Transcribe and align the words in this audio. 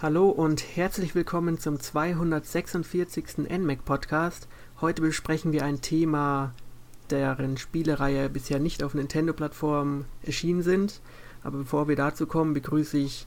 Hallo 0.00 0.28
und 0.28 0.76
herzlich 0.76 1.16
willkommen 1.16 1.58
zum 1.58 1.80
246. 1.80 3.38
NMAC 3.50 3.84
Podcast. 3.84 4.46
Heute 4.80 5.02
besprechen 5.02 5.50
wir 5.50 5.64
ein 5.64 5.80
Thema, 5.80 6.54
deren 7.10 7.56
Spielereihe 7.56 8.28
bisher 8.28 8.60
nicht 8.60 8.84
auf 8.84 8.94
Nintendo-Plattformen 8.94 10.04
erschienen 10.22 10.62
sind. 10.62 11.00
Aber 11.42 11.58
bevor 11.58 11.88
wir 11.88 11.96
dazu 11.96 12.28
kommen, 12.28 12.54
begrüße 12.54 12.96
ich 12.96 13.26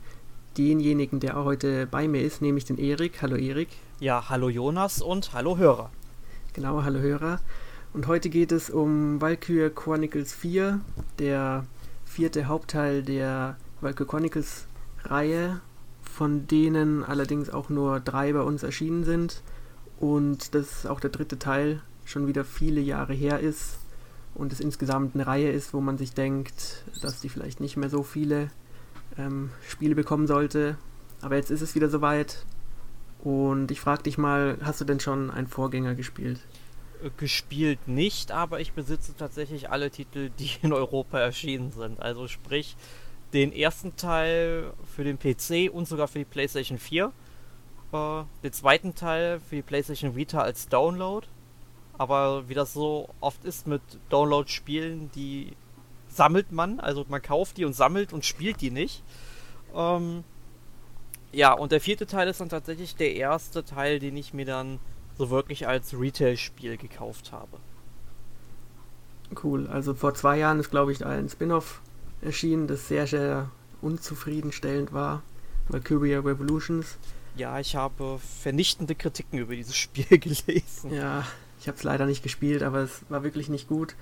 denjenigen, 0.58 1.20
der 1.20 1.36
auch 1.36 1.44
heute 1.44 1.88
bei 1.88 2.08
mir 2.08 2.22
ist, 2.22 2.42
nämlich 2.42 2.64
den 2.64 2.78
Erik. 2.78 3.22
Hallo 3.22 3.36
Erik. 3.36 3.68
Ja, 4.00 4.30
hallo 4.30 4.48
Jonas 4.48 5.02
und 5.02 5.34
hallo 5.34 5.58
Hörer. 5.58 5.92
Genau, 6.54 6.84
hallo 6.84 7.00
Hörer. 7.00 7.42
Und 7.92 8.08
heute 8.08 8.30
geht 8.30 8.54
es 8.54 8.70
um 8.70 9.20
Valkyrie 9.20 9.72
Chronicles 9.72 10.34
4, 10.34 10.80
der 11.20 11.66
vierte 12.06 12.46
Hauptteil 12.46 13.04
der 13.04 13.58
Valkyrie 13.82 14.08
Chronicles 14.08 14.68
Reihe, 15.04 15.60
von 16.12 16.48
denen 16.48 17.04
allerdings 17.04 17.50
auch 17.50 17.70
nur 17.70 18.00
drei 18.00 18.34
bei 18.34 18.42
uns 18.42 18.64
erschienen 18.64 19.04
sind. 19.04 19.42
Und 20.00 20.56
das 20.56 20.86
auch 20.86 21.00
der 21.00 21.10
dritte 21.10 21.40
Teil 21.40 21.82
schon 22.06 22.28
wieder 22.28 22.44
viele 22.44 22.82
Jahre 22.82 23.14
her 23.14 23.40
ist 23.40 23.80
und 24.34 24.52
es 24.52 24.60
insgesamt 24.60 25.16
eine 25.16 25.28
Reihe 25.28 25.52
ist, 25.52 25.74
wo 25.74 25.82
man 25.82 25.98
sich 25.98 26.14
denkt, 26.14 26.84
dass 27.02 27.22
die 27.22 27.30
vielleicht 27.30 27.60
nicht 27.60 27.78
mehr 27.78 27.90
so 27.90 28.04
viele 28.04 28.50
ähm, 29.18 29.52
Spiele 29.68 29.96
bekommen 29.96 30.28
sollte. 30.28 30.78
Aber 31.22 31.36
jetzt 31.36 31.52
ist 31.52 31.62
es 31.62 31.76
wieder 31.76 31.90
soweit. 31.90 32.46
Und 33.24 33.70
ich 33.70 33.80
frage 33.80 34.04
dich 34.04 34.18
mal, 34.18 34.58
hast 34.64 34.82
du 34.82 34.86
denn 34.86 35.00
schon 35.00 35.30
einen 35.30 35.48
Vorgänger 35.48 35.96
gespielt? 35.96 36.40
gespielt 37.18 37.88
nicht, 37.88 38.32
aber 38.32 38.60
ich 38.60 38.74
besitze 38.74 39.16
tatsächlich 39.16 39.70
alle 39.72 39.90
Titel, 39.90 40.30
die 40.38 40.52
in 40.62 40.74
Europa 40.74 41.20
erschienen 41.20 41.72
sind. 41.72 42.00
Also 42.00 42.28
sprich 42.28 42.76
den 43.34 43.54
ersten 43.54 43.96
Teil 43.96 44.74
für 44.96 45.04
den 45.04 45.18
PC 45.18 45.74
und 45.74 45.88
sogar 45.88 46.08
für 46.08 46.20
die 46.20 46.26
PlayStation 46.26 46.78
4. 46.78 47.12
Äh, 47.94 48.24
den 48.44 48.54
zweiten 48.54 48.96
Teil 48.96 49.40
für 49.40 49.56
die 49.58 49.62
PlayStation 49.62 50.16
Vita 50.16 50.42
als 50.42 50.68
Download. 50.68 51.26
Aber 51.98 52.50
wie 52.50 52.54
das 52.54 52.74
so 52.74 53.10
oft 53.20 53.44
ist 53.46 53.68
mit 53.68 53.82
Download-Spielen, 54.10 55.12
die 55.14 55.54
sammelt 56.08 56.52
man. 56.52 56.80
Also 56.80 57.06
man 57.08 57.22
kauft 57.22 57.58
die 57.58 57.66
und 57.66 57.74
sammelt 57.74 58.14
und 58.14 58.26
spielt 58.26 58.62
die 58.62 58.72
nicht. 58.72 59.04
Ähm, 59.76 60.24
ja, 61.32 61.54
und 61.54 61.72
der 61.72 61.80
vierte 61.80 62.08
Teil 62.08 62.28
ist 62.28 62.42
dann 62.42 62.50
tatsächlich 62.50 62.96
der 62.96 63.16
erste 63.16 63.64
Teil, 63.64 64.00
den 64.00 64.18
ich 64.18 64.34
mir 64.34 64.46
dann 64.46 64.80
so 65.18 65.30
wirklich 65.30 65.68
als 65.68 65.98
Retail-Spiel 65.98 66.78
gekauft 66.78 67.32
habe. 67.32 67.58
Cool. 69.42 69.68
Also 69.68 69.94
vor 69.94 70.14
zwei 70.14 70.38
Jahren 70.38 70.60
ist, 70.60 70.72
glaube 70.72 70.92
ich, 70.92 71.06
ein 71.06 71.30
Spin-off 71.30 71.82
erschienen, 72.22 72.68
das 72.68 72.88
sehr, 72.88 73.08
sehr 73.08 73.50
unzufriedenstellend 73.82 74.94
war. 74.94 75.24
Valkyria 75.70 76.20
Revolutions. 76.20 76.98
Ja, 77.36 77.60
ich 77.60 77.76
habe 77.76 78.20
vernichtende 78.42 78.96
Kritiken 78.96 79.40
über 79.40 79.56
dieses 79.56 79.76
Spiel 79.76 80.06
gelesen. 80.20 80.94
Ja, 80.94 81.26
ich 81.60 81.68
habe 81.68 81.78
es 81.78 81.84
leider 81.84 82.06
nicht 82.06 82.24
gespielt, 82.24 82.64
aber 82.64 82.80
es 82.80 83.02
war 83.10 83.24
wirklich 83.24 83.50
nicht 83.50 83.68
gut. 83.68 83.96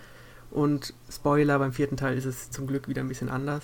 Und 0.52 0.94
Spoiler, 1.10 1.60
beim 1.60 1.74
vierten 1.74 1.98
Teil 1.98 2.18
ist 2.18 2.26
es 2.26 2.50
zum 2.50 2.68
Glück 2.68 2.88
wieder 2.88 3.02
ein 3.02 3.08
bisschen 3.08 3.30
anders. 3.30 3.64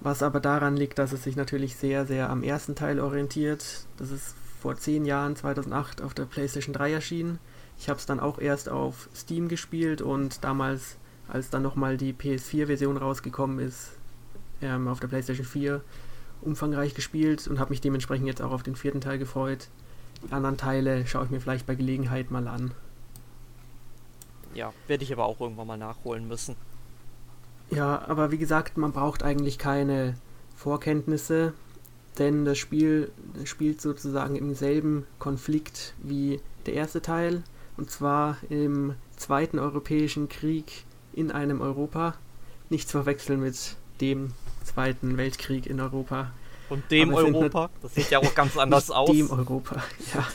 Was 0.00 0.22
aber 0.22 0.40
daran 0.40 0.76
liegt, 0.76 0.98
dass 0.98 1.12
es 1.12 1.22
sich 1.22 1.36
natürlich 1.36 1.76
sehr, 1.76 2.06
sehr 2.06 2.28
am 2.28 2.42
ersten 2.42 2.74
Teil 2.74 2.98
orientiert. 2.98 3.86
Das 3.98 4.10
ist 4.10 4.34
vor 4.60 4.76
zehn 4.76 5.04
Jahren, 5.04 5.36
2008, 5.36 6.02
auf 6.02 6.14
der 6.14 6.24
PlayStation 6.24 6.72
3 6.72 6.92
erschienen. 6.92 7.38
Ich 7.78 7.88
habe 7.88 7.98
es 7.98 8.06
dann 8.06 8.20
auch 8.20 8.38
erst 8.38 8.68
auf 8.68 9.08
Steam 9.14 9.48
gespielt 9.48 10.02
und 10.02 10.42
damals, 10.44 10.96
als 11.28 11.50
dann 11.50 11.62
nochmal 11.62 11.96
die 11.96 12.12
PS4-Version 12.12 12.96
rausgekommen 12.96 13.58
ist, 13.58 13.92
ähm, 14.60 14.88
auf 14.88 15.00
der 15.00 15.08
PlayStation 15.08 15.46
4 15.46 15.82
umfangreich 16.40 16.94
gespielt 16.94 17.46
und 17.48 17.58
habe 17.58 17.70
mich 17.70 17.80
dementsprechend 17.80 18.26
jetzt 18.26 18.42
auch 18.42 18.52
auf 18.52 18.62
den 18.62 18.76
vierten 18.76 19.00
Teil 19.00 19.18
gefreut. 19.18 19.68
Die 20.26 20.32
anderen 20.32 20.56
Teile 20.56 21.06
schaue 21.06 21.24
ich 21.24 21.30
mir 21.30 21.40
vielleicht 21.40 21.66
bei 21.66 21.74
Gelegenheit 21.74 22.30
mal 22.30 22.48
an. 22.48 22.72
Ja, 24.54 24.72
werde 24.86 25.04
ich 25.04 25.12
aber 25.12 25.24
auch 25.24 25.40
irgendwann 25.40 25.66
mal 25.66 25.78
nachholen 25.78 26.28
müssen. 26.28 26.56
Ja, 27.70 28.06
aber 28.06 28.30
wie 28.30 28.38
gesagt, 28.38 28.76
man 28.76 28.92
braucht 28.92 29.22
eigentlich 29.22 29.58
keine 29.58 30.14
Vorkenntnisse 30.54 31.54
denn 32.18 32.44
das 32.44 32.58
Spiel 32.58 33.10
spielt 33.44 33.80
sozusagen 33.80 34.36
im 34.36 34.54
selben 34.54 35.06
Konflikt 35.18 35.94
wie 36.02 36.40
der 36.66 36.74
erste 36.74 37.02
Teil, 37.02 37.42
und 37.76 37.90
zwar 37.90 38.36
im 38.50 38.94
Zweiten 39.16 39.58
Europäischen 39.58 40.28
Krieg 40.28 40.84
in 41.12 41.30
einem 41.30 41.60
Europa. 41.60 42.14
Nicht 42.70 42.88
zu 42.88 42.98
verwechseln 42.98 43.40
mit 43.40 43.76
dem 44.00 44.32
Zweiten 44.64 45.16
Weltkrieg 45.16 45.66
in 45.66 45.80
Europa. 45.80 46.30
Und 46.68 46.90
dem 46.90 47.12
Europa? 47.12 47.70
Das 47.82 47.94
sieht 47.94 48.10
ja 48.10 48.18
auch 48.18 48.34
ganz 48.34 48.56
anders 48.56 48.90
aus. 48.90 49.10
Dem 49.10 49.30
Europa, 49.30 49.82
ja. 50.14 50.26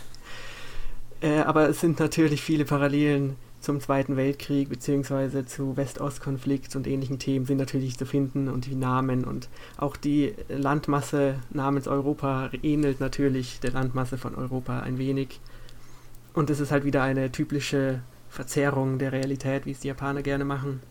Äh, 1.20 1.42
aber 1.42 1.70
es 1.70 1.80
sind 1.80 2.00
natürlich 2.00 2.42
viele 2.42 2.66
Parallelen 2.66 3.36
zum 3.60 3.82
Zweiten 3.82 4.16
Weltkrieg 4.16 4.70
bzw. 4.70 5.46
zu 5.46 5.76
West-Ost-Konflikt 5.76 6.76
und 6.76 6.86
ähnlichen 6.86 7.20
Themen 7.20 7.46
sind 7.46 7.58
natürlich 7.58 7.98
zu 7.98 8.06
finden 8.06 8.50
und 8.50 8.66
die 8.66 8.76
Namen 8.76 9.26
und 9.26 9.50
auch 9.78 9.98
die 9.98 10.36
Landmasse 10.48 11.40
namens 11.50 11.88
Europa 11.88 12.52
ähnelt 12.62 13.00
natürlich 13.00 13.60
der 13.60 13.72
Landmasse 13.72 14.18
von 14.18 14.36
Europa 14.36 14.82
ein 14.82 15.00
wenig. 15.00 15.40
Und 16.34 16.50
es 16.50 16.60
ist 16.60 16.72
halt 16.72 16.86
wieder 16.86 17.02
eine 17.02 17.32
typische 17.32 18.02
Verzerrung 18.30 19.00
der 19.00 19.12
Realität, 19.12 19.66
wie 19.66 19.72
es 19.72 19.80
die 19.80 19.88
Japaner 19.88 20.22
gerne 20.22 20.46
machen. 20.46 20.82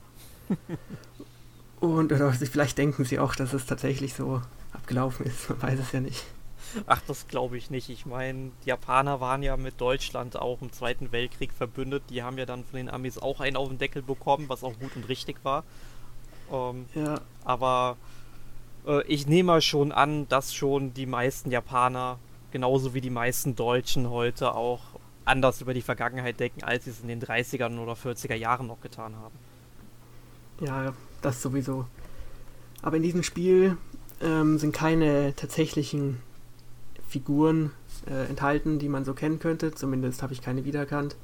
und 1.80 2.12
oder 2.12 2.32
vielleicht 2.32 2.78
denken 2.78 3.04
sie 3.04 3.18
auch, 3.18 3.34
dass 3.34 3.52
es 3.52 3.66
tatsächlich 3.66 4.14
so 4.14 4.42
abgelaufen 4.72 5.26
ist, 5.26 5.48
man 5.50 5.62
weiß 5.62 5.80
es 5.80 5.92
ja 5.92 6.00
nicht. 6.00 6.24
Ach, 6.86 7.00
das 7.06 7.28
glaube 7.28 7.56
ich 7.56 7.70
nicht. 7.70 7.88
Ich 7.88 8.06
meine, 8.06 8.50
die 8.64 8.68
Japaner 8.68 9.20
waren 9.20 9.42
ja 9.42 9.56
mit 9.56 9.80
Deutschland 9.80 10.36
auch 10.36 10.60
im 10.60 10.72
Zweiten 10.72 11.12
Weltkrieg 11.12 11.52
verbündet. 11.52 12.02
Die 12.10 12.22
haben 12.22 12.38
ja 12.38 12.46
dann 12.46 12.64
von 12.64 12.76
den 12.76 12.90
Amis 12.90 13.18
auch 13.18 13.40
einen 13.40 13.56
auf 13.56 13.68
den 13.68 13.78
Deckel 13.78 14.02
bekommen, 14.02 14.48
was 14.48 14.64
auch 14.64 14.78
gut 14.78 14.94
und 14.96 15.08
richtig 15.08 15.36
war. 15.44 15.64
Ähm, 16.52 16.86
ja. 16.94 17.20
Aber 17.44 17.96
äh, 18.86 19.02
ich 19.06 19.26
nehme 19.26 19.60
schon 19.62 19.92
an, 19.92 20.28
dass 20.28 20.54
schon 20.54 20.92
die 20.94 21.06
meisten 21.06 21.50
Japaner, 21.50 22.18
genauso 22.50 22.94
wie 22.94 23.00
die 23.00 23.10
meisten 23.10 23.56
Deutschen 23.56 24.10
heute 24.10 24.54
auch 24.54 24.80
anders 25.26 25.60
über 25.60 25.74
die 25.74 25.82
Vergangenheit 25.82 26.40
denken, 26.40 26.64
als 26.64 26.84
sie 26.84 26.90
es 26.90 27.00
in 27.00 27.08
den 27.08 27.20
30er 27.20 27.78
oder 27.78 27.92
40er 27.92 28.34
Jahren 28.34 28.66
noch 28.66 28.80
getan 28.80 29.14
haben. 29.16 29.34
Ja, 30.60 30.94
das 31.20 31.42
sowieso. 31.42 31.86
Aber 32.82 32.96
in 32.96 33.02
diesem 33.02 33.22
Spiel 33.22 33.76
ähm, 34.20 34.58
sind 34.58 34.72
keine 34.72 35.34
tatsächlichen 35.34 36.20
Figuren 37.06 37.72
äh, 38.08 38.28
enthalten, 38.28 38.78
die 38.78 38.88
man 38.88 39.04
so 39.04 39.14
kennen 39.14 39.38
könnte. 39.38 39.74
Zumindest 39.74 40.22
habe 40.22 40.32
ich 40.32 40.40
keine 40.40 40.64
wiedererkannt. 40.64 41.16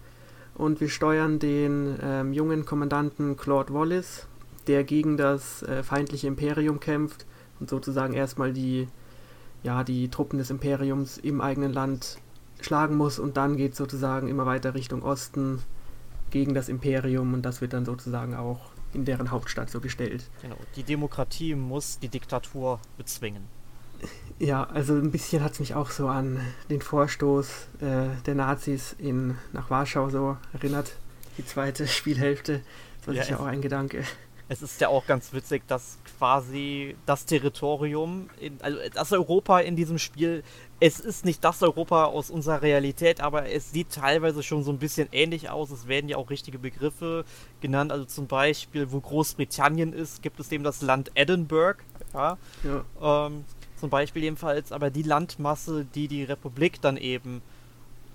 Und 0.55 0.81
wir 0.81 0.89
steuern 0.89 1.39
den 1.39 1.99
ähm, 2.03 2.33
jungen 2.33 2.65
Kommandanten 2.65 3.37
Claude 3.37 3.73
Wallace, 3.73 4.27
der 4.67 4.85
gegen 4.85 5.17
das 5.17 5.63
äh, 5.63 5.83
feindliche 5.83 6.27
Imperium 6.27 6.79
kämpft 6.79 7.25
und 7.59 7.71
sozusagen 7.71 8.13
erstmal 8.13 8.53
die, 8.53 8.89
ja, 9.63 9.83
die 9.83 10.09
Truppen 10.09 10.39
des 10.39 10.51
Imperiums 10.51 11.17
im 11.17 11.41
eigenen 11.41 11.73
Land 11.73 12.19
schlagen 12.65 12.97
muss 12.97 13.19
und 13.19 13.37
dann 13.37 13.57
geht 13.57 13.73
es 13.73 13.79
sozusagen 13.79 14.29
immer 14.29 14.47
weiter 14.47 14.75
Richtung 14.75 15.03
Osten 15.03 15.63
gegen 16.31 16.55
das 16.55 16.69
Imperium 16.69 17.35
und 17.35 17.43
das 17.43 17.61
wird 17.61 17.73
dann 17.73 17.85
sozusagen 17.85 18.35
auch 18.35 18.71
in 18.95 19.05
deren 19.05 19.31
Hauptstadt 19.31 19.71
so 19.71 19.81
gestellt. 19.81 20.29
Genau, 20.43 20.57
die 20.77 20.83
Demokratie 20.83 21.55
muss 21.55 21.99
die 21.99 22.09
Diktatur 22.09 22.81
bezwingen. 22.97 23.45
Ja, 24.39 24.65
also 24.65 24.95
ein 24.95 25.13
bisschen 25.13 25.43
hat 25.43 25.53
es 25.53 25.61
mich 25.61 25.75
auch 25.75 25.91
so 25.91 26.09
an 26.09 26.41
den 26.69 26.81
Vorstoß 26.81 27.49
äh, 27.81 28.07
der 28.27 28.35
Nazis 28.35 28.97
in, 28.99 29.37
nach 29.53 29.71
Warschau 29.71 30.11
so 30.11 30.37
erinnert. 30.53 30.97
Die 31.39 31.47
zweite 31.47 31.87
Spielhälfte. 31.89 32.63
Das 32.99 33.09
war 33.09 33.15
ja, 33.15 33.23
sicher 33.23 33.41
auch 33.41 33.47
ein 33.47 33.63
Gedanke. 33.63 34.03
Es 34.53 34.61
ist 34.61 34.83
ja 34.83 34.89
auch 34.89 35.07
ganz 35.07 35.33
witzig, 35.33 35.67
dass 35.67 35.97
quasi 36.19 36.95
das 37.07 37.25
Territorium, 37.25 38.29
in, 38.39 38.61
also 38.61 38.79
das 38.93 39.11
Europa 39.11 39.61
in 39.61 39.77
diesem 39.77 39.97
Spiel, 39.97 40.45
es 40.79 41.01
ist 41.01 41.25
nicht 41.25 41.43
das 41.43 41.63
Europa 41.63 42.05
aus 42.05 42.29
unserer 42.29 42.61
Realität, 42.61 43.23
aber 43.23 43.49
es 43.49 43.73
sieht 43.73 43.93
teilweise 43.93 44.43
schon 44.43 44.63
so 44.63 44.71
ein 44.71 44.77
bisschen 44.77 45.09
ähnlich 45.11 45.49
aus. 45.49 45.71
Es 45.71 45.89
werden 45.89 46.11
ja 46.11 46.19
auch 46.19 46.29
richtige 46.29 46.59
Begriffe 46.59 47.25
genannt. 47.63 47.93
Also 47.93 48.05
zum 48.05 48.27
Beispiel, 48.27 48.93
wo 48.93 49.01
Großbritannien 49.01 49.95
ist, 49.95 50.23
gibt 50.23 50.39
es 50.39 50.53
eben 50.53 50.65
das 50.65 50.83
Land 50.83 51.13
Edinburgh. 51.15 51.83
Ja. 52.13 52.37
ja. 52.63 53.27
Ähm, 53.27 53.47
zum 53.81 53.89
Beispiel 53.89 54.23
jedenfalls, 54.23 54.71
aber 54.71 54.91
die 54.91 55.03
Landmasse, 55.03 55.87
die 55.95 56.09
die 56.09 56.25
Republik 56.25 56.83
dann 56.83 56.99
eben 56.99 57.41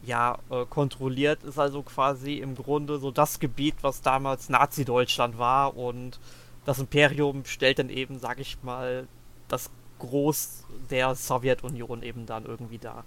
ja 0.03 0.39
äh, 0.49 0.65
kontrolliert, 0.65 1.43
ist 1.43 1.59
also 1.59 1.81
quasi 1.83 2.35
im 2.35 2.55
Grunde 2.55 2.99
so 2.99 3.11
das 3.11 3.39
Gebiet, 3.39 3.75
was 3.81 4.01
damals 4.01 4.49
Nazi-Deutschland 4.49 5.37
war 5.37 5.75
und 5.77 6.19
das 6.65 6.79
Imperium 6.79 7.45
stellt 7.45 7.79
dann 7.79 7.89
eben, 7.89 8.19
sag 8.19 8.39
ich 8.39 8.57
mal, 8.63 9.07
das 9.47 9.69
Groß 9.99 10.65
der 10.91 11.15
Sowjetunion 11.15 12.03
eben 12.03 12.25
dann 12.25 12.45
irgendwie 12.45 12.77
dar. 12.77 13.05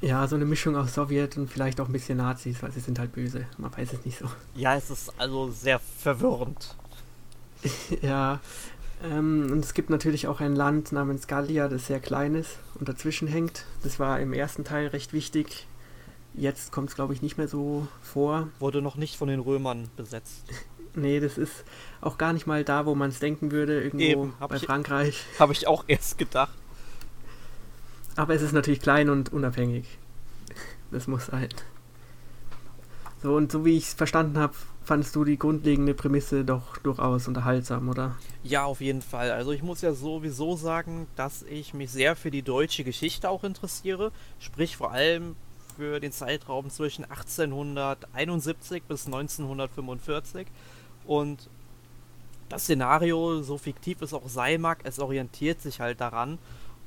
Ja, 0.00 0.26
so 0.26 0.34
eine 0.34 0.44
Mischung 0.44 0.74
aus 0.76 0.94
Sowjet 0.94 1.36
und 1.36 1.48
vielleicht 1.48 1.80
auch 1.80 1.86
ein 1.86 1.92
bisschen 1.92 2.18
Nazis, 2.18 2.62
weil 2.62 2.72
sie 2.72 2.80
sind 2.80 2.98
halt 2.98 3.12
böse. 3.12 3.46
Man 3.56 3.70
weiß 3.76 3.92
es 3.92 4.04
nicht 4.04 4.18
so. 4.18 4.26
Ja, 4.54 4.74
es 4.74 4.90
ist 4.90 5.12
also 5.20 5.50
sehr 5.50 5.78
verwirrend. 5.78 6.74
ja, 8.02 8.40
Ähm, 9.02 9.48
und 9.50 9.64
es 9.64 9.74
gibt 9.74 9.90
natürlich 9.90 10.28
auch 10.28 10.40
ein 10.40 10.54
Land 10.54 10.92
namens 10.92 11.26
Gallia, 11.26 11.68
das 11.68 11.86
sehr 11.88 12.00
klein 12.00 12.34
ist 12.34 12.58
und 12.76 12.88
dazwischen 12.88 13.28
hängt. 13.28 13.64
Das 13.82 13.98
war 13.98 14.20
im 14.20 14.32
ersten 14.32 14.64
Teil 14.64 14.88
recht 14.88 15.12
wichtig. 15.12 15.66
Jetzt 16.34 16.72
kommt 16.72 16.88
es, 16.88 16.94
glaube 16.94 17.12
ich, 17.12 17.22
nicht 17.22 17.36
mehr 17.36 17.48
so 17.48 17.86
vor. 18.00 18.48
Wurde 18.58 18.80
noch 18.80 18.96
nicht 18.96 19.16
von 19.16 19.28
den 19.28 19.40
Römern 19.40 19.88
besetzt. 19.96 20.44
nee, 20.94 21.20
das 21.20 21.38
ist 21.38 21.64
auch 22.00 22.18
gar 22.18 22.32
nicht 22.32 22.46
mal 22.46 22.64
da, 22.64 22.86
wo 22.86 22.94
man 22.94 23.10
es 23.10 23.18
denken 23.18 23.50
würde, 23.50 23.82
irgendwo 23.82 24.04
Eben, 24.04 24.34
bei 24.40 24.56
ich, 24.56 24.64
Frankreich. 24.64 25.24
Habe 25.38 25.52
ich 25.52 25.66
auch 25.66 25.84
erst 25.86 26.18
gedacht. 26.18 26.54
Aber 28.16 28.34
es 28.34 28.42
ist 28.42 28.52
natürlich 28.52 28.80
klein 28.80 29.10
und 29.10 29.32
unabhängig. 29.32 29.86
Das 30.90 31.06
muss 31.06 31.26
sein. 31.26 31.48
So, 33.22 33.34
und 33.36 33.52
so 33.52 33.64
wie 33.64 33.76
ich 33.76 33.84
es 33.84 33.94
verstanden 33.94 34.38
habe, 34.38 34.54
fandest 34.84 35.14
du 35.14 35.24
die 35.24 35.38
grundlegende 35.38 35.94
Prämisse 35.94 36.44
doch 36.44 36.76
durchaus 36.78 37.28
unterhaltsam, 37.28 37.88
oder? 37.88 38.16
Ja, 38.42 38.64
auf 38.64 38.80
jeden 38.80 39.00
Fall. 39.00 39.30
Also 39.30 39.52
ich 39.52 39.62
muss 39.62 39.80
ja 39.80 39.94
sowieso 39.94 40.56
sagen, 40.56 41.06
dass 41.16 41.42
ich 41.44 41.72
mich 41.72 41.90
sehr 41.90 42.16
für 42.16 42.30
die 42.30 42.42
deutsche 42.42 42.84
Geschichte 42.84 43.30
auch 43.30 43.44
interessiere. 43.44 44.12
Sprich 44.38 44.76
vor 44.76 44.92
allem 44.92 45.36
für 45.76 46.00
den 46.00 46.12
Zeitraum 46.12 46.70
zwischen 46.70 47.04
1871 47.04 48.84
bis 48.84 49.06
1945. 49.06 50.46
Und 51.04 51.48
das 52.48 52.64
Szenario, 52.64 53.42
so 53.42 53.58
fiktiv 53.58 54.02
es 54.02 54.14
auch 54.14 54.28
sein 54.28 54.60
mag, 54.60 54.80
es 54.84 54.98
orientiert 54.98 55.60
sich 55.60 55.80
halt 55.80 56.00
daran. 56.00 56.38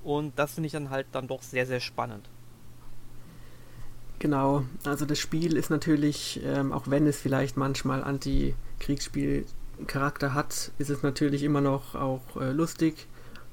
Und 0.03 0.37
das 0.37 0.53
finde 0.53 0.67
ich 0.67 0.73
dann 0.73 0.89
halt 0.89 1.07
dann 1.11 1.27
doch 1.27 1.41
sehr, 1.41 1.65
sehr 1.65 1.79
spannend. 1.79 2.29
Genau, 4.19 4.63
also 4.85 5.05
das 5.05 5.19
Spiel 5.19 5.57
ist 5.57 5.69
natürlich, 5.69 6.39
ähm, 6.43 6.71
auch 6.71 6.83
wenn 6.87 7.05
es 7.05 7.19
vielleicht 7.19 7.57
manchmal 7.57 8.01
Anti-Kriegsspiel-Charakter 8.03 10.33
hat, 10.33 10.71
ist 10.77 10.89
es 10.89 11.03
natürlich 11.03 11.43
immer 11.43 11.59
noch 11.61 11.95
auch 11.95 12.21
äh, 12.39 12.51
lustig, 12.51 13.07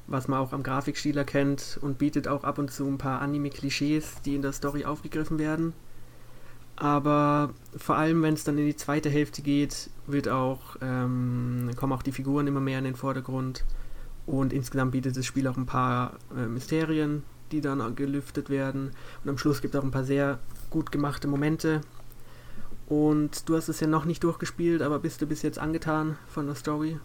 was 0.06 0.28
man 0.28 0.40
auch 0.40 0.52
am 0.52 0.62
Grafikstil 0.62 1.16
erkennt 1.16 1.78
und 1.80 1.98
bietet 1.98 2.28
auch 2.28 2.44
ab 2.44 2.58
und 2.58 2.70
zu 2.70 2.86
ein 2.86 2.98
paar 2.98 3.20
Anime-Klischees, 3.20 4.22
die 4.24 4.34
in 4.34 4.42
der 4.42 4.52
Story 4.52 4.84
aufgegriffen 4.84 5.38
werden. 5.38 5.72
Aber 6.76 7.50
vor 7.76 7.96
allem, 7.96 8.22
wenn 8.22 8.34
es 8.34 8.44
dann 8.44 8.58
in 8.58 8.66
die 8.66 8.76
zweite 8.76 9.10
Hälfte 9.10 9.42
geht, 9.42 9.90
wird 10.06 10.28
auch, 10.28 10.76
ähm, 10.80 11.70
kommen 11.76 11.92
auch 11.92 12.02
die 12.02 12.12
Figuren 12.12 12.46
immer 12.46 12.60
mehr 12.60 12.78
in 12.78 12.84
den 12.84 12.96
Vordergrund. 12.96 13.64
Und 14.26 14.52
insgesamt 14.52 14.92
bietet 14.92 15.16
das 15.16 15.26
Spiel 15.26 15.46
auch 15.46 15.56
ein 15.56 15.66
paar 15.66 16.14
äh, 16.36 16.46
Mysterien, 16.46 17.22
die 17.50 17.60
dann 17.60 17.94
gelüftet 17.94 18.50
werden. 18.50 18.92
Und 19.22 19.30
am 19.30 19.38
Schluss 19.38 19.60
gibt 19.60 19.74
es 19.74 19.80
auch 19.80 19.84
ein 19.84 19.90
paar 19.90 20.04
sehr 20.04 20.38
gut 20.70 20.90
gemachte 20.90 21.28
Momente. 21.28 21.82
Und 22.86 23.48
du 23.48 23.56
hast 23.56 23.68
es 23.68 23.80
ja 23.80 23.86
noch 23.86 24.04
nicht 24.04 24.24
durchgespielt, 24.24 24.82
aber 24.82 24.98
bist 24.98 25.22
du 25.22 25.26
bis 25.26 25.42
jetzt 25.42 25.58
angetan 25.58 26.18
von 26.28 26.46
der 26.46 26.54
Story? 26.54 26.98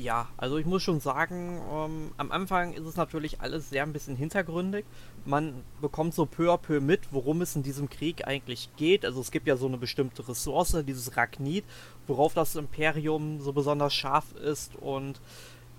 Ja, 0.00 0.28
also 0.36 0.58
ich 0.58 0.66
muss 0.66 0.84
schon 0.84 1.00
sagen, 1.00 1.60
ähm, 1.72 2.12
am 2.18 2.30
Anfang 2.30 2.72
ist 2.72 2.86
es 2.86 2.94
natürlich 2.94 3.40
alles 3.40 3.68
sehr 3.68 3.82
ein 3.82 3.92
bisschen 3.92 4.14
hintergründig. 4.14 4.84
Man 5.24 5.64
bekommt 5.80 6.14
so 6.14 6.24
peu 6.24 6.52
à 6.52 6.56
peu 6.56 6.80
mit, 6.80 7.12
worum 7.12 7.42
es 7.42 7.56
in 7.56 7.64
diesem 7.64 7.90
Krieg 7.90 8.24
eigentlich 8.24 8.70
geht. 8.76 9.04
Also 9.04 9.20
es 9.20 9.32
gibt 9.32 9.48
ja 9.48 9.56
so 9.56 9.66
eine 9.66 9.76
bestimmte 9.76 10.28
Ressource, 10.28 10.76
dieses 10.86 11.16
Ragnit, 11.16 11.64
worauf 12.06 12.32
das 12.32 12.54
Imperium 12.54 13.40
so 13.40 13.52
besonders 13.52 13.92
scharf 13.92 14.36
ist 14.36 14.76
und 14.76 15.20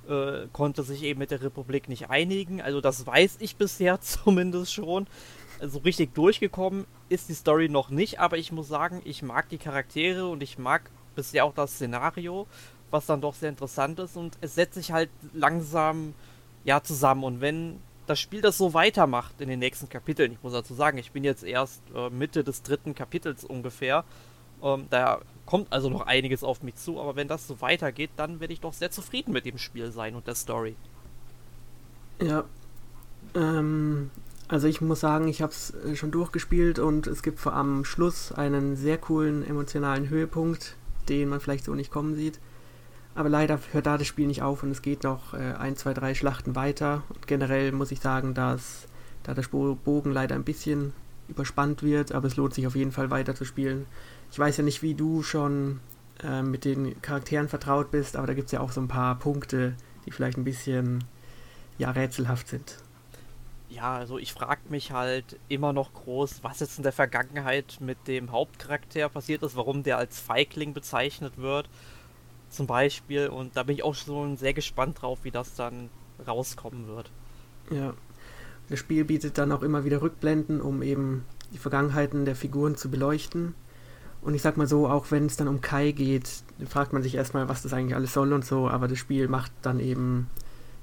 äh, 0.10 0.48
konnte 0.52 0.84
sich 0.84 1.04
eben 1.04 1.20
mit 1.20 1.32
der 1.32 1.42
Republik 1.42 1.88
nicht 1.88 2.10
einigen. 2.10 2.62
Also 2.62 2.82
das 2.82 3.08
weiß 3.08 3.38
ich 3.40 3.56
bisher 3.56 4.02
zumindest 4.02 4.74
schon. 4.74 5.08
Also 5.62 5.80
richtig 5.80 6.14
durchgekommen 6.14 6.88
ist 7.08 7.30
die 7.30 7.34
Story 7.34 7.70
noch 7.70 7.90
nicht, 7.90 8.20
aber 8.20 8.38
ich 8.38 8.52
muss 8.52 8.68
sagen, 8.68 9.02
ich 9.06 9.22
mag 9.22 9.48
die 9.48 9.58
Charaktere 9.58 10.28
und 10.28 10.44
ich 10.44 10.58
mag 10.58 10.92
bisher 11.16 11.46
auch 11.46 11.54
das 11.54 11.74
Szenario, 11.74 12.48
was 12.92 13.06
dann 13.06 13.22
doch 13.22 13.34
sehr 13.34 13.50
interessant 13.50 14.00
ist 14.00 14.18
und 14.18 14.38
es 14.42 14.56
setzt 14.56 14.76
sich 14.76 14.92
halt 14.92 15.10
langsam 15.34 16.14
ja 16.64 16.82
zusammen 16.82 17.24
und 17.24 17.42
wenn 17.42 17.80
das 18.08 18.20
Spiel 18.20 18.42
das 18.42 18.58
so 18.58 18.74
weitermacht 18.74 19.40
in 19.40 19.50
den 19.50 19.60
nächsten 19.60 19.88
Kapiteln, 19.88 20.32
ich 20.32 20.42
muss 20.42 20.54
dazu 20.54 20.74
sagen, 20.74 20.98
ich 20.98 21.12
bin 21.12 21.24
jetzt 21.24 21.44
erst 21.44 21.82
äh, 21.94 22.10
Mitte 22.10 22.44
des 22.44 22.64
dritten 22.64 22.96
Kapitels 22.96 23.44
ungefähr, 23.44 24.04
ähm, 24.64 24.88
da 24.90 25.20
kommt 25.46 25.72
also 25.72 25.90
noch 25.90 26.02
einiges 26.02 26.44
auf 26.44 26.64
mich 26.64 26.76
zu, 26.76 27.00
aber 27.00 27.16
wenn 27.16 27.28
das 27.28 27.48
so 27.48 27.62
weitergeht, 27.62 28.12
dann 28.18 28.40
werde 28.40 28.54
ich 28.54 28.62
doch 28.62 28.74
sehr 28.74 28.92
zufrieden 28.92 29.32
mit 29.32 29.46
dem 29.46 29.58
Spiel 29.58 29.92
sein 29.92 30.16
und 30.16 30.28
der 30.28 30.36
Story. 30.36 30.76
Ja. 32.22 32.44
Ähm, 33.36 34.12
also 34.48 34.68
ich 34.68 34.82
muss 34.82 35.00
sagen, 35.00 35.28
ich 35.28 35.42
habe 35.42 35.52
es 35.52 35.76
äh, 35.76 35.96
schon 35.96 36.12
durchgespielt 36.12 36.80
und 36.80 37.08
es 37.08 37.22
gibt 37.22 37.40
vor 37.40 37.54
am 37.54 37.86
Schluss 37.86 38.32
einen 38.32 38.76
sehr 38.76 38.98
coolen 38.98 39.46
emotionalen 39.48 40.10
Höhepunkt, 40.10 40.76
den 41.08 41.30
man 41.30 41.40
vielleicht 41.40 41.66
so 41.66 41.76
nicht 41.76 41.92
kommen 41.92 42.16
sieht. 42.16 42.40
Aber 43.16 43.30
leider 43.30 43.60
hört 43.72 43.86
da 43.86 43.98
das 43.98 44.08
Spiel 44.08 44.28
nicht 44.28 44.42
auf 44.42 44.64
und 44.64 44.72
es 44.72 44.82
geht 44.82 45.04
noch 45.04 45.34
äh, 45.34 45.54
ein, 45.54 45.76
zwei, 45.76 45.94
drei 45.94 46.14
Schlachten 46.14 46.56
weiter. 46.56 47.04
Und 47.10 47.28
generell 47.28 47.72
muss 47.72 47.92
ich 47.92 48.00
sagen, 48.00 48.34
dass 48.34 48.88
da 49.24 49.34
der 49.34 49.44
Bogen 49.44 50.12
leider 50.12 50.36
ein 50.36 50.44
bisschen 50.44 50.94
überspannt 51.28 51.84
wird, 51.84 52.12
aber 52.12 52.28
es 52.28 52.36
lohnt 52.36 52.54
sich 52.54 52.66
auf 52.68 52.76
jeden 52.76 52.92
Fall 52.92 53.12
weiter 53.12 53.36
zu 53.36 53.46
spielen. 53.46 53.86
Ich 54.32 54.40
weiß 54.40 54.58
ja 54.58 54.64
nicht, 54.64 54.82
wie 54.82 54.96
du 54.96 55.24
schon 55.24 55.80
äh, 56.24 56.42
mit 56.42 56.66
den 56.66 57.02
Charakteren 57.02 57.50
vertraut 57.50 57.92
bist, 57.92 58.16
aber 58.16 58.28
da 58.28 58.34
gibt 58.34 58.48
es 58.48 58.52
ja 58.52 58.60
auch 58.60 58.72
so 58.72 58.82
ein 58.82 58.88
paar 58.88 59.18
Punkte, 59.18 59.76
die 60.06 60.12
vielleicht 60.12 60.38
ein 60.38 60.44
bisschen 60.44 61.04
ja, 61.78 61.92
rätselhaft 61.92 62.48
sind. 62.48 62.78
Ja, 63.70 63.96
also 63.96 64.18
ich 64.18 64.34
frage 64.34 64.62
mich 64.70 64.92
halt 64.92 65.40
immer 65.48 65.74
noch 65.74 65.94
groß, 65.94 66.40
was 66.42 66.60
jetzt 66.60 66.78
in 66.78 66.84
der 66.84 66.92
Vergangenheit 66.92 67.78
mit 67.80 68.08
dem 68.08 68.32
Hauptcharakter 68.32 69.10
passiert 69.10 69.44
ist, 69.44 69.56
warum 69.56 69.84
der 69.84 69.98
als 69.98 70.20
Feigling 70.20 70.74
bezeichnet 70.74 71.38
wird, 71.38 71.70
zum 72.50 72.68
Beispiel. 72.68 73.28
Und 73.28 73.56
da 73.56 73.64
bin 73.64 73.76
ich 73.76 73.84
auch 73.84 73.96
schon 73.96 74.38
sehr 74.38 74.54
gespannt 74.54 75.02
drauf, 75.02 75.20
wie 75.24 75.32
das 75.32 75.56
dann 75.56 75.90
rauskommen 76.28 76.88
wird. 76.88 77.12
Ja, 77.72 77.94
das 78.70 78.80
Spiel 78.80 79.06
bietet 79.06 79.38
dann 79.38 79.52
auch 79.52 79.64
immer 79.64 79.86
wieder 79.86 80.02
Rückblenden, 80.02 80.62
um 80.62 80.82
eben 80.82 81.26
die 81.54 81.58
Vergangenheiten 81.58 82.26
der 82.26 82.36
Figuren 82.36 82.76
zu 82.76 82.90
beleuchten. 82.90 83.56
Und 84.22 84.36
ich 84.36 84.42
sag 84.42 84.58
mal 84.58 84.68
so, 84.68 84.88
auch 84.88 85.12
wenn 85.12 85.26
es 85.26 85.38
dann 85.38 85.48
um 85.48 85.62
Kai 85.62 85.92
geht, 85.92 86.30
fragt 86.68 86.94
man 86.94 87.02
sich 87.02 87.16
erstmal, 87.16 87.48
was 87.48 87.62
das 87.62 87.74
eigentlich 87.74 87.96
alles 87.96 88.14
soll 88.14 88.34
und 88.34 88.46
so, 88.46 88.68
aber 88.68 88.88
das 88.88 89.00
Spiel 89.00 89.28
macht 89.28 89.52
dann 89.62 89.80
eben 89.80 90.28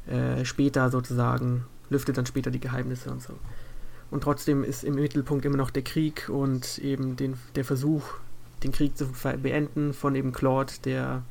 äh, 0.06 0.44
später 0.44 0.90
sozusagen, 0.90 1.64
lüftet 1.90 2.16
dann 2.16 2.26
später 2.26 2.50
die 2.50 2.60
Geheimnisse 2.60 3.10
und 3.10 3.22
so. 3.22 3.34
Und 4.10 4.22
trotzdem 4.22 4.64
ist 4.64 4.84
im 4.84 4.94
Mittelpunkt 4.94 5.44
immer 5.44 5.56
noch 5.56 5.70
der 5.70 5.82
Krieg 5.82 6.28
und 6.28 6.78
eben 6.78 7.16
den, 7.16 7.36
der 7.56 7.64
Versuch, 7.64 8.04
den 8.62 8.72
Krieg 8.72 8.96
zu 8.96 9.08
beenden 9.42 9.92
von 9.92 10.14
eben 10.14 10.32
Claude, 10.32 10.72
der 10.84 11.22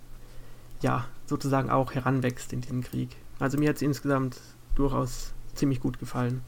ja 0.86 1.06
sozusagen 1.25 1.72
auch 1.72 1.94
heranwächst 1.94 2.54
in 2.54 2.62
diesem 2.62 2.84
Krieg. 2.84 3.15
Also 3.39 3.58
mir 3.58 3.70
hat 3.70 3.77
es 3.77 3.82
insgesamt 3.82 4.39
durchaus 4.75 5.34
ziemlich 5.56 5.80
gut 5.80 6.00
gefallen. 6.00 6.42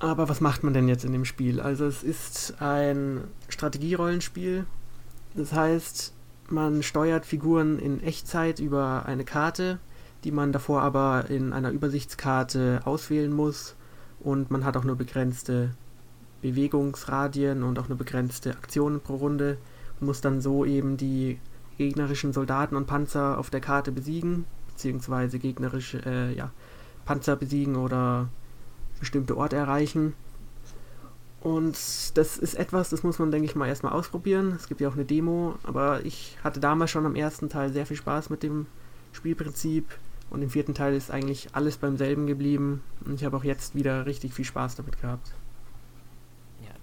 Aber 0.00 0.28
was 0.28 0.40
macht 0.40 0.62
man 0.62 0.72
denn 0.72 0.88
jetzt 0.88 1.04
in 1.04 1.12
dem 1.12 1.24
Spiel? 1.24 1.60
Also 1.60 1.84
es 1.84 2.02
ist 2.02 2.62
ein 2.62 3.24
Strategierollenspiel. 3.48 4.64
Das 5.34 5.52
heißt, 5.52 6.14
man 6.48 6.82
steuert 6.82 7.26
Figuren 7.26 7.78
in 7.78 8.02
Echtzeit 8.02 8.60
über 8.60 9.04
eine 9.06 9.24
Karte, 9.24 9.78
die 10.24 10.30
man 10.30 10.52
davor 10.52 10.82
aber 10.82 11.28
in 11.28 11.52
einer 11.52 11.70
Übersichtskarte 11.70 12.80
auswählen 12.84 13.32
muss. 13.32 13.74
Und 14.20 14.50
man 14.50 14.64
hat 14.64 14.76
auch 14.76 14.84
nur 14.84 14.96
begrenzte 14.96 15.74
Bewegungsradien 16.40 17.62
und 17.62 17.78
auch 17.78 17.88
nur 17.88 17.98
begrenzte 17.98 18.52
Aktionen 18.52 19.00
pro 19.00 19.16
Runde 19.16 19.58
und 20.00 20.06
muss 20.06 20.20
dann 20.20 20.40
so 20.40 20.64
eben 20.64 20.96
die 20.96 21.38
gegnerischen 21.78 22.32
Soldaten 22.32 22.76
und 22.76 22.86
Panzer 22.86 23.38
auf 23.38 23.50
der 23.50 23.60
Karte 23.60 23.92
besiegen, 23.92 24.44
beziehungsweise 24.68 25.38
gegnerische 25.38 26.04
äh, 26.04 26.34
ja, 26.34 26.50
Panzer 27.04 27.36
besiegen 27.36 27.76
oder 27.76 28.28
bestimmte 29.00 29.36
Orte 29.36 29.56
erreichen. 29.56 30.14
Und 31.40 31.76
das 32.16 32.36
ist 32.36 32.54
etwas, 32.54 32.90
das 32.90 33.04
muss 33.04 33.18
man, 33.20 33.30
denke 33.30 33.46
ich 33.46 33.54
mal, 33.54 33.68
erstmal 33.68 33.92
ausprobieren. 33.92 34.52
Es 34.56 34.66
gibt 34.66 34.80
ja 34.80 34.88
auch 34.88 34.94
eine 34.94 35.04
Demo, 35.04 35.54
aber 35.62 36.04
ich 36.04 36.36
hatte 36.42 36.58
damals 36.58 36.90
schon 36.90 37.06
am 37.06 37.14
ersten 37.14 37.48
Teil 37.48 37.72
sehr 37.72 37.86
viel 37.86 37.96
Spaß 37.96 38.28
mit 38.28 38.42
dem 38.42 38.66
Spielprinzip. 39.12 39.86
Und 40.30 40.42
im 40.42 40.50
vierten 40.50 40.74
Teil 40.74 40.94
ist 40.94 41.10
eigentlich 41.10 41.48
alles 41.52 41.78
beim 41.78 41.96
selben 41.96 42.26
geblieben. 42.26 42.82
Und 43.04 43.14
ich 43.14 43.24
habe 43.24 43.36
auch 43.36 43.44
jetzt 43.44 43.74
wieder 43.74 44.04
richtig 44.04 44.34
viel 44.34 44.44
Spaß 44.44 44.74
damit 44.74 45.00
gehabt. 45.00 45.32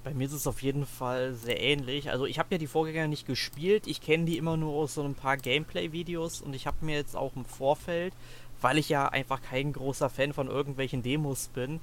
Bei 0.06 0.14
mir 0.14 0.28
ist 0.28 0.34
es 0.34 0.46
auf 0.46 0.62
jeden 0.62 0.86
Fall 0.86 1.34
sehr 1.34 1.60
ähnlich. 1.60 2.12
Also 2.12 2.28
ich 2.28 2.38
habe 2.38 2.50
ja 2.52 2.60
die 2.60 2.68
Vorgänger 2.68 3.08
nicht 3.08 3.26
gespielt. 3.26 3.88
Ich 3.88 4.02
kenne 4.02 4.26
die 4.26 4.38
immer 4.38 4.56
nur 4.56 4.76
aus 4.76 4.94
so 4.94 5.04
ein 5.04 5.16
paar 5.16 5.36
Gameplay-Videos. 5.36 6.42
Und 6.42 6.54
ich 6.54 6.68
habe 6.68 6.86
mir 6.86 6.96
jetzt 6.96 7.16
auch 7.16 7.36
im 7.36 7.44
Vorfeld, 7.44 8.14
weil 8.62 8.78
ich 8.78 8.88
ja 8.88 9.08
einfach 9.08 9.42
kein 9.42 9.74
großer 9.74 10.12
Fan 10.12 10.32
von 10.32 10.48
irgendwelchen 10.48 11.02
Demos 11.02 11.48
bin, 11.48 11.80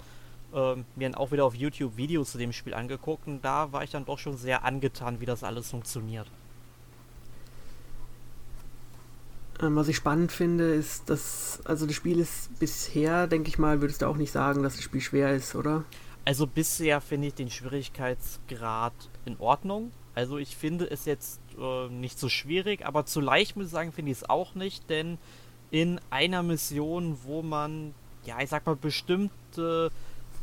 ähm, 0.54 0.84
mir 0.94 1.08
dann 1.10 1.16
auch 1.16 1.32
wieder 1.32 1.44
auf 1.44 1.56
YouTube 1.56 1.96
Videos 1.96 2.30
zu 2.30 2.38
dem 2.38 2.52
Spiel 2.52 2.74
angeguckt 2.74 3.26
und 3.26 3.44
da 3.44 3.72
war 3.72 3.82
ich 3.82 3.90
dann 3.90 4.04
doch 4.04 4.18
schon 4.18 4.36
sehr 4.36 4.64
angetan, 4.64 5.20
wie 5.20 5.26
das 5.26 5.42
alles 5.42 5.70
funktioniert. 5.70 6.28
Ähm, 9.60 9.76
was 9.76 9.88
ich 9.88 9.96
spannend 9.96 10.30
finde, 10.30 10.74
ist, 10.74 11.10
dass, 11.10 11.60
also 11.64 11.86
das 11.86 11.96
Spiel 11.96 12.20
ist 12.20 12.58
bisher, 12.58 13.26
denke 13.26 13.48
ich 13.48 13.58
mal, 13.58 13.80
würdest 13.80 14.02
du 14.02 14.06
auch 14.06 14.16
nicht 14.16 14.32
sagen, 14.32 14.62
dass 14.62 14.76
das 14.76 14.84
Spiel 14.84 15.00
schwer 15.00 15.34
ist, 15.34 15.54
oder? 15.54 15.84
Also 16.24 16.46
bisher 16.46 17.00
finde 17.00 17.28
ich 17.28 17.34
den 17.34 17.50
Schwierigkeitsgrad 17.50 18.92
in 19.24 19.38
Ordnung. 19.40 19.90
Also 20.14 20.38
ich 20.38 20.56
finde 20.56 20.84
es 20.88 21.04
jetzt 21.04 21.40
äh, 21.58 21.88
nicht 21.88 22.18
so 22.18 22.28
schwierig, 22.28 22.86
aber 22.86 23.06
zu 23.06 23.20
leicht, 23.20 23.56
muss 23.56 23.66
ich 23.66 23.72
sagen, 23.72 23.92
finde 23.92 24.12
ich 24.12 24.18
es 24.18 24.30
auch 24.30 24.54
nicht, 24.54 24.88
denn 24.90 25.18
in 25.70 26.00
einer 26.10 26.42
Mission, 26.42 27.18
wo 27.24 27.42
man, 27.42 27.94
ja, 28.24 28.40
ich 28.40 28.50
sag 28.50 28.66
mal, 28.66 28.76
bestimmte 28.76 29.90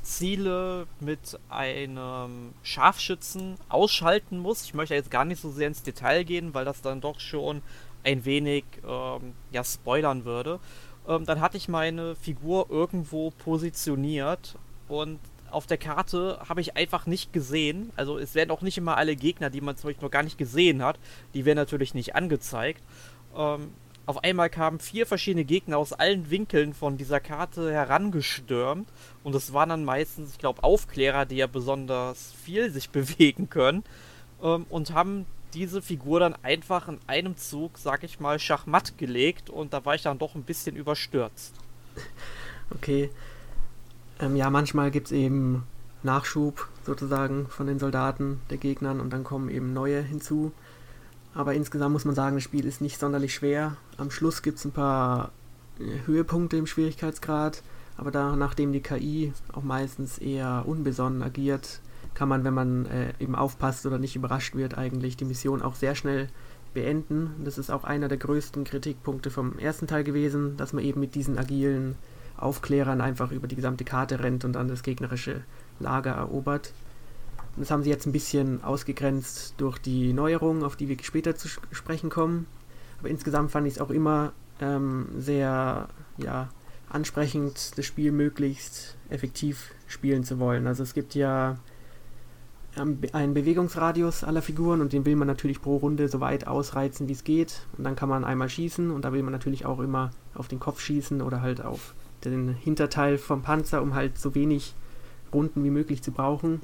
Ziele 0.01 0.88
mit 1.00 1.39
einem 1.50 2.53
Scharfschützen 2.63 3.55
ausschalten 3.69 4.39
muss. 4.39 4.63
Ich 4.63 4.74
möchte 4.74 4.95
jetzt 4.95 5.12
gar 5.12 5.25
nicht 5.25 5.41
so 5.41 5.51
sehr 5.51 5.67
ins 5.67 5.83
Detail 5.83 6.24
gehen, 6.24 6.53
weil 6.53 6.65
das 6.65 6.81
dann 6.81 7.00
doch 7.00 7.19
schon 7.19 7.62
ein 8.03 8.25
wenig 8.25 8.63
ähm, 8.88 9.33
ja, 9.51 9.63
spoilern 9.63 10.25
würde. 10.25 10.59
Ähm, 11.07 11.25
dann 11.25 11.41
hatte 11.41 11.57
ich 11.57 11.67
meine 11.67 12.15
Figur 12.15 12.67
irgendwo 12.69 13.31
positioniert 13.31 14.55
und 14.88 15.19
auf 15.51 15.67
der 15.67 15.77
Karte 15.77 16.39
habe 16.47 16.61
ich 16.61 16.77
einfach 16.77 17.05
nicht 17.05 17.33
gesehen. 17.33 17.91
Also 17.95 18.17
es 18.17 18.35
werden 18.35 18.51
auch 18.51 18.61
nicht 18.61 18.77
immer 18.77 18.97
alle 18.97 19.15
Gegner, 19.15 19.49
die 19.49 19.61
man 19.61 19.77
zum 19.77 19.89
Beispiel 19.89 20.05
noch 20.05 20.11
gar 20.11 20.23
nicht 20.23 20.37
gesehen 20.37 20.83
hat, 20.83 20.99
die 21.33 21.45
werden 21.45 21.57
natürlich 21.57 21.93
nicht 21.93 22.15
angezeigt. 22.15 22.83
Ähm, 23.35 23.71
auf 24.05 24.23
einmal 24.23 24.49
kamen 24.49 24.79
vier 24.79 25.05
verschiedene 25.05 25.45
Gegner 25.45 25.77
aus 25.77 25.93
allen 25.93 26.31
Winkeln 26.31 26.73
von 26.73 26.97
dieser 26.97 27.19
Karte 27.19 27.71
herangestürmt. 27.71 28.89
Und 29.23 29.35
es 29.35 29.53
waren 29.53 29.69
dann 29.69 29.85
meistens, 29.85 30.31
ich 30.31 30.39
glaube, 30.39 30.63
Aufklärer, 30.63 31.25
die 31.25 31.35
ja 31.35 31.45
besonders 31.45 32.33
viel 32.43 32.71
sich 32.71 32.89
bewegen 32.91 33.51
können. 33.51 33.83
Ähm, 34.41 34.65
und 34.69 34.93
haben 34.93 35.27
diese 35.53 35.81
Figur 35.83 36.19
dann 36.19 36.35
einfach 36.41 36.87
in 36.87 36.99
einem 37.05 37.37
Zug, 37.37 37.77
sag 37.77 38.03
ich 38.03 38.19
mal, 38.19 38.39
schachmatt 38.39 38.97
gelegt. 38.97 39.51
Und 39.51 39.73
da 39.73 39.85
war 39.85 39.93
ich 39.93 40.01
dann 40.01 40.17
doch 40.17 40.33
ein 40.33 40.43
bisschen 40.43 40.75
überstürzt. 40.75 41.53
Okay. 42.71 43.11
Ähm, 44.19 44.35
ja, 44.35 44.49
manchmal 44.49 44.91
gibt 44.91 45.07
es 45.07 45.11
eben 45.13 45.63
Nachschub 46.03 46.67
sozusagen 46.85 47.47
von 47.47 47.67
den 47.67 47.79
Soldaten 47.79 48.41
der 48.49 48.57
Gegnern 48.57 48.99
und 48.99 49.11
dann 49.11 49.23
kommen 49.23 49.49
eben 49.49 49.73
neue 49.73 50.01
hinzu. 50.01 50.51
Aber 51.33 51.53
insgesamt 51.53 51.93
muss 51.93 52.05
man 52.05 52.15
sagen, 52.15 52.35
das 52.35 52.43
Spiel 52.43 52.65
ist 52.65 52.81
nicht 52.81 52.99
sonderlich 52.99 53.33
schwer. 53.33 53.77
Am 53.97 54.11
Schluss 54.11 54.41
gibt 54.41 54.57
es 54.57 54.65
ein 54.65 54.71
paar 54.71 55.31
äh, 55.79 56.05
Höhepunkte 56.05 56.57
im 56.57 56.67
Schwierigkeitsgrad, 56.67 57.63
aber 57.97 58.11
da, 58.11 58.35
nachdem 58.35 58.71
die 58.71 58.81
KI 58.81 59.33
auch 59.53 59.63
meistens 59.63 60.17
eher 60.17 60.63
unbesonnen 60.65 61.21
agiert, 61.21 61.81
kann 62.13 62.29
man, 62.29 62.43
wenn 62.43 62.53
man 62.53 62.85
äh, 62.88 63.13
eben 63.19 63.35
aufpasst 63.35 63.85
oder 63.85 63.97
nicht 63.97 64.15
überrascht 64.15 64.55
wird, 64.55 64.77
eigentlich 64.77 65.15
die 65.17 65.25
Mission 65.25 65.61
auch 65.61 65.75
sehr 65.75 65.95
schnell 65.95 66.27
beenden. 66.73 67.31
Das 67.43 67.57
ist 67.57 67.69
auch 67.69 67.83
einer 67.83 68.07
der 68.07 68.17
größten 68.17 68.63
Kritikpunkte 68.63 69.29
vom 69.29 69.57
ersten 69.59 69.88
Teil 69.88 70.03
gewesen, 70.03 70.57
dass 70.57 70.73
man 70.73 70.83
eben 70.83 70.99
mit 70.99 71.15
diesen 71.15 71.38
agilen 71.38 71.95
Aufklärern 72.41 73.01
einfach 73.01 73.31
über 73.31 73.48
die 73.48 73.55
gesamte 73.55 73.84
Karte 73.84 74.19
rennt 74.19 74.46
und 74.46 74.53
dann 74.53 74.67
das 74.67 74.84
gegnerische 74.84 75.41
Lager 75.79 76.12
erobert. 76.12 76.74
Das 77.58 77.72
haben 77.72 77.84
sie 77.84 77.89
jetzt 77.89 78.05
ein 78.05 78.12
bisschen 78.12 78.63
ausgegrenzt 78.63 79.55
durch 79.58 79.77
die 79.79 80.13
Neuerungen, 80.13 80.63
auf 80.63 80.75
die 80.75 80.88
wir 80.88 80.98
später 81.01 81.36
zu 81.36 81.50
sprechen 81.72 82.10
kommen. 82.10 82.48
Aber 83.00 83.10
insgesamt 83.10 83.51
fand 83.51 83.67
ich 83.67 83.74
es 83.74 83.81
auch 83.81 83.89
immer 83.89 84.34
ähm, 84.62 85.08
sehr 85.17 85.89
ja, 86.17 86.50
ansprechend, 86.89 87.77
das 87.77 87.86
Spiel 87.86 88.12
möglichst 88.12 88.98
effektiv 89.10 89.72
spielen 89.88 90.24
zu 90.24 90.39
wollen. 90.39 90.67
Also 90.67 90.84
es 90.84 90.93
gibt 90.93 91.15
ja 91.15 91.58
ähm, 92.77 93.00
einen 93.13 93.34
Bewegungsradius 93.34 94.24
aller 94.24 94.41
Figuren 94.41 94.81
und 94.81 94.93
den 94.93 95.05
will 95.05 95.15
man 95.15 95.27
natürlich 95.27 95.62
pro 95.62 95.77
Runde 95.77 96.08
so 96.08 96.19
weit 96.19 96.48
ausreizen, 96.48 97.08
wie 97.08 97.13
es 97.13 97.24
geht. 97.24 97.65
Und 97.77 97.84
dann 97.84 97.96
kann 97.96 98.10
man 98.10 98.24
einmal 98.24 98.50
schießen 98.50 98.91
und 98.91 99.03
da 99.03 99.13
will 99.13 99.24
man 99.24 99.34
natürlich 99.34 99.65
auch 99.65 99.79
immer 99.79 100.12
auf 100.36 100.48
den 100.48 100.60
Kopf 100.60 100.79
schießen 100.81 101.22
oder 101.22 101.41
halt 101.41 101.63
auf 101.63 101.93
den 102.25 102.55
Hinterteil 102.55 103.17
vom 103.17 103.41
Panzer, 103.41 103.81
um 103.81 103.93
halt 103.93 104.17
so 104.17 104.35
wenig 104.35 104.75
Runden 105.33 105.63
wie 105.63 105.69
möglich 105.69 106.01
zu 106.01 106.11
brauchen. 106.11 106.61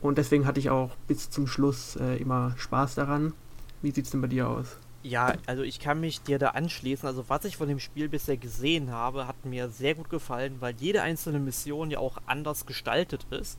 Und 0.00 0.18
deswegen 0.18 0.46
hatte 0.46 0.60
ich 0.60 0.70
auch 0.70 0.96
bis 1.06 1.30
zum 1.30 1.46
Schluss 1.46 1.96
äh, 1.96 2.16
immer 2.16 2.54
Spaß 2.56 2.94
daran. 2.94 3.34
Wie 3.82 3.90
sieht 3.90 4.06
es 4.06 4.10
denn 4.10 4.20
bei 4.20 4.28
dir 4.28 4.48
aus? 4.48 4.78
Ja, 5.02 5.34
also 5.46 5.62
ich 5.62 5.80
kann 5.80 6.00
mich 6.00 6.20
dir 6.22 6.38
da 6.38 6.50
anschließen. 6.50 7.06
Also 7.06 7.24
was 7.28 7.44
ich 7.44 7.56
von 7.56 7.68
dem 7.68 7.80
Spiel 7.80 8.08
bisher 8.08 8.36
gesehen 8.36 8.90
habe, 8.90 9.26
hat 9.26 9.44
mir 9.44 9.68
sehr 9.70 9.94
gut 9.94 10.10
gefallen, 10.10 10.56
weil 10.60 10.74
jede 10.78 11.02
einzelne 11.02 11.38
Mission 11.38 11.90
ja 11.90 11.98
auch 11.98 12.18
anders 12.26 12.66
gestaltet 12.66 13.26
ist. 13.30 13.58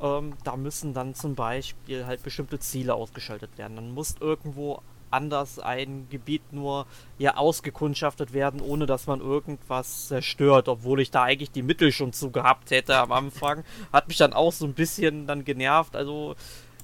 Ähm, 0.00 0.34
da 0.44 0.56
müssen 0.56 0.94
dann 0.94 1.14
zum 1.14 1.34
Beispiel 1.34 2.06
halt 2.06 2.22
bestimmte 2.22 2.58
Ziele 2.58 2.94
ausgeschaltet 2.94 3.58
werden. 3.58 3.76
Dann 3.76 3.92
muss 3.92 4.14
irgendwo 4.20 4.82
anders 5.10 5.58
ein 5.58 6.06
Gebiet 6.10 6.52
nur 6.52 6.86
ja 7.18 7.36
ausgekundschaftet 7.36 8.32
werden, 8.32 8.60
ohne 8.60 8.86
dass 8.86 9.06
man 9.06 9.20
irgendwas 9.20 10.08
zerstört, 10.08 10.68
obwohl 10.68 11.00
ich 11.00 11.10
da 11.10 11.24
eigentlich 11.24 11.50
die 11.50 11.62
Mittel 11.62 11.92
schon 11.92 12.12
zu 12.12 12.30
gehabt 12.30 12.70
hätte 12.70 12.96
am 12.96 13.12
Anfang. 13.12 13.64
Hat 13.92 14.08
mich 14.08 14.16
dann 14.16 14.32
auch 14.32 14.52
so 14.52 14.66
ein 14.66 14.74
bisschen 14.74 15.26
dann 15.26 15.44
genervt. 15.44 15.96
Also, 15.96 16.36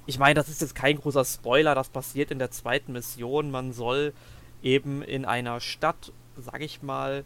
ich 0.06 0.18
meine, 0.18 0.34
das 0.34 0.48
ist 0.48 0.60
jetzt 0.60 0.74
kein 0.74 0.98
großer 1.00 1.24
Spoiler, 1.24 1.74
das 1.74 1.88
passiert 1.88 2.30
in 2.30 2.38
der 2.38 2.50
zweiten 2.50 2.92
Mission. 2.92 3.50
Man 3.50 3.72
soll 3.72 4.12
eben 4.62 5.02
in 5.02 5.24
einer 5.24 5.60
Stadt, 5.60 6.12
sag 6.36 6.60
ich 6.62 6.82
mal, 6.82 7.24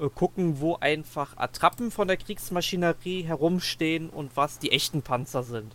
äh, 0.00 0.08
gucken, 0.14 0.60
wo 0.60 0.76
einfach 0.76 1.36
Attrappen 1.36 1.90
von 1.90 2.08
der 2.08 2.16
Kriegsmaschinerie 2.16 3.22
herumstehen 3.22 4.10
und 4.10 4.36
was 4.36 4.58
die 4.58 4.72
echten 4.72 5.02
Panzer 5.02 5.42
sind. 5.42 5.74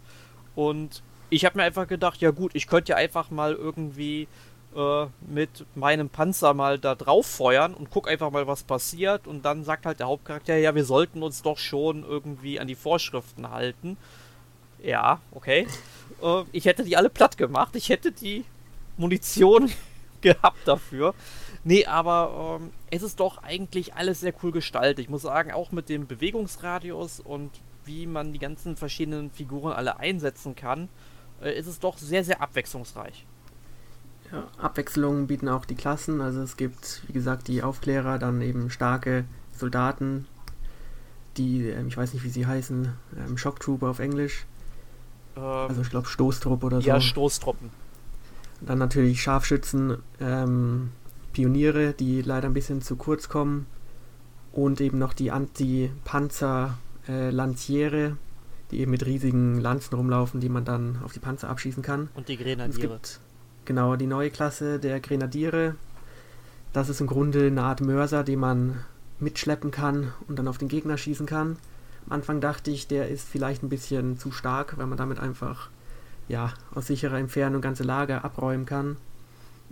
Und 0.55 1.01
ich 1.29 1.45
habe 1.45 1.57
mir 1.57 1.63
einfach 1.63 1.87
gedacht, 1.87 2.21
ja 2.21 2.31
gut, 2.31 2.51
ich 2.55 2.67
könnte 2.67 2.91
ja 2.91 2.97
einfach 2.97 3.31
mal 3.31 3.53
irgendwie 3.53 4.27
äh, 4.75 5.07
mit 5.21 5.65
meinem 5.75 6.09
Panzer 6.09 6.53
mal 6.53 6.79
da 6.79 6.95
drauf 6.95 7.25
feuern 7.25 7.73
und 7.73 7.89
guck 7.89 8.09
einfach 8.09 8.31
mal, 8.31 8.47
was 8.47 8.63
passiert. 8.63 9.27
Und 9.27 9.43
dann 9.43 9.63
sagt 9.63 9.85
halt 9.85 9.99
der 9.99 10.07
Hauptcharakter, 10.07 10.57
ja, 10.57 10.75
wir 10.75 10.85
sollten 10.85 11.23
uns 11.23 11.41
doch 11.41 11.57
schon 11.57 12.03
irgendwie 12.03 12.59
an 12.59 12.67
die 12.67 12.75
Vorschriften 12.75 13.49
halten. 13.51 13.97
Ja, 14.81 15.21
okay. 15.31 15.67
Äh, 16.21 16.43
ich 16.51 16.65
hätte 16.65 16.83
die 16.83 16.97
alle 16.97 17.09
platt 17.09 17.37
gemacht. 17.37 17.75
Ich 17.75 17.89
hätte 17.89 18.11
die 18.11 18.45
Munition 18.97 19.71
gehabt 20.21 20.65
dafür. 20.65 21.13
Nee, 21.63 21.85
aber 21.85 22.59
ähm, 22.61 22.71
es 22.89 23.03
ist 23.03 23.19
doch 23.19 23.43
eigentlich 23.43 23.93
alles 23.93 24.21
sehr 24.21 24.33
cool 24.41 24.51
gestaltet. 24.51 24.99
Ich 24.99 25.09
muss 25.09 25.21
sagen, 25.21 25.51
auch 25.51 25.71
mit 25.71 25.89
dem 25.89 26.07
Bewegungsradius 26.07 27.19
und 27.19 27.51
wie 27.85 28.07
man 28.07 28.33
die 28.33 28.39
ganzen 28.39 28.75
verschiedenen 28.75 29.31
Figuren 29.31 29.73
alle 29.73 29.99
einsetzen 29.99 30.55
kann, 30.55 30.89
äh, 31.41 31.51
ist 31.57 31.67
es 31.67 31.79
doch 31.79 31.97
sehr, 31.97 32.23
sehr 32.23 32.41
abwechslungsreich. 32.41 33.25
Ja, 34.31 34.47
Abwechslung 34.57 35.27
bieten 35.27 35.49
auch 35.49 35.65
die 35.65 35.75
Klassen. 35.75 36.21
Also 36.21 36.41
es 36.41 36.57
gibt, 36.57 37.03
wie 37.07 37.13
gesagt, 37.13 37.47
die 37.47 37.63
Aufklärer, 37.63 38.17
dann 38.17 38.41
eben 38.41 38.69
starke 38.69 39.25
Soldaten, 39.55 40.25
die, 41.37 41.67
ähm, 41.67 41.87
ich 41.87 41.97
weiß 41.97 42.13
nicht, 42.13 42.23
wie 42.23 42.29
sie 42.29 42.45
heißen, 42.45 42.93
ähm, 43.17 43.37
Shocktrooper 43.37 43.89
auf 43.89 43.99
Englisch. 43.99 44.45
Ähm, 45.35 45.43
also 45.43 45.81
ich 45.81 45.89
glaube 45.89 46.07
Stoßtrupp 46.07 46.63
oder 46.63 46.79
so. 46.81 46.87
Ja, 46.87 47.01
Stoßtruppen. 47.01 47.69
Dann 48.61 48.77
natürlich 48.77 49.21
Scharfschützen, 49.21 49.97
ähm, 50.19 50.91
Pioniere, 51.33 51.93
die 51.93 52.21
leider 52.21 52.47
ein 52.47 52.53
bisschen 52.53 52.81
zu 52.81 52.95
kurz 52.95 53.27
kommen. 53.29 53.65
Und 54.51 54.81
eben 54.81 54.99
noch 54.99 55.13
die 55.13 55.31
Anti-Panzer-Lanciere, 55.31 58.03
äh, 58.03 58.11
die 58.69 58.81
eben 58.81 58.91
mit 58.91 59.05
riesigen 59.05 59.61
Lanzen 59.61 59.95
rumlaufen, 59.95 60.41
die 60.41 60.49
man 60.49 60.65
dann 60.65 60.99
auf 61.03 61.13
die 61.13 61.19
Panzer 61.19 61.49
abschießen 61.49 61.81
kann. 61.81 62.09
Und 62.13 62.27
die 62.27 62.37
Grenadiere. 62.37 62.65
Und 62.65 62.71
es 62.71 62.79
gibt 62.79 63.21
Genau, 63.65 63.95
die 63.95 64.07
neue 64.07 64.31
Klasse 64.31 64.79
der 64.79 64.99
Grenadiere. 64.99 65.75
Das 66.73 66.89
ist 66.89 67.01
im 67.01 67.07
Grunde 67.07 67.47
eine 67.47 67.63
Art 67.63 67.81
Mörser, 67.81 68.23
den 68.23 68.39
man 68.39 68.83
mitschleppen 69.19 69.71
kann 69.71 70.13
und 70.27 70.39
dann 70.39 70.47
auf 70.47 70.57
den 70.57 70.67
Gegner 70.67 70.97
schießen 70.97 71.25
kann. 71.25 71.57
Am 72.07 72.13
Anfang 72.13 72.41
dachte 72.41 72.71
ich, 72.71 72.87
der 72.87 73.09
ist 73.09 73.27
vielleicht 73.27 73.61
ein 73.61 73.69
bisschen 73.69 74.17
zu 74.17 74.31
stark, 74.31 74.77
weil 74.77 74.87
man 74.87 74.97
damit 74.97 75.19
einfach 75.19 75.69
ja, 76.27 76.53
aus 76.73 76.87
sicherer 76.87 77.19
Entfernung 77.19 77.61
ganze 77.61 77.83
Lager 77.83 78.23
abräumen 78.25 78.65
kann. 78.65 78.97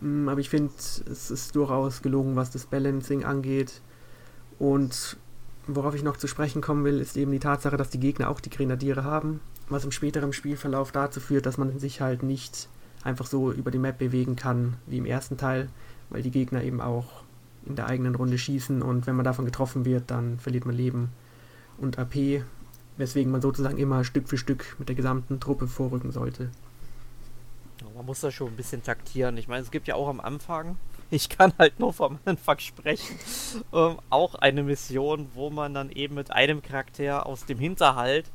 Mm, 0.01 0.27
aber 0.29 0.39
ich 0.39 0.49
finde, 0.49 0.73
es 0.77 1.31
ist 1.31 1.55
durchaus 1.55 2.01
gelungen, 2.01 2.35
was 2.35 2.51
das 2.51 2.65
Balancing 2.65 3.23
angeht. 3.23 3.81
Und 4.59 5.17
worauf 5.67 5.95
ich 5.95 6.03
noch 6.03 6.17
zu 6.17 6.27
sprechen 6.27 6.61
kommen 6.61 6.83
will, 6.83 6.99
ist 6.99 7.17
eben 7.17 7.31
die 7.31 7.39
Tatsache, 7.39 7.77
dass 7.77 7.89
die 7.89 7.99
Gegner 7.99 8.29
auch 8.29 8.39
die 8.39 8.49
Grenadiere 8.49 9.03
haben, 9.03 9.39
was 9.69 9.85
im 9.85 9.91
späteren 9.91 10.33
Spielverlauf 10.33 10.91
dazu 10.91 11.19
führt, 11.19 11.45
dass 11.45 11.57
man 11.57 11.79
sich 11.79 12.01
halt 12.01 12.23
nicht 12.23 12.67
einfach 13.03 13.25
so 13.25 13.51
über 13.51 13.71
die 13.71 13.77
Map 13.77 13.97
bewegen 13.97 14.35
kann 14.35 14.75
wie 14.85 14.97
im 14.97 15.05
ersten 15.05 15.37
Teil, 15.37 15.69
weil 16.09 16.21
die 16.21 16.31
Gegner 16.31 16.63
eben 16.63 16.81
auch 16.81 17.23
in 17.65 17.75
der 17.75 17.87
eigenen 17.87 18.15
Runde 18.15 18.37
schießen 18.37 18.81
und 18.81 19.07
wenn 19.07 19.15
man 19.15 19.25
davon 19.25 19.45
getroffen 19.45 19.85
wird, 19.85 20.11
dann 20.11 20.39
verliert 20.39 20.65
man 20.65 20.75
Leben 20.75 21.09
und 21.77 21.99
AP, 21.99 22.43
weswegen 22.97 23.31
man 23.31 23.41
sozusagen 23.41 23.77
immer 23.77 24.03
Stück 24.03 24.27
für 24.27 24.37
Stück 24.37 24.75
mit 24.79 24.89
der 24.89 24.95
gesamten 24.95 25.39
Truppe 25.39 25.67
vorrücken 25.67 26.11
sollte. 26.11 26.49
Man 27.95 28.05
muss 28.05 28.21
da 28.21 28.31
schon 28.31 28.47
ein 28.47 28.55
bisschen 28.55 28.83
taktieren. 28.83 29.37
Ich 29.37 29.47
meine, 29.47 29.61
es 29.61 29.71
gibt 29.71 29.87
ja 29.87 29.95
auch 29.95 30.07
am 30.07 30.19
Anfang, 30.19 30.77
ich 31.11 31.29
kann 31.29 31.53
halt 31.57 31.79
nur 31.79 31.93
vom 31.93 32.17
Anfang 32.25 32.59
sprechen, 32.59 33.17
ähm, 33.73 33.97
auch 34.09 34.35
eine 34.35 34.63
Mission, 34.63 35.29
wo 35.33 35.49
man 35.49 35.73
dann 35.73 35.89
eben 35.91 36.15
mit 36.15 36.31
einem 36.31 36.61
Charakter 36.61 37.25
aus 37.25 37.45
dem 37.45 37.59
Hinterhalt 37.59 38.29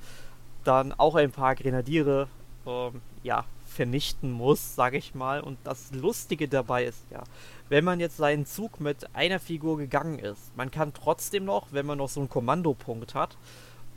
dann 0.64 0.92
auch 0.92 1.14
ein 1.14 1.30
paar 1.30 1.54
Grenadiere 1.54 2.28
ähm, 2.66 3.00
ja, 3.23 3.44
vernichten 3.74 4.30
muss, 4.30 4.74
sage 4.74 4.96
ich 4.96 5.14
mal. 5.14 5.40
Und 5.40 5.58
das 5.64 5.92
Lustige 5.92 6.48
dabei 6.48 6.84
ist 6.84 7.04
ja, 7.10 7.22
wenn 7.68 7.84
man 7.84 8.00
jetzt 8.00 8.16
seinen 8.16 8.46
Zug 8.46 8.80
mit 8.80 9.14
einer 9.14 9.40
Figur 9.40 9.78
gegangen 9.78 10.18
ist, 10.18 10.56
man 10.56 10.70
kann 10.70 10.92
trotzdem 10.94 11.44
noch, 11.44 11.68
wenn 11.72 11.86
man 11.86 11.98
noch 11.98 12.08
so 12.08 12.20
einen 12.20 12.28
Kommandopunkt 12.28 13.14
hat, 13.14 13.36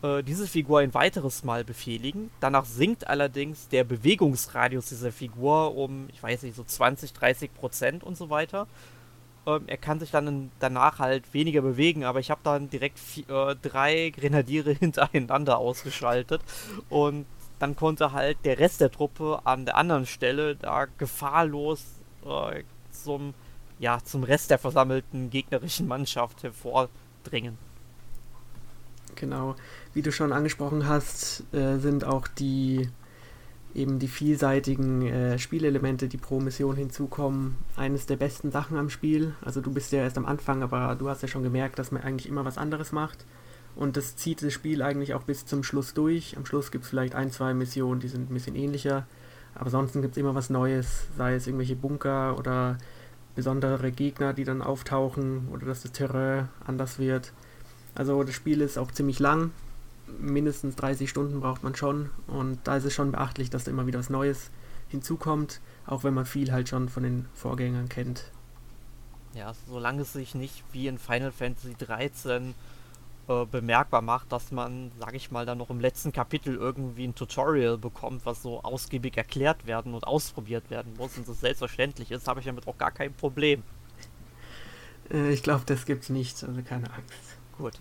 äh, 0.02 0.24
diese 0.24 0.48
Figur 0.48 0.80
ein 0.80 0.94
weiteres 0.94 1.44
Mal 1.44 1.64
befehligen. 1.64 2.32
Danach 2.40 2.66
sinkt 2.66 3.08
allerdings 3.08 3.68
der 3.70 3.84
Bewegungsradius 3.84 4.90
dieser 4.90 5.12
Figur 5.12 5.76
um, 5.76 6.08
ich 6.12 6.22
weiß 6.22 6.44
nicht, 6.44 6.56
so 6.56 6.64
20, 6.64 7.14
30 7.14 7.54
Prozent 7.54 8.04
und 8.04 8.18
so 8.18 8.30
weiter. 8.30 8.68
Ähm, 9.48 9.64
er 9.68 9.78
kann 9.78 10.00
sich 10.00 10.12
dann 10.12 10.52
danach 10.60 11.00
halt 11.00 11.34
weniger 11.34 11.62
bewegen, 11.62 12.04
aber 12.04 12.20
ich 12.20 12.30
habe 12.30 12.42
dann 12.44 12.70
direkt 12.70 13.00
vier, 13.00 13.30
äh, 13.30 13.56
drei 13.56 14.12
Grenadiere 14.16 14.72
hintereinander 14.80 15.58
ausgeschaltet 15.58 16.42
und 16.90 17.26
dann 17.60 17.76
konnte 17.76 18.12
halt 18.12 18.38
der 18.44 18.60
Rest 18.60 18.82
der 18.82 18.92
Truppe 18.92 19.42
an 19.44 19.66
der 19.66 19.78
anderen 19.78 20.06
Stelle 20.06 20.56
da 20.56 20.86
gefahrlos 20.98 21.84
äh, 22.26 22.64
zum, 22.92 23.34
ja, 23.80 24.00
zum 24.04 24.24
Rest 24.24 24.52
der 24.52 24.60
versammelten 24.60 25.30
gegnerischen 25.30 25.88
Mannschaft 25.88 26.44
hervordringen. 26.44 27.58
Genau. 29.16 29.56
Wie 29.94 30.02
du 30.02 30.12
schon 30.12 30.32
angesprochen 30.32 30.88
hast, 30.88 31.44
äh, 31.54 31.78
sind 31.78 32.04
auch 32.04 32.28
die 32.28 32.90
eben 33.74 34.00
die 34.00 34.08
vielseitigen 34.08 35.06
äh, 35.06 35.40
Spielelemente, 35.40 36.08
die 36.08 36.18
pro 36.18 36.40
Mission 36.40 36.76
hinzukommen, 36.76 37.58
eines 37.76 38.08
der 38.08 38.16
besten 38.16 38.52
Sachen 38.52 38.78
am 38.78 38.90
Spiel. 38.90 39.36
Also 39.42 39.62
du 39.62 39.72
bist 39.72 39.92
ja 39.92 40.00
erst 40.00 40.18
am 40.18 40.26
Anfang, 40.26 40.64
aber 40.64 40.96
du 40.96 41.10
hast 41.10 41.22
ja 41.22 41.28
schon 41.28 41.44
gemerkt, 41.44 41.78
dass 41.78 41.92
man 41.92 42.02
eigentlich 42.02 42.28
immer 42.28 42.44
was 42.44 42.58
anderes 42.58 42.92
macht. 42.92 43.26
Und 43.78 43.96
das 43.96 44.16
zieht 44.16 44.42
das 44.42 44.54
Spiel 44.54 44.82
eigentlich 44.82 45.14
auch 45.14 45.22
bis 45.22 45.46
zum 45.46 45.64
Schluss 45.64 45.94
durch. 45.94 46.36
Am 46.36 46.48
Schluss 46.48 46.72
gibt 46.72 46.84
es 46.84 46.90
vielleicht 46.90 47.14
ein, 47.14 47.32
zwei 47.32 47.54
Missionen, 47.54 48.00
die 48.00 48.08
sind 48.08 48.32
ein 48.32 48.34
bisschen 48.34 48.56
ähnlicher. 48.56 49.06
Aber 49.54 49.66
ansonsten 49.66 50.02
gibt 50.02 50.16
es 50.16 50.18
immer 50.18 50.34
was 50.34 50.50
Neues, 50.50 51.06
sei 51.16 51.36
es 51.36 51.46
irgendwelche 51.46 51.76
Bunker 51.76 52.38
oder 52.40 52.80
besondere 53.36 53.92
Gegner, 53.92 54.34
die 54.34 54.46
dann 54.46 54.64
auftauchen 54.64 55.48
oder 55.52 55.68
dass 55.68 55.84
das 55.84 55.92
Terrain 55.92 56.50
anders 56.66 56.98
wird. 56.98 57.34
Also 57.94 58.24
das 58.24 58.34
Spiel 58.34 58.62
ist 58.62 58.80
auch 58.80 58.92
ziemlich 58.92 59.20
lang. 59.20 59.52
Mindestens 60.20 60.76
30 60.76 61.08
Stunden 61.08 61.40
braucht 61.40 61.62
man 61.64 61.76
schon. 61.76 62.10
Und 62.26 62.60
da 62.64 62.78
ist 62.78 62.86
es 62.86 62.96
schon 62.96 63.12
beachtlich, 63.12 63.52
dass 63.52 63.66
da 63.66 63.72
immer 63.72 63.86
wieder 63.86 64.00
was 64.00 64.10
Neues 64.10 64.50
hinzukommt, 64.90 65.62
auch 65.86 66.04
wenn 66.04 66.16
man 66.16 66.26
viel 66.26 66.52
halt 66.52 66.68
schon 66.68 66.90
von 66.90 67.04
den 67.04 67.28
Vorgängern 67.36 67.90
kennt. 67.90 68.32
Ja, 69.36 69.54
solange 69.68 70.02
es 70.02 70.14
sich 70.14 70.34
nicht 70.34 70.64
wie 70.72 70.88
in 70.88 70.98
Final 70.98 71.32
Fantasy 71.32 71.76
13 71.78 72.56
äh, 73.28 73.46
bemerkbar 73.46 74.02
macht, 74.02 74.32
dass 74.32 74.52
man, 74.52 74.90
sag 75.00 75.14
ich 75.14 75.32
mal, 75.32 75.46
dann 75.46 75.58
noch 75.58 75.70
im 75.70 75.82
letzten 75.82 76.14
Kapitel 76.14 76.56
irgendwie 76.56 77.06
ein 77.06 77.14
Tutorial 77.14 77.78
bekommt, 77.78 78.26
was 78.26 78.42
so 78.42 78.64
ausgiebig 78.64 79.18
erklärt 79.18 79.68
werden 79.68 79.94
und 79.94 80.08
ausprobiert 80.08 80.70
werden 80.70 80.94
muss 80.98 81.18
und 81.18 81.28
das 81.28 81.42
selbstverständlich 81.42 82.12
ist, 82.12 82.28
habe 82.28 82.40
ich 82.40 82.46
damit 82.46 82.68
auch 82.68 82.78
gar 82.78 82.92
kein 82.92 83.14
Problem. 83.14 83.64
Äh, 85.12 85.34
ich 85.34 85.44
glaube, 85.44 85.64
das 85.66 85.86
gibt's 85.86 86.10
nicht, 86.10 86.42
also 86.44 86.62
keine 86.62 86.86
Angst. 86.86 87.38
Gut. 87.58 87.74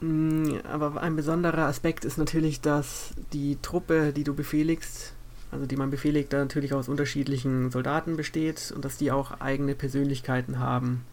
Mm, 0.00 0.56
aber 0.70 1.00
ein 1.00 1.16
besonderer 1.16 1.66
Aspekt 1.66 2.04
ist 2.04 2.18
natürlich, 2.18 2.60
dass 2.60 3.14
die 3.32 3.56
Truppe, 3.62 4.12
die 4.12 4.24
du 4.24 4.34
befehligst, 4.34 5.14
also 5.50 5.64
die 5.64 5.76
man 5.76 5.90
befehligt, 5.90 6.32
da 6.32 6.38
natürlich 6.38 6.74
aus 6.74 6.88
unterschiedlichen 6.88 7.70
Soldaten 7.70 8.16
besteht 8.16 8.70
und 8.74 8.84
dass 8.84 8.98
die 8.98 9.12
auch 9.12 9.40
eigene 9.40 9.74
Persönlichkeiten 9.74 10.58
haben 10.58 11.06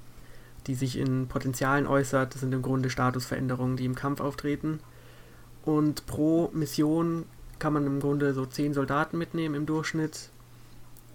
die 0.68 0.76
sich 0.76 0.98
in 0.98 1.28
Potenzialen 1.28 1.88
äußert. 1.88 2.34
Das 2.34 2.42
sind 2.42 2.54
im 2.54 2.62
Grunde 2.62 2.90
Statusveränderungen, 2.90 3.78
die 3.78 3.86
im 3.86 3.96
Kampf 3.96 4.22
auftreten. 4.22 4.80
Und 5.64 6.06
pro 6.06 6.50
Mission 6.54 7.26
kann 7.60 7.74
man 7.74 7.86
im 7.86 8.00
Grunde 8.00 8.34
so 8.34 8.46
zehn 8.46 8.74
Soldaten 8.74 9.18
mitnehmen 9.18 9.56
im 9.56 9.66
Durchschnitt 9.66 10.30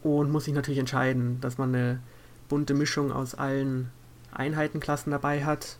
und 0.02 0.30
muss 0.30 0.44
sich 0.44 0.54
natürlich 0.54 0.80
entscheiden, 0.80 1.40
dass 1.40 1.58
man 1.58 1.74
eine 1.74 2.00
bunte 2.48 2.74
Mischung 2.74 3.12
aus 3.12 3.34
allen 3.34 3.90
Einheitenklassen 4.32 5.12
dabei 5.12 5.44
hat. 5.44 5.78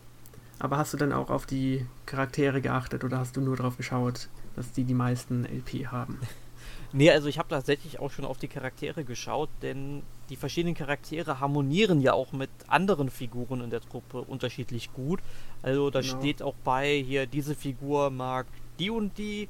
Aber 0.59 0.77
hast 0.77 0.93
du 0.93 0.99
dann 0.99 1.12
auch 1.12 1.31
auf 1.31 1.47
die 1.47 1.87
Charaktere 2.07 2.61
geachtet 2.61 3.03
oder 3.03 3.19
hast 3.19 3.37
du 3.37 3.41
nur 3.41 3.57
darauf 3.57 3.77
geschaut, 3.77 4.29
dass 4.56 4.73
die 4.73 4.85
die 4.85 4.95
meisten 4.95 5.45
LP 5.45 5.87
haben? 5.87 6.19
Nee, 6.93 7.11
also 7.11 7.29
ich 7.29 7.39
habe 7.39 7.49
tatsächlich 7.49 8.00
auch 8.00 8.11
schon 8.11 8.25
auf 8.25 8.39
die 8.39 8.49
Charaktere 8.49 9.05
geschaut, 9.05 9.49
denn 9.63 10.03
die 10.29 10.37
verschiedenen 10.37 10.75
Charaktere 10.75 11.39
harmonieren 11.39 12.00
ja 12.00 12.13
auch 12.13 12.33
mit 12.33 12.50
anderen 12.67 13.11
Figuren 13.11 13.61
in 13.61 13.71
der 13.71 13.81
Truppe 13.81 14.23
unterschiedlich 14.23 14.93
gut. 14.93 15.21
Also 15.63 15.91
da 15.91 16.00
genau. 16.00 16.19
steht 16.19 16.43
auch 16.43 16.55
bei, 16.65 17.03
hier 17.07 17.26
diese 17.26 17.55
Figur 17.55 18.11
mag 18.11 18.47
die 18.79 18.91
und 18.91 19.19
die 19.19 19.49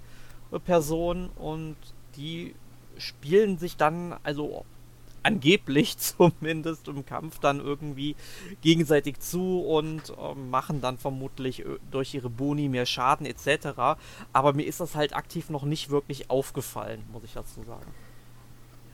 Person 0.65 1.31
und 1.37 1.77
die 2.17 2.55
spielen 2.99 3.57
sich 3.57 3.77
dann, 3.77 4.17
also 4.23 4.65
angeblich 5.23 5.99
zumindest 6.19 6.89
im 6.89 7.05
Kampf 7.05 7.39
dann 7.39 7.61
irgendwie 7.61 8.17
gegenseitig 8.61 9.21
zu 9.21 9.61
und 9.61 10.11
äh, 10.11 10.35
machen 10.35 10.81
dann 10.81 10.99
vermutlich 10.99 11.65
äh, 11.65 11.79
durch 11.91 12.15
ihre 12.15 12.31
Boni 12.31 12.69
mehr 12.69 12.87
Schaden 12.87 13.27
etc. 13.27 13.99
Aber 14.33 14.53
mir 14.53 14.67
ist 14.67 14.81
das 14.81 14.95
halt 14.95 15.15
aktiv 15.15 15.51
noch 15.51 15.65
nicht 15.65 15.91
wirklich 15.91 16.31
aufgefallen, 16.31 17.03
muss 17.13 17.25
ich 17.25 17.33
dazu 17.33 17.63
sagen. 17.65 17.87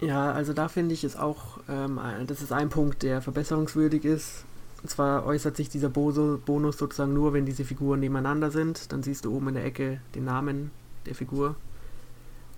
Ja, 0.01 0.33
also 0.33 0.53
da 0.53 0.69
finde 0.69 0.95
ich 0.95 1.05
es 1.05 1.17
auch, 1.17 1.59
ähm, 1.69 1.99
das 2.27 2.43
ist 2.43 2.53
ein 2.53 2.69
Punkt, 2.69 3.03
der 3.03 3.23
verbesserungswürdig 3.23 4.05
ist. 4.05 4.45
Und 4.83 4.91
zwar 4.91 5.25
äußert 5.25 5.57
sich 5.57 5.69
dieser 5.69 5.89
Boso 5.89 6.39
Bonus 6.45 6.77
sozusagen 6.77 7.15
nur, 7.15 7.33
wenn 7.33 7.47
diese 7.47 7.65
Figuren 7.65 8.01
nebeneinander 8.01 8.51
sind. 8.51 8.93
Dann 8.93 9.03
siehst 9.03 9.25
du 9.25 9.35
oben 9.35 9.49
in 9.49 9.55
der 9.55 9.65
Ecke 9.65 10.01
den 10.15 10.25
Namen 10.25 10.71
der 11.07 11.15
Figur. 11.15 11.57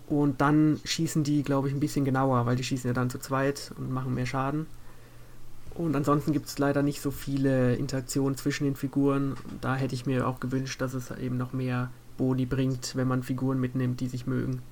Und 0.08 0.40
dann 0.40 0.80
schießen 0.84 1.22
die, 1.22 1.42
glaube 1.42 1.68
ich, 1.68 1.74
ein 1.74 1.80
bisschen 1.80 2.04
genauer, 2.04 2.46
weil 2.46 2.56
die 2.56 2.64
schießen 2.64 2.88
ja 2.88 2.94
dann 2.94 3.10
zu 3.10 3.18
zweit 3.18 3.72
und 3.76 3.92
machen 3.92 4.14
mehr 4.14 4.26
Schaden. 4.26 4.66
Und 5.74 5.94
ansonsten 5.94 6.32
gibt 6.32 6.46
es 6.46 6.58
leider 6.58 6.82
nicht 6.82 7.00
so 7.00 7.10
viele 7.10 7.76
Interaktionen 7.76 8.36
zwischen 8.36 8.64
den 8.64 8.74
Figuren. 8.74 9.36
Da 9.60 9.76
hätte 9.76 9.94
ich 9.94 10.06
mir 10.06 10.26
auch 10.26 10.40
gewünscht, 10.40 10.80
dass 10.80 10.94
es 10.94 11.10
eben 11.10 11.36
noch 11.36 11.52
mehr 11.52 11.90
Boni 12.16 12.46
bringt, 12.46 12.96
wenn 12.96 13.06
man 13.06 13.22
Figuren 13.22 13.60
mitnimmt, 13.60 14.00
die 14.00 14.08
sich 14.08 14.26
mögen. 14.26 14.62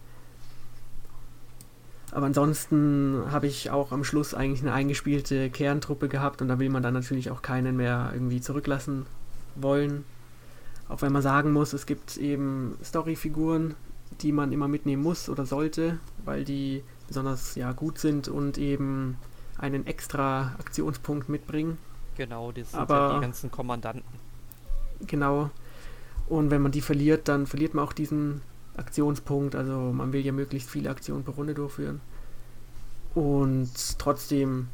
Aber 2.12 2.26
ansonsten 2.26 3.22
habe 3.30 3.46
ich 3.46 3.70
auch 3.70 3.92
am 3.92 4.02
Schluss 4.02 4.32
eigentlich 4.32 4.62
eine 4.62 4.72
eingespielte 4.72 5.50
Kerntruppe 5.50 6.08
gehabt 6.08 6.40
und 6.40 6.48
da 6.48 6.58
will 6.58 6.70
man 6.70 6.82
dann 6.82 6.94
natürlich 6.94 7.30
auch 7.30 7.42
keinen 7.42 7.76
mehr 7.76 8.10
irgendwie 8.14 8.40
zurücklassen 8.40 9.06
wollen. 9.54 10.04
Auch 10.88 11.02
wenn 11.02 11.12
man 11.12 11.22
sagen 11.22 11.52
muss, 11.52 11.72
es 11.72 11.84
gibt 11.84 12.16
eben 12.16 12.78
Storyfiguren, 12.82 13.74
die 14.20 14.32
man 14.32 14.52
immer 14.52 14.68
mitnehmen 14.68 15.02
muss 15.02 15.28
oder 15.28 15.46
sollte, 15.46 15.98
weil 16.24 16.44
die 16.44 16.82
besonders 17.08 17.54
ja 17.54 17.72
gut 17.72 17.98
sind 17.98 18.28
und 18.28 18.58
eben 18.58 19.16
einen 19.58 19.86
extra 19.86 20.54
Aktionspunkt 20.58 21.28
mitbringen. 21.28 21.78
Genau, 22.16 22.52
das 22.52 22.70
sind 22.70 22.80
Aber, 22.80 22.98
ja 22.98 23.14
die 23.14 23.20
ganzen 23.20 23.50
Kommandanten. 23.50 24.04
Genau. 25.06 25.50
Und 26.28 26.50
wenn 26.50 26.62
man 26.62 26.72
die 26.72 26.80
verliert, 26.80 27.28
dann 27.28 27.46
verliert 27.46 27.74
man 27.74 27.84
auch 27.84 27.92
diesen 27.92 28.40
Aktionspunkt. 28.76 29.54
Also 29.54 29.92
man 29.92 30.12
will 30.12 30.24
ja 30.24 30.32
möglichst 30.32 30.70
viele 30.70 30.90
Aktionen 30.90 31.24
pro 31.24 31.32
Runde 31.32 31.54
durchführen. 31.54 32.00
Und 33.14 33.98
trotzdem 33.98 34.68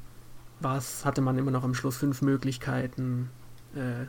was 0.62 1.04
hatte 1.04 1.20
man 1.20 1.38
immer 1.38 1.50
noch 1.50 1.64
am 1.64 1.74
Schluss 1.74 1.96
fünf 1.96 2.22
Möglichkeiten, 2.22 3.30
äh, 3.74 4.06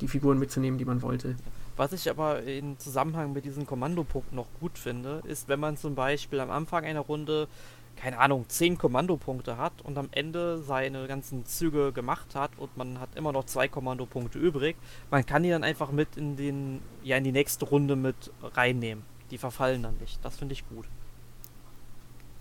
die 0.00 0.08
Figuren 0.08 0.38
mitzunehmen, 0.38 0.78
die 0.78 0.84
man 0.84 1.02
wollte. 1.02 1.36
Was 1.78 1.92
ich 1.92 2.10
aber 2.10 2.42
im 2.42 2.76
Zusammenhang 2.76 3.32
mit 3.32 3.44
diesem 3.44 3.64
Kommandopunkt 3.64 4.32
noch 4.32 4.48
gut 4.58 4.76
finde, 4.76 5.22
ist, 5.28 5.48
wenn 5.48 5.60
man 5.60 5.76
zum 5.76 5.94
Beispiel 5.94 6.40
am 6.40 6.50
Anfang 6.50 6.84
einer 6.84 6.98
Runde, 6.98 7.46
keine 7.94 8.18
Ahnung, 8.18 8.46
10 8.48 8.78
Kommandopunkte 8.78 9.58
hat 9.58 9.74
und 9.84 9.96
am 9.96 10.08
Ende 10.10 10.60
seine 10.60 11.06
ganzen 11.06 11.46
Züge 11.46 11.92
gemacht 11.92 12.34
hat 12.34 12.50
und 12.58 12.76
man 12.76 12.98
hat 12.98 13.10
immer 13.14 13.30
noch 13.30 13.44
zwei 13.44 13.68
Kommandopunkte 13.68 14.40
übrig, 14.40 14.74
man 15.12 15.24
kann 15.24 15.44
die 15.44 15.50
dann 15.50 15.62
einfach 15.62 15.92
mit 15.92 16.16
in 16.16 16.34
den, 16.34 16.80
ja, 17.04 17.16
in 17.16 17.22
die 17.22 17.30
nächste 17.30 17.64
Runde 17.64 17.94
mit 17.94 18.32
reinnehmen. 18.42 19.04
Die 19.30 19.38
verfallen 19.38 19.84
dann 19.84 19.96
nicht. 19.98 20.18
Das 20.24 20.36
finde 20.36 20.54
ich 20.54 20.68
gut. 20.68 20.86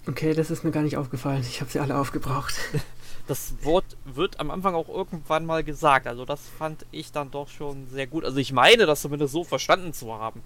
Okay, 0.08 0.34
das 0.34 0.50
ist 0.50 0.64
mir 0.64 0.72
gar 0.72 0.82
nicht 0.82 0.98
aufgefallen. 0.98 1.42
Ich 1.48 1.62
habe 1.62 1.70
sie 1.70 1.80
alle 1.80 1.96
aufgebraucht. 2.00 2.56
das 3.28 3.54
Wort 3.64 3.98
wird 4.06 4.40
am 4.40 4.52
Anfang 4.52 4.74
auch 4.74 4.90
irgendwann 4.90 5.46
mal 5.46 5.64
gesagt. 5.64 6.08
Also 6.08 6.26
das 6.26 6.42
fand 6.58 6.86
ich 6.92 7.12
dann 7.12 7.32
doch 7.32 7.50
schon 7.50 7.88
sehr 7.88 8.08
gut. 8.08 8.26
Also 8.26 8.38
ich 8.38 8.54
meine, 8.54 8.86
das 8.86 9.02
zumindest 9.02 9.34
so 9.34 9.44
verstanden 9.44 9.94
zu 9.94 10.14
haben. 10.14 10.42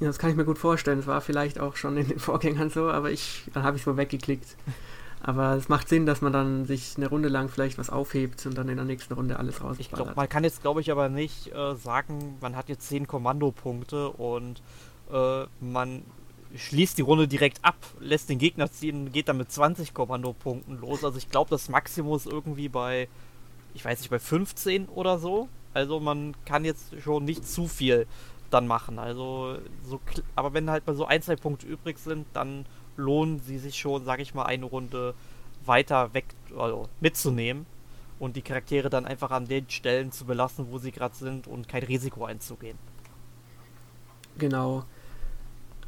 Ja, 0.00 0.08
das 0.08 0.18
kann 0.18 0.30
ich 0.30 0.36
mir 0.36 0.44
gut 0.44 0.58
vorstellen. 0.58 0.98
Es 0.98 1.06
war 1.06 1.20
vielleicht 1.20 1.58
auch 1.58 1.76
schon 1.76 1.96
in 1.96 2.08
den 2.08 2.18
Vorgängern 2.20 2.70
so, 2.70 2.90
aber 2.90 3.10
ich, 3.10 3.44
dann 3.52 3.62
habe 3.62 3.76
ich 3.76 3.82
es 3.82 3.86
wohl 3.86 3.96
weggeklickt. 3.96 4.56
Aber 5.24 5.54
es 5.54 5.68
macht 5.68 5.88
Sinn, 5.88 6.04
dass 6.04 6.20
man 6.20 6.32
dann 6.32 6.66
sich 6.66 6.94
eine 6.96 7.08
Runde 7.08 7.28
lang 7.28 7.48
vielleicht 7.48 7.78
was 7.78 7.90
aufhebt 7.90 8.44
und 8.44 8.58
dann 8.58 8.68
in 8.68 8.76
der 8.76 8.84
nächsten 8.84 9.14
Runde 9.14 9.38
alles 9.38 9.62
raus. 9.62 9.76
Ich 9.78 9.90
glaube, 9.90 10.12
man 10.16 10.28
kann 10.28 10.42
jetzt, 10.42 10.62
glaube 10.62 10.80
ich, 10.80 10.90
aber 10.90 11.08
nicht 11.08 11.54
äh, 11.54 11.76
sagen, 11.76 12.36
man 12.40 12.56
hat 12.56 12.68
jetzt 12.68 12.88
10 12.88 13.06
Kommandopunkte 13.06 14.08
und 14.10 14.60
äh, 15.12 15.44
man 15.60 16.02
schließt 16.56 16.98
die 16.98 17.02
Runde 17.02 17.28
direkt 17.28 17.64
ab, 17.64 17.76
lässt 18.00 18.28
den 18.28 18.38
Gegner 18.38 18.70
ziehen 18.70 19.12
geht 19.12 19.28
dann 19.28 19.38
mit 19.38 19.50
20 19.50 19.94
Kommandopunkten 19.94 20.80
los. 20.80 21.04
Also 21.04 21.18
ich 21.18 21.30
glaube, 21.30 21.50
das 21.50 21.68
Maximum 21.68 22.16
ist 22.16 22.26
irgendwie 22.26 22.68
bei, 22.68 23.08
ich 23.74 23.84
weiß 23.84 24.00
nicht, 24.00 24.10
bei 24.10 24.18
15 24.18 24.88
oder 24.88 25.18
so. 25.18 25.48
Also 25.74 26.00
man 26.00 26.34
kann 26.44 26.64
jetzt 26.64 27.00
schon 27.00 27.24
nicht 27.24 27.46
zu 27.46 27.66
viel 27.66 28.06
dann 28.50 28.66
machen. 28.66 28.98
Also 28.98 29.56
so, 29.84 30.00
aber 30.36 30.52
wenn 30.52 30.70
halt 30.70 30.86
mal 30.86 30.94
so 30.94 31.06
ein, 31.06 31.22
zwei 31.22 31.36
Punkte 31.36 31.66
übrig 31.66 31.98
sind, 31.98 32.26
dann 32.34 32.66
lohnen 32.96 33.40
sie 33.40 33.58
sich 33.58 33.78
schon, 33.78 34.04
sag 34.04 34.20
ich 34.20 34.34
mal, 34.34 34.44
eine 34.44 34.66
Runde 34.66 35.14
weiter 35.64 36.12
weg 36.12 36.26
also 36.56 36.88
mitzunehmen 37.00 37.66
und 38.18 38.36
die 38.36 38.42
Charaktere 38.42 38.90
dann 38.90 39.06
einfach 39.06 39.30
an 39.30 39.46
den 39.46 39.68
Stellen 39.70 40.12
zu 40.12 40.26
belassen, 40.26 40.70
wo 40.70 40.78
sie 40.78 40.92
gerade 40.92 41.14
sind 41.14 41.46
und 41.46 41.68
kein 41.68 41.82
Risiko 41.82 42.24
einzugehen. 42.24 42.78
Genau. 44.38 44.84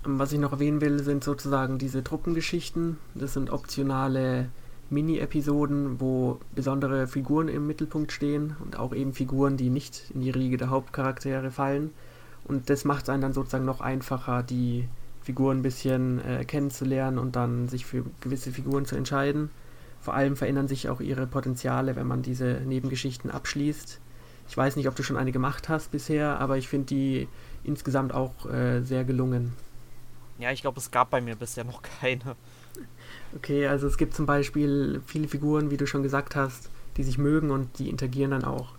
Was 0.06 0.32
ich 0.32 0.38
noch 0.38 0.52
erwähnen 0.52 0.82
will, 0.82 1.02
sind 1.02 1.24
sozusagen 1.24 1.78
diese 1.78 2.04
Truppengeschichten. 2.04 2.98
Das 3.14 3.32
sind 3.32 3.50
optionale 3.50 4.50
Mini-Episoden, 4.90 5.98
wo 5.98 6.40
besondere 6.54 7.06
Figuren 7.06 7.48
im 7.48 7.66
Mittelpunkt 7.66 8.12
stehen 8.12 8.54
und 8.62 8.78
auch 8.78 8.94
eben 8.94 9.14
Figuren, 9.14 9.56
die 9.56 9.70
nicht 9.70 10.10
in 10.14 10.20
die 10.20 10.30
Riege 10.30 10.58
der 10.58 10.68
Hauptcharaktere 10.68 11.50
fallen. 11.50 11.90
Und 12.44 12.68
das 12.68 12.84
macht 12.84 13.04
es 13.04 13.08
einen 13.08 13.22
dann 13.22 13.32
sozusagen 13.32 13.64
noch 13.64 13.80
einfacher, 13.80 14.42
die 14.42 14.86
Figuren 15.22 15.58
ein 15.58 15.62
bisschen 15.62 16.22
äh, 16.22 16.44
kennenzulernen 16.44 17.18
und 17.18 17.34
dann 17.34 17.68
sich 17.68 17.86
für 17.86 18.04
gewisse 18.20 18.52
Figuren 18.52 18.84
zu 18.84 18.96
entscheiden. 18.96 19.48
Vor 20.02 20.12
allem 20.12 20.36
verändern 20.36 20.68
sich 20.68 20.90
auch 20.90 21.00
ihre 21.00 21.26
Potenziale, 21.26 21.96
wenn 21.96 22.06
man 22.06 22.20
diese 22.20 22.60
Nebengeschichten 22.66 23.30
abschließt. 23.30 24.00
Ich 24.46 24.56
weiß 24.56 24.76
nicht, 24.76 24.86
ob 24.86 24.96
du 24.96 25.02
schon 25.02 25.16
eine 25.16 25.32
gemacht 25.32 25.70
hast 25.70 25.92
bisher, 25.92 26.38
aber 26.40 26.58
ich 26.58 26.68
finde 26.68 26.86
die 26.88 27.28
insgesamt 27.64 28.12
auch 28.12 28.44
äh, 28.50 28.82
sehr 28.82 29.04
gelungen. 29.04 29.54
Ja, 30.38 30.50
ich 30.50 30.62
glaube, 30.62 30.78
es 30.80 30.90
gab 30.90 31.10
bei 31.10 31.20
mir 31.20 31.36
bisher 31.36 31.64
noch 31.64 31.82
keine. 32.00 32.36
Okay, 33.36 33.66
also 33.66 33.86
es 33.86 33.96
gibt 33.96 34.14
zum 34.14 34.26
Beispiel 34.26 35.02
viele 35.06 35.28
Figuren, 35.28 35.70
wie 35.70 35.76
du 35.76 35.86
schon 35.86 36.02
gesagt 36.02 36.36
hast, 36.36 36.70
die 36.96 37.02
sich 37.02 37.18
mögen 37.18 37.50
und 37.50 37.78
die 37.78 37.88
interagieren 37.88 38.30
dann 38.30 38.44
auch 38.44 38.74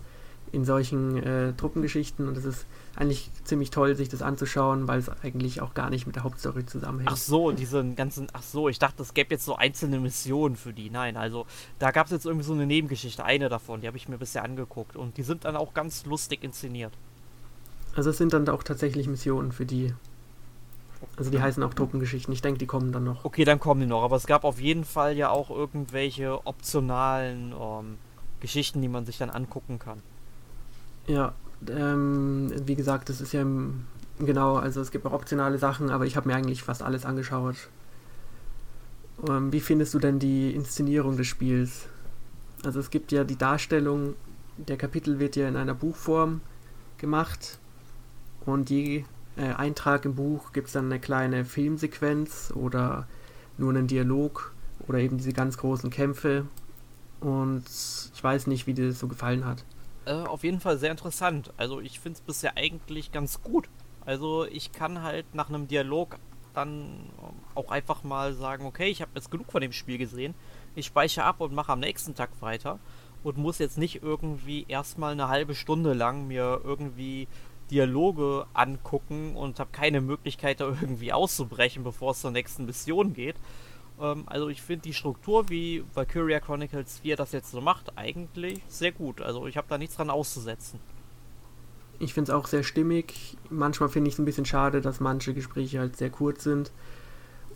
in 0.52 0.64
solchen 0.64 1.22
äh, 1.22 1.52
Truppengeschichten 1.54 2.28
und 2.28 2.36
es 2.36 2.44
ist 2.44 2.66
eigentlich 2.94 3.30
ziemlich 3.44 3.70
toll, 3.70 3.94
sich 3.94 4.08
das 4.08 4.22
anzuschauen, 4.22 4.88
weil 4.88 4.98
es 4.98 5.08
eigentlich 5.08 5.60
auch 5.60 5.74
gar 5.74 5.90
nicht 5.90 6.06
mit 6.06 6.16
der 6.16 6.24
Hauptstory 6.24 6.64
zusammenhängt. 6.64 7.10
Ach 7.12 7.16
so, 7.16 7.52
diese 7.52 7.84
ganzen, 7.94 8.28
ach 8.32 8.42
so, 8.42 8.68
ich 8.68 8.78
dachte, 8.78 9.02
es 9.02 9.12
gäbe 9.12 9.34
jetzt 9.34 9.44
so 9.44 9.56
einzelne 9.56 9.98
Missionen 10.00 10.56
für 10.56 10.72
die. 10.72 10.88
Nein, 10.88 11.16
also 11.16 11.46
da 11.78 11.90
gab 11.90 12.06
es 12.06 12.12
jetzt 12.12 12.26
irgendwie 12.26 12.46
so 12.46 12.54
eine 12.54 12.66
Nebengeschichte, 12.66 13.24
eine 13.24 13.48
davon, 13.48 13.80
die 13.80 13.86
habe 13.86 13.96
ich 13.96 14.08
mir 14.08 14.18
bisher 14.18 14.44
angeguckt 14.44 14.96
und 14.96 15.16
die 15.16 15.22
sind 15.22 15.44
dann 15.44 15.56
auch 15.56 15.74
ganz 15.74 16.06
lustig 16.06 16.42
inszeniert. 16.42 16.92
Also 17.94 18.10
es 18.10 18.18
sind 18.18 18.32
dann 18.32 18.48
auch 18.48 18.62
tatsächlich 18.62 19.08
Missionen 19.08 19.52
für 19.52 19.66
die. 19.66 19.94
Also 21.16 21.30
die 21.30 21.40
heißen 21.40 21.62
auch 21.62 21.74
Truppengeschichten. 21.74 22.32
Ich 22.32 22.42
denke, 22.42 22.58
die 22.58 22.66
kommen 22.66 22.92
dann 22.92 23.04
noch. 23.04 23.24
Okay, 23.24 23.44
dann 23.44 23.60
kommen 23.60 23.80
die 23.80 23.86
noch. 23.86 24.02
Aber 24.02 24.16
es 24.16 24.26
gab 24.26 24.44
auf 24.44 24.60
jeden 24.60 24.84
Fall 24.84 25.16
ja 25.16 25.30
auch 25.30 25.50
irgendwelche 25.50 26.46
optionalen 26.46 27.54
ähm, 27.58 27.98
Geschichten, 28.40 28.82
die 28.82 28.88
man 28.88 29.06
sich 29.06 29.18
dann 29.18 29.30
angucken 29.30 29.78
kann. 29.78 30.02
Ja, 31.06 31.34
ähm, 31.68 32.52
wie 32.66 32.74
gesagt, 32.74 33.08
das 33.08 33.20
ist 33.20 33.32
ja 33.32 33.44
genau, 34.18 34.56
also 34.56 34.80
es 34.80 34.90
gibt 34.90 35.06
auch 35.06 35.12
optionale 35.12 35.58
Sachen, 35.58 35.90
aber 35.90 36.06
ich 36.06 36.16
habe 36.16 36.28
mir 36.28 36.34
eigentlich 36.34 36.62
fast 36.62 36.82
alles 36.82 37.04
angeschaut. 37.04 37.68
Ähm, 39.28 39.52
wie 39.52 39.60
findest 39.60 39.94
du 39.94 39.98
denn 39.98 40.18
die 40.18 40.54
Inszenierung 40.54 41.16
des 41.16 41.26
Spiels? 41.26 41.86
Also 42.64 42.80
es 42.80 42.90
gibt 42.90 43.12
ja 43.12 43.24
die 43.24 43.36
Darstellung, 43.36 44.14
der 44.56 44.76
Kapitel 44.76 45.18
wird 45.18 45.36
ja 45.36 45.48
in 45.48 45.56
einer 45.56 45.74
Buchform 45.74 46.40
gemacht 46.98 47.58
und 48.44 48.70
je 48.70 49.04
äh, 49.36 49.52
Eintrag 49.52 50.04
im 50.04 50.14
Buch 50.14 50.52
gibt 50.52 50.68
es 50.68 50.72
dann 50.72 50.86
eine 50.86 51.00
kleine 51.00 51.44
Filmsequenz 51.44 52.52
oder 52.54 53.06
nur 53.58 53.70
einen 53.70 53.86
Dialog 53.86 54.52
oder 54.88 54.98
eben 54.98 55.18
diese 55.18 55.32
ganz 55.32 55.58
großen 55.58 55.90
Kämpfe. 55.90 56.46
Und 57.20 57.64
ich 57.66 58.22
weiß 58.22 58.46
nicht, 58.46 58.66
wie 58.66 58.74
dir 58.74 58.88
das 58.88 58.98
so 58.98 59.08
gefallen 59.08 59.44
hat. 59.44 59.64
Äh, 60.04 60.12
auf 60.12 60.44
jeden 60.44 60.60
Fall 60.60 60.78
sehr 60.78 60.90
interessant. 60.90 61.52
Also 61.56 61.80
ich 61.80 62.00
finde 62.00 62.16
es 62.18 62.20
bisher 62.20 62.56
eigentlich 62.56 63.12
ganz 63.12 63.42
gut. 63.42 63.68
Also 64.04 64.44
ich 64.44 64.72
kann 64.72 65.02
halt 65.02 65.34
nach 65.34 65.48
einem 65.48 65.66
Dialog 65.66 66.16
dann 66.54 67.10
auch 67.54 67.70
einfach 67.70 68.04
mal 68.04 68.32
sagen, 68.32 68.64
okay, 68.64 68.88
ich 68.88 69.02
habe 69.02 69.10
jetzt 69.14 69.30
genug 69.30 69.50
von 69.50 69.60
dem 69.60 69.72
Spiel 69.72 69.98
gesehen. 69.98 70.34
Ich 70.74 70.86
speichere 70.86 71.24
ab 71.24 71.40
und 71.40 71.52
mache 71.52 71.72
am 71.72 71.80
nächsten 71.80 72.14
Tag 72.14 72.30
weiter 72.40 72.78
und 73.24 73.36
muss 73.36 73.58
jetzt 73.58 73.78
nicht 73.78 74.02
irgendwie 74.02 74.64
erstmal 74.68 75.12
eine 75.12 75.28
halbe 75.28 75.54
Stunde 75.54 75.92
lang 75.92 76.28
mir 76.28 76.60
irgendwie 76.62 77.28
Dialoge 77.70 78.46
angucken 78.54 79.36
und 79.36 79.58
habe 79.58 79.70
keine 79.72 80.00
Möglichkeit, 80.00 80.60
da 80.60 80.66
irgendwie 80.68 81.12
auszubrechen, 81.12 81.84
bevor 81.84 82.12
es 82.12 82.20
zur 82.20 82.30
nächsten 82.30 82.66
Mission 82.66 83.12
geht. 83.12 83.36
Ähm, 84.00 84.24
also 84.26 84.48
ich 84.48 84.62
finde 84.62 84.82
die 84.82 84.94
Struktur, 84.94 85.48
wie 85.48 85.84
Valkyria 85.94 86.40
Chronicles 86.40 87.00
4 87.00 87.16
das 87.16 87.32
jetzt 87.32 87.50
so 87.50 87.60
macht, 87.60 87.96
eigentlich 87.96 88.62
sehr 88.68 88.92
gut. 88.92 89.20
Also 89.20 89.46
ich 89.46 89.56
habe 89.56 89.66
da 89.68 89.78
nichts 89.78 89.96
dran 89.96 90.10
auszusetzen. 90.10 90.80
Ich 91.98 92.12
finde 92.12 92.30
es 92.30 92.36
auch 92.36 92.46
sehr 92.46 92.62
stimmig. 92.62 93.38
Manchmal 93.48 93.88
finde 93.88 94.08
ich 94.08 94.14
es 94.14 94.18
ein 94.18 94.26
bisschen 94.26 94.44
schade, 94.44 94.80
dass 94.80 95.00
manche 95.00 95.32
Gespräche 95.32 95.78
halt 95.78 95.96
sehr 95.96 96.10
kurz 96.10 96.44
sind 96.44 96.70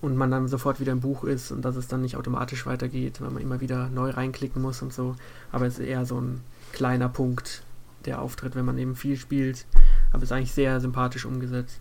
und 0.01 0.17
man 0.17 0.31
dann 0.31 0.49
sofort 0.49 0.81
wieder 0.81 0.93
im 0.93 1.01
Buch 1.01 1.25
ist 1.25 1.53
und 1.53 1.63
dass 1.63 1.77
es 1.77 1.89
dann 1.89 2.01
nicht 2.01 2.17
automatisch 2.17 2.65
weitergeht, 2.65 3.21
weil 3.21 3.31
man 3.31 3.43
immer 3.43 3.61
wieder 3.61 3.91
neu 3.91 4.11
reinklicken 4.11 4.63
muss 4.63 4.81
und 4.81 4.95
so. 4.95 5.15
Aber 5.53 5.67
es 5.67 5.79
ist 5.79 5.87
eher 5.87 6.07
so 6.07 6.19
ein 6.19 6.41
kleiner 6.73 7.11
Punkt, 7.11 7.65
der 8.07 8.23
auftritt, 8.23 8.55
wenn 8.55 8.65
man 8.65 8.79
eben 8.79 8.97
viel 8.97 9.19
spielt 9.19 9.67
aber 10.13 10.23
ist 10.23 10.33
eigentlich 10.33 10.53
sehr 10.53 10.81
sympathisch 10.81 11.25
umgesetzt. 11.25 11.81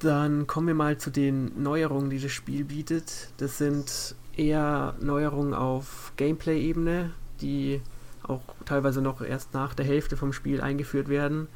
Dann 0.00 0.46
kommen 0.46 0.68
wir 0.68 0.74
mal 0.74 0.98
zu 0.98 1.10
den 1.10 1.60
Neuerungen, 1.60 2.10
die 2.10 2.20
das 2.20 2.30
Spiel 2.30 2.64
bietet. 2.64 3.32
Das 3.38 3.58
sind 3.58 4.14
eher 4.36 4.94
Neuerungen 5.00 5.54
auf 5.54 6.12
Gameplay-Ebene, 6.16 7.10
die 7.40 7.80
auch 8.22 8.42
teilweise 8.64 9.02
noch 9.02 9.20
erst 9.20 9.54
nach 9.54 9.74
der 9.74 9.86
Hälfte 9.86 10.16
vom 10.16 10.32
Spiel 10.32 10.60
eingeführt 10.60 11.08
werden. 11.08 11.48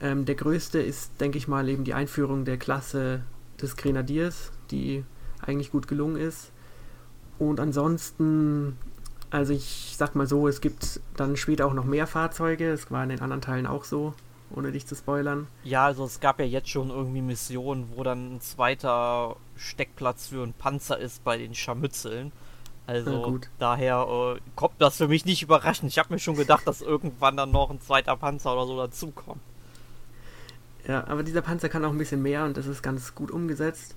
Ähm, 0.00 0.24
der 0.24 0.34
größte 0.34 0.80
ist, 0.80 1.20
denke 1.20 1.38
ich 1.38 1.48
mal, 1.48 1.68
eben 1.68 1.84
die 1.84 1.94
Einführung 1.94 2.44
der 2.44 2.56
Klasse 2.56 3.22
des 3.60 3.76
Grenadiers, 3.76 4.52
die 4.70 5.04
eigentlich 5.40 5.70
gut 5.70 5.88
gelungen 5.88 6.16
ist. 6.16 6.52
Und 7.38 7.60
ansonsten 7.60 8.78
also 9.36 9.52
ich 9.52 9.94
sag 9.96 10.14
mal 10.14 10.26
so, 10.26 10.48
es 10.48 10.60
gibt 10.60 11.00
dann 11.16 11.36
später 11.36 11.66
auch 11.66 11.74
noch 11.74 11.84
mehr 11.84 12.06
Fahrzeuge. 12.06 12.70
Es 12.70 12.90
war 12.90 13.02
in 13.02 13.10
den 13.10 13.20
anderen 13.20 13.42
Teilen 13.42 13.66
auch 13.66 13.84
so, 13.84 14.14
ohne 14.50 14.72
dich 14.72 14.86
zu 14.86 14.94
spoilern. 14.94 15.46
Ja, 15.62 15.84
also 15.84 16.04
es 16.04 16.20
gab 16.20 16.40
ja 16.40 16.46
jetzt 16.46 16.70
schon 16.70 16.88
irgendwie 16.88 17.20
Missionen, 17.20 17.88
wo 17.94 18.02
dann 18.02 18.36
ein 18.36 18.40
zweiter 18.40 19.36
Steckplatz 19.56 20.28
für 20.28 20.42
einen 20.42 20.54
Panzer 20.54 20.98
ist 20.98 21.22
bei 21.22 21.36
den 21.36 21.54
Scharmützeln. 21.54 22.32
Also 22.86 23.40
daher 23.58 24.36
äh, 24.36 24.40
kommt 24.54 24.76
das 24.78 24.96
für 24.96 25.08
mich 25.08 25.24
nicht 25.24 25.42
überraschend. 25.42 25.90
Ich 25.90 25.98
habe 25.98 26.14
mir 26.14 26.20
schon 26.20 26.36
gedacht, 26.36 26.66
dass 26.66 26.80
irgendwann 26.80 27.36
dann 27.36 27.50
noch 27.50 27.70
ein 27.70 27.80
zweiter 27.80 28.16
Panzer 28.16 28.54
oder 28.54 28.66
so 28.66 28.76
dazukommt. 28.76 29.42
Ja, 30.86 31.06
aber 31.08 31.24
dieser 31.24 31.42
Panzer 31.42 31.68
kann 31.68 31.84
auch 31.84 31.90
ein 31.90 31.98
bisschen 31.98 32.22
mehr 32.22 32.44
und 32.44 32.56
das 32.56 32.66
ist 32.66 32.82
ganz 32.82 33.14
gut 33.14 33.30
umgesetzt. 33.30 33.96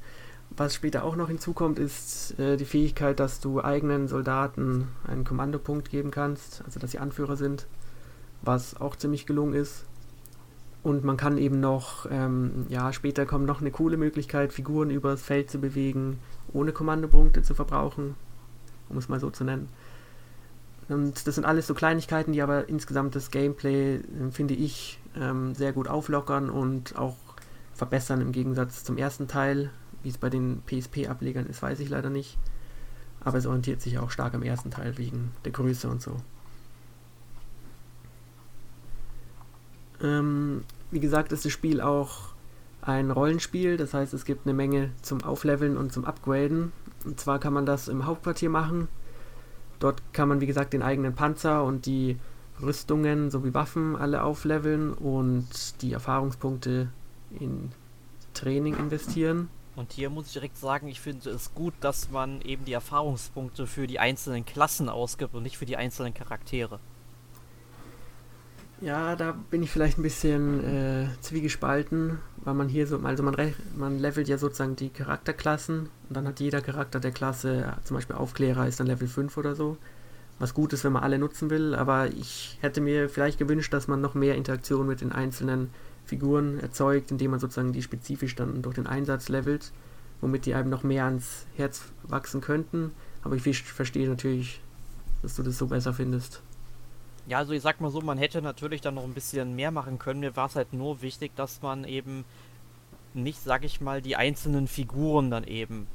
Was 0.51 0.75
später 0.75 1.03
auch 1.03 1.15
noch 1.15 1.27
hinzukommt, 1.27 1.79
ist 1.79 2.37
äh, 2.39 2.57
die 2.57 2.65
Fähigkeit, 2.65 3.19
dass 3.19 3.39
du 3.39 3.63
eigenen 3.63 4.07
Soldaten 4.07 4.87
einen 5.07 5.23
Kommandopunkt 5.23 5.89
geben 5.89 6.11
kannst, 6.11 6.63
also 6.65 6.79
dass 6.79 6.91
sie 6.91 6.99
Anführer 6.99 7.37
sind, 7.37 7.67
was 8.41 8.79
auch 8.79 8.95
ziemlich 8.95 9.25
gelungen 9.25 9.53
ist. 9.53 9.85
Und 10.81 11.03
man 11.03 11.17
kann 11.17 11.37
eben 11.37 11.59
noch, 11.59 12.07
ähm, 12.09 12.65
ja, 12.69 12.93
später 12.93 13.25
kommt 13.25 13.45
noch 13.45 13.61
eine 13.61 13.71
coole 13.71 13.97
Möglichkeit, 13.97 14.53
Figuren 14.53 14.89
übers 14.89 15.21
Feld 15.21 15.51
zu 15.51 15.59
bewegen, 15.59 16.19
ohne 16.53 16.71
Kommandopunkte 16.71 17.41
zu 17.41 17.53
verbrauchen, 17.53 18.15
um 18.87 18.97
es 18.97 19.09
mal 19.09 19.19
so 19.19 19.29
zu 19.29 19.43
nennen. 19.43 19.69
Und 20.87 21.27
das 21.27 21.35
sind 21.35 21.45
alles 21.45 21.67
so 21.67 21.73
Kleinigkeiten, 21.73 22.33
die 22.33 22.41
aber 22.41 22.67
insgesamt 22.67 23.15
das 23.15 23.29
Gameplay, 23.29 23.95
äh, 23.95 24.31
finde 24.31 24.55
ich, 24.55 24.99
ähm, 25.15 25.53
sehr 25.53 25.73
gut 25.73 25.87
auflockern 25.87 26.49
und 26.49 26.97
auch 26.97 27.17
verbessern 27.73 28.21
im 28.21 28.31
Gegensatz 28.31 28.83
zum 28.83 28.97
ersten 28.97 29.27
Teil, 29.27 29.71
wie 30.03 30.09
es 30.09 30.17
bei 30.17 30.29
den 30.29 30.61
PSP-Ablegern 30.65 31.45
ist, 31.45 31.61
weiß 31.61 31.79
ich 31.79 31.89
leider 31.89 32.09
nicht. 32.09 32.37
Aber 33.21 33.37
es 33.37 33.45
orientiert 33.45 33.81
sich 33.81 33.99
auch 33.99 34.11
stark 34.11 34.33
am 34.33 34.43
ersten 34.43 34.71
Teil 34.71 34.97
wegen 34.97 35.31
der 35.43 35.51
Größe 35.51 35.89
und 35.89 36.01
so. 36.01 36.17
Ähm, 40.01 40.63
wie 40.91 40.99
gesagt, 40.99 41.31
ist 41.31 41.45
das 41.45 41.51
Spiel 41.51 41.81
auch 41.81 42.29
ein 42.81 43.11
Rollenspiel, 43.11 43.75
das 43.75 43.93
heißt, 43.93 44.13
es 44.13 44.23
gibt 44.23 44.47
eine 44.47 44.53
Menge 44.53 44.91
zum 45.01 45.21
Aufleveln 45.23 45.75
und 45.75 45.91
zum 45.91 46.05
Upgraden. 46.05 46.71
Und 47.05 47.19
zwar 47.19 47.39
kann 47.39 47.53
man 47.53 47.65
das 47.65 47.87
im 47.87 48.05
Hauptquartier 48.05 48.49
machen. 48.49 48.87
Dort 49.79 50.01
kann 50.13 50.29
man, 50.29 50.41
wie 50.41 50.47
gesagt, 50.47 50.73
den 50.73 50.81
eigenen 50.81 51.15
Panzer 51.15 51.63
und 51.63 51.85
die 51.85 52.17
Rüstungen 52.61 53.31
sowie 53.31 53.53
Waffen 53.53 53.95
alle 53.95 54.23
aufleveln 54.23 54.93
und 54.93 55.81
die 55.81 55.93
Erfahrungspunkte 55.93 56.89
in 57.39 57.71
Training 58.33 58.75
investieren. 58.75 59.49
Und 59.79 59.93
hier 59.93 60.09
muss 60.09 60.27
ich 60.27 60.33
direkt 60.33 60.57
sagen, 60.57 60.89
ich 60.89 60.99
finde 60.99 61.29
es 61.29 61.53
gut, 61.55 61.73
dass 61.79 62.11
man 62.11 62.41
eben 62.41 62.65
die 62.65 62.73
Erfahrungspunkte 62.73 63.65
für 63.65 63.87
die 63.87 63.97
einzelnen 63.97 64.45
Klassen 64.45 64.89
ausgibt 64.89 65.33
und 65.33 65.43
nicht 65.43 65.57
für 65.57 65.65
die 65.65 65.77
einzelnen 65.77 66.13
Charaktere. 66.13 66.81
Ja, 68.81 69.15
da 69.15 69.31
bin 69.49 69.63
ich 69.63 69.71
vielleicht 69.71 69.97
ein 69.97 70.03
bisschen 70.03 70.65
äh, 70.65 71.07
zwiegespalten, 71.21 72.19
weil 72.43 72.55
man 72.55 72.67
hier 72.67 72.87
so, 72.87 72.99
also 72.99 73.23
man, 73.23 73.53
man 73.77 73.99
levelt 73.99 74.27
ja 74.27 74.37
sozusagen 74.37 74.75
die 74.75 74.89
Charakterklassen 74.89 75.89
und 76.09 76.17
dann 76.17 76.27
hat 76.27 76.41
jeder 76.41 76.59
Charakter 76.59 76.99
der 76.99 77.11
Klasse, 77.11 77.77
zum 77.85 77.95
Beispiel 77.95 78.17
Aufklärer 78.17 78.67
ist 78.67 78.81
dann 78.81 78.87
Level 78.87 79.07
5 79.07 79.37
oder 79.37 79.55
so. 79.55 79.77
Was 80.39 80.53
gut 80.53 80.73
ist, 80.73 80.83
wenn 80.83 80.91
man 80.91 81.03
alle 81.03 81.19
nutzen 81.19 81.49
will, 81.49 81.73
aber 81.73 82.07
ich 82.07 82.57
hätte 82.59 82.81
mir 82.81 83.07
vielleicht 83.07 83.39
gewünscht, 83.39 83.71
dass 83.73 83.87
man 83.87 84.01
noch 84.01 84.13
mehr 84.13 84.35
Interaktion 84.35 84.87
mit 84.87 84.99
den 84.99 85.13
einzelnen 85.13 85.69
Figuren 86.09 86.59
erzeugt, 86.59 87.11
indem 87.11 87.31
man 87.31 87.39
sozusagen 87.39 87.71
die 87.71 87.81
spezifisch 87.81 88.35
dann 88.35 88.61
durch 88.61 88.75
den 88.75 88.87
Einsatz 88.87 89.29
levelt, 89.29 89.71
womit 90.21 90.45
die 90.45 90.53
einem 90.53 90.69
noch 90.69 90.83
mehr 90.83 91.05
ans 91.05 91.45
Herz 91.55 91.83
wachsen 92.03 92.41
könnten. 92.41 92.91
Aber 93.21 93.35
ich 93.35 93.63
verstehe 93.63 94.09
natürlich, 94.09 94.61
dass 95.21 95.35
du 95.35 95.43
das 95.43 95.57
so 95.57 95.67
besser 95.67 95.93
findest. 95.93 96.41
Ja, 97.27 97.37
also 97.37 97.53
ich 97.53 97.61
sag 97.61 97.79
mal 97.79 97.91
so, 97.91 98.01
man 98.01 98.17
hätte 98.17 98.41
natürlich 98.41 98.81
dann 98.81 98.95
noch 98.95 99.03
ein 99.03 99.13
bisschen 99.13 99.55
mehr 99.55 99.71
machen 99.71 99.99
können. 99.99 100.19
Mir 100.19 100.35
war 100.35 100.47
es 100.47 100.55
halt 100.55 100.73
nur 100.73 101.01
wichtig, 101.01 101.35
dass 101.35 101.61
man 101.61 101.83
eben 101.83 102.25
nicht, 103.13 103.41
sag 103.41 103.63
ich 103.63 103.81
mal, 103.81 104.01
die 104.01 104.15
einzelnen 104.15 104.67
Figuren 104.67 105.29
dann 105.29 105.43
eben, 105.43 105.87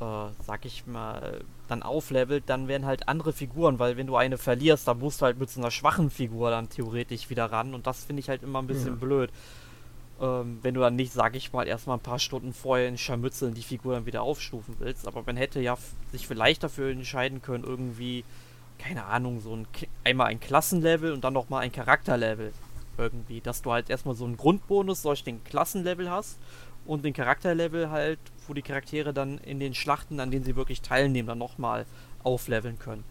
äh, 0.00 0.26
sag 0.46 0.64
ich 0.64 0.86
mal, 0.86 1.44
dann 1.68 1.82
auflevelt, 1.82 2.44
dann 2.46 2.68
werden 2.68 2.86
halt 2.86 3.08
andere 3.08 3.32
Figuren, 3.32 3.78
weil 3.78 3.96
wenn 3.96 4.06
du 4.06 4.16
eine 4.16 4.38
verlierst, 4.38 4.86
dann 4.86 4.98
musst 4.98 5.20
du 5.20 5.26
halt 5.26 5.38
mit 5.38 5.50
so 5.50 5.60
einer 5.60 5.70
schwachen 5.70 6.10
Figur 6.10 6.50
dann 6.50 6.68
theoretisch 6.68 7.30
wieder 7.30 7.46
ran 7.46 7.74
und 7.74 7.86
das 7.86 8.04
finde 8.04 8.20
ich 8.20 8.28
halt 8.28 8.42
immer 8.42 8.60
ein 8.60 8.66
bisschen 8.66 8.94
ja. 8.94 8.94
blöd. 8.94 9.30
Ähm, 10.20 10.58
wenn 10.62 10.74
du 10.74 10.80
dann 10.80 10.94
nicht, 10.94 11.12
sag 11.12 11.34
ich 11.34 11.52
mal, 11.52 11.66
erstmal 11.66 11.96
ein 11.96 12.02
paar 12.02 12.18
Stunden 12.18 12.52
vorher 12.52 12.88
in 12.88 12.98
Scharmützeln 12.98 13.54
die 13.54 13.62
Figur 13.62 13.94
dann 13.94 14.06
wieder 14.06 14.22
aufstufen 14.22 14.76
willst, 14.78 15.08
aber 15.08 15.22
man 15.26 15.36
hätte 15.36 15.60
ja 15.60 15.76
sich 16.12 16.26
vielleicht 16.26 16.62
dafür 16.62 16.90
entscheiden 16.90 17.42
können, 17.42 17.64
irgendwie, 17.64 18.24
keine 18.78 19.04
Ahnung, 19.06 19.40
so 19.40 19.56
ein 19.56 19.66
einmal 20.04 20.28
ein 20.28 20.40
Klassenlevel 20.40 21.12
und 21.12 21.24
dann 21.24 21.32
nochmal 21.32 21.62
ein 21.62 21.72
Charakterlevel 21.72 22.52
irgendwie, 22.96 23.40
dass 23.40 23.62
du 23.62 23.72
halt 23.72 23.90
erstmal 23.90 24.14
so 24.14 24.24
einen 24.24 24.36
Grundbonus 24.36 25.02
durch 25.02 25.24
den 25.24 25.42
Klassenlevel 25.42 26.10
hast 26.10 26.38
und 26.86 27.04
den 27.04 27.12
Charakterlevel 27.12 27.90
halt, 27.90 28.18
wo 28.46 28.54
die 28.54 28.62
Charaktere 28.62 29.12
dann 29.12 29.38
in 29.38 29.60
den 29.60 29.74
Schlachten, 29.74 30.20
an 30.20 30.30
denen 30.30 30.44
sie 30.44 30.56
wirklich 30.56 30.82
teilnehmen, 30.82 31.28
dann 31.28 31.38
nochmal 31.38 31.86
aufleveln 32.22 32.78
können. 32.78 33.04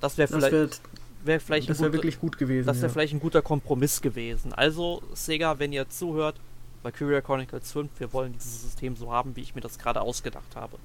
Das 0.00 0.18
wäre 0.18 0.28
vielleicht, 0.28 0.82
wär 1.24 1.40
vielleicht 1.40 1.70
das 1.70 1.80
wäre 1.80 1.92
wirklich 1.92 2.20
gut 2.20 2.38
gewesen. 2.38 2.66
Das 2.66 2.78
wäre 2.78 2.88
ja. 2.88 2.92
vielleicht 2.92 3.14
ein 3.14 3.20
guter 3.20 3.42
Kompromiss 3.42 4.02
gewesen. 4.02 4.52
Also, 4.52 5.02
Sega, 5.14 5.58
wenn 5.58 5.72
ihr 5.72 5.88
zuhört, 5.88 6.36
bei 6.82 6.90
Valkyria 6.90 7.22
Chronicles 7.22 7.72
5, 7.72 7.90
wir 7.98 8.12
wollen 8.12 8.34
dieses 8.34 8.62
System 8.62 8.94
so 8.96 9.10
haben, 9.10 9.34
wie 9.36 9.40
ich 9.40 9.54
mir 9.54 9.62
das 9.62 9.78
gerade 9.78 10.02
ausgedacht 10.02 10.54
habe. 10.54 10.76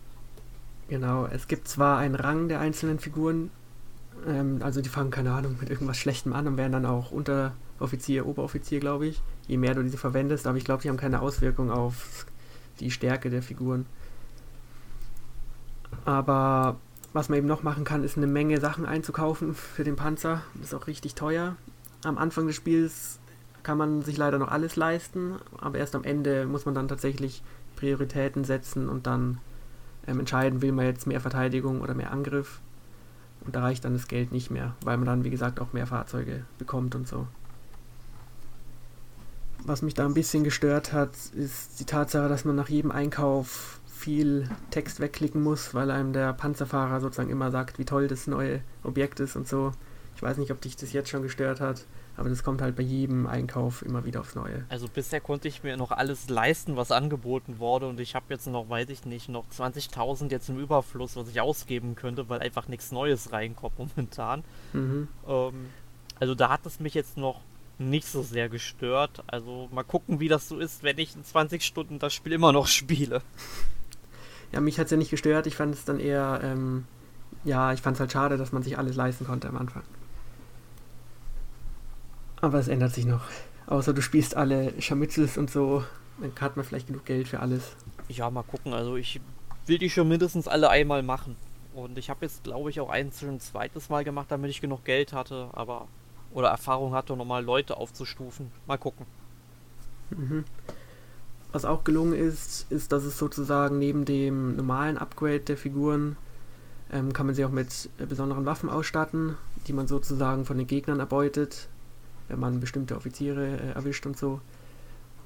Genau, 0.88 1.26
es 1.26 1.48
gibt 1.48 1.68
zwar 1.68 2.00
einen 2.00 2.16
Rang 2.16 2.48
der 2.48 2.62
einzelnen 2.62 3.00
Figuren, 3.00 3.52
ähm, 4.26 4.62
also 4.64 4.82
die 4.82 4.90
fangen, 4.90 5.12
keine 5.12 5.34
Ahnung, 5.34 5.58
mit 5.60 5.70
irgendwas 5.70 5.98
Schlechtem 5.98 6.34
an 6.34 6.48
und 6.48 6.58
werden 6.58 6.72
dann 6.72 6.86
auch 6.86 7.12
Unteroffizier, 7.12 8.26
Oberoffizier, 8.26 8.80
glaube 8.80 9.08
ich, 9.08 9.22
je 9.50 9.58
mehr 9.58 9.74
du 9.74 9.84
diese 9.84 9.98
verwendest, 9.98 10.48
aber 10.48 10.58
ich 10.58 10.64
glaube, 10.64 10.84
die 10.84 10.90
haben 10.90 10.98
keine 10.98 11.22
Auswirkung 11.22 11.72
auf 11.72 12.26
die 12.80 12.92
Stärke 12.92 13.32
der 13.32 13.42
Figuren. 13.42 13.88
Aber 16.06 16.78
was 17.14 17.30
man 17.30 17.40
eben 17.40 17.48
noch 17.48 17.64
machen 17.64 17.84
kann, 17.84 18.04
ist 18.04 18.16
eine 18.16 18.28
Menge 18.28 18.62
Sachen 18.62 18.86
einzukaufen 18.86 19.56
für 19.56 19.84
den 19.84 19.96
Panzer. 19.96 20.44
Ist 20.62 20.76
auch 20.76 20.86
richtig 20.86 21.16
teuer. 21.16 21.56
Am 22.04 22.20
Anfang 22.20 22.46
des 22.46 22.56
Spiels 22.56 23.20
kann 23.64 23.80
man 23.80 24.04
sich 24.04 24.18
leider 24.18 24.38
noch 24.38 24.50
alles 24.50 24.76
leisten, 24.76 25.36
aber 25.58 25.80
erst 25.80 25.96
am 25.96 26.04
Ende 26.04 26.46
muss 26.46 26.66
man 26.66 26.76
dann 26.76 26.88
tatsächlich 26.88 27.42
Prioritäten 27.76 28.44
setzen 28.44 28.88
und 28.88 29.08
dann 29.08 29.40
ähm, 30.06 30.20
entscheiden, 30.20 30.62
will 30.62 30.72
man 30.72 30.86
jetzt 30.86 31.08
mehr 31.08 31.22
Verteidigung 31.22 31.82
oder 31.82 31.96
mehr 31.96 32.12
Angriff. 32.12 32.62
Und 33.46 33.56
da 33.56 33.62
reicht 33.62 33.84
dann 33.84 33.94
das 33.94 34.08
Geld 34.08 34.32
nicht 34.32 34.52
mehr, 34.52 34.76
weil 34.84 34.98
man 34.98 35.08
dann, 35.08 35.24
wie 35.24 35.30
gesagt, 35.32 35.60
auch 35.60 35.74
mehr 35.74 35.88
Fahrzeuge 35.88 36.46
bekommt 36.60 36.94
und 36.94 37.08
so. 37.08 37.26
Was 39.66 39.82
mich 39.82 39.94
da 39.94 40.06
ein 40.06 40.14
bisschen 40.14 40.44
gestört 40.44 40.94
hat, 40.94 41.12
ist 41.36 41.80
die 41.80 41.86
Tatsache, 41.86 42.30
dass 42.30 42.46
man 42.46 42.56
nach 42.56 42.70
jedem 42.70 42.92
Einkauf 42.92 43.80
viel 44.00 44.50
Text 44.72 45.00
wegklicken 45.02 45.44
muss, 45.44 45.74
weil 45.74 45.92
einem 45.92 46.14
der 46.14 46.32
Panzerfahrer 46.34 47.02
sozusagen 47.02 47.30
immer 47.30 47.52
sagt, 47.52 47.80
wie 47.80 47.86
toll 47.86 48.08
das 48.08 48.28
neue 48.28 48.62
Objekt 48.84 49.20
ist 49.20 49.36
und 49.36 49.48
so. 49.48 49.74
Ich 50.16 50.22
weiß 50.22 50.38
nicht, 50.38 50.52
ob 50.52 50.62
dich 50.62 50.76
das 50.76 50.94
jetzt 50.94 51.10
schon 51.10 51.22
gestört 51.22 51.60
hat, 51.60 51.86
aber 52.18 52.30
das 52.30 52.44
kommt 52.44 52.62
halt 52.62 52.76
bei 52.76 52.84
jedem 52.84 53.28
Einkauf 53.28 53.82
immer 53.82 54.04
wieder 54.06 54.22
aufs 54.22 54.36
Neue. 54.36 54.66
Also 54.70 54.88
bisher 54.94 55.22
konnte 55.22 55.48
ich 55.48 55.64
mir 55.64 55.78
noch 55.78 55.92
alles 55.92 56.30
leisten, 56.30 56.76
was 56.76 56.92
angeboten 56.92 57.60
wurde 57.60 57.88
und 57.88 58.00
ich 58.00 58.16
habe 58.16 58.26
jetzt 58.30 58.48
noch, 58.48 58.70
weiß 58.70 58.90
ich 58.90 59.06
nicht, 59.06 59.30
noch 59.30 59.46
20.000 59.50 60.30
jetzt 60.32 60.50
im 60.50 60.60
Überfluss, 60.60 61.16
was 61.16 61.30
ich 61.30 61.40
ausgeben 61.40 61.96
könnte, 61.96 62.28
weil 62.28 62.42
einfach 62.42 62.68
nichts 62.68 62.92
Neues 62.92 63.32
reinkommt 63.32 63.80
momentan. 63.80 64.44
Mhm. 64.74 65.08
Ähm, 65.28 65.68
also 66.20 66.36
da 66.36 66.50
hat 66.50 66.66
es 66.66 66.80
mich 66.80 66.94
jetzt 66.94 67.16
noch 67.16 67.42
nicht 67.80 68.08
so 68.08 68.22
sehr 68.22 68.50
gestört. 68.50 69.24
Also 69.28 69.70
mal 69.72 69.84
gucken, 69.84 70.20
wie 70.20 70.28
das 70.28 70.48
so 70.48 70.60
ist, 70.60 70.84
wenn 70.84 70.98
ich 71.00 71.16
in 71.16 71.24
20 71.24 71.64
Stunden 71.64 71.98
das 71.98 72.14
Spiel 72.14 72.34
immer 72.34 72.52
noch 72.52 72.68
spiele. 72.68 73.22
Ja, 74.52 74.62
mich 74.62 74.80
hat 74.80 74.86
es 74.86 74.92
ja 74.92 74.98
nicht 74.98 75.12
gestört. 75.12 75.46
Ich 75.46 75.56
fand 75.56 75.76
es 75.76 75.86
dann 75.86 76.00
eher, 76.00 76.40
ähm, 76.42 76.86
ja, 77.44 77.72
ich 77.72 77.82
fand 77.82 77.98
es 77.98 78.00
halt 78.00 78.12
schade, 78.12 78.36
dass 78.36 78.52
man 78.52 78.64
sich 78.64 78.80
alles 78.80 78.96
leisten 78.96 79.28
konnte 79.28 79.48
am 79.48 79.58
Anfang. 79.58 79.84
Aber 82.42 82.58
es 82.58 82.68
ändert 82.68 82.92
sich 82.92 83.06
noch. 83.06 83.22
Außer 83.68 83.94
du 83.94 84.02
spielst 84.02 84.36
alle 84.36 84.74
Scharmützels 84.82 85.38
und 85.38 85.52
so, 85.52 85.84
dann 86.20 86.32
hat 86.42 86.58
man 86.58 86.66
vielleicht 86.66 86.88
genug 86.88 87.06
Geld 87.06 87.28
für 87.28 87.42
alles. 87.42 87.76
Ja, 88.08 88.32
mal 88.32 88.42
gucken. 88.42 88.74
Also 88.74 88.96
ich 88.96 89.22
will 89.68 89.78
die 89.78 89.92
schon 89.92 90.08
mindestens 90.08 90.48
alle 90.48 90.72
einmal 90.72 91.04
machen. 91.04 91.36
Und 91.76 92.00
ich 92.00 92.10
habe 92.10 92.26
jetzt, 92.26 92.44
glaube 92.44 92.72
ich, 92.72 92.80
auch 92.80 92.90
ein, 92.90 93.12
ein 93.22 93.40
zweites 93.40 93.90
Mal 93.90 94.04
gemacht, 94.04 94.32
damit 94.32 94.50
ich 94.50 94.62
genug 94.62 94.84
Geld 94.84 95.14
hatte. 95.14 95.50
Aber 95.54 95.88
oder 96.32 96.50
Erfahrung 96.50 96.94
hatte, 96.94 97.16
nochmal 97.16 97.44
Leute 97.44 97.78
aufzustufen. 97.78 98.52
Mal 98.68 98.78
gucken. 98.78 99.06
Mhm. 100.12 100.44
Was 101.52 101.66
auch 101.66 101.84
gelungen 101.84 102.14
ist, 102.14 102.72
ist, 102.72 102.92
dass 102.92 103.04
es 103.04 103.18
sozusagen 103.18 103.80
neben 103.80 104.06
dem 104.06 104.56
normalen 104.56 104.98
Upgrade 104.98 105.40
der 105.40 105.58
Figuren 105.58 106.16
ähm, 106.92 107.14
kann 107.14 107.26
man 107.26 107.36
sie 107.36 107.46
auch 107.46 107.52
mit 107.52 107.90
äh, 108.00 108.06
besonderen 108.06 108.46
Waffen 108.46 108.70
ausstatten, 108.70 109.36
die 109.68 109.74
man 109.74 109.88
sozusagen 109.88 110.46
von 110.46 110.58
den 110.58 110.68
Gegnern 110.68 111.00
erbeutet, 111.00 111.68
wenn 112.28 112.40
man 112.40 112.60
bestimmte 112.60 112.96
Offiziere 112.96 113.48
äh, 113.48 113.72
erwischt 113.74 114.06
und 114.06 114.18
so. 114.18 114.42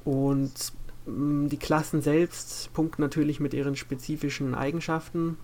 Und 0.03 0.73
mh, 1.05 1.49
die 1.49 1.57
Klassen 1.57 2.01
selbst 2.01 2.73
punkten 2.73 3.01
natürlich 3.01 3.39
mit 3.39 3.53
ihren 3.53 3.75
spezifischen 3.75 4.55
Eigenschaften. 4.55 5.37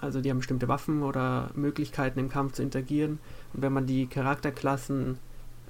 Also 0.00 0.20
die 0.20 0.30
haben 0.30 0.38
bestimmte 0.38 0.68
Waffen 0.68 1.02
oder 1.02 1.50
Möglichkeiten 1.54 2.18
im 2.18 2.28
Kampf 2.28 2.52
zu 2.54 2.62
interagieren. 2.62 3.18
Wenn 3.54 3.72
man 3.72 3.86
die 3.86 4.06
Charakterklassen 4.06 5.18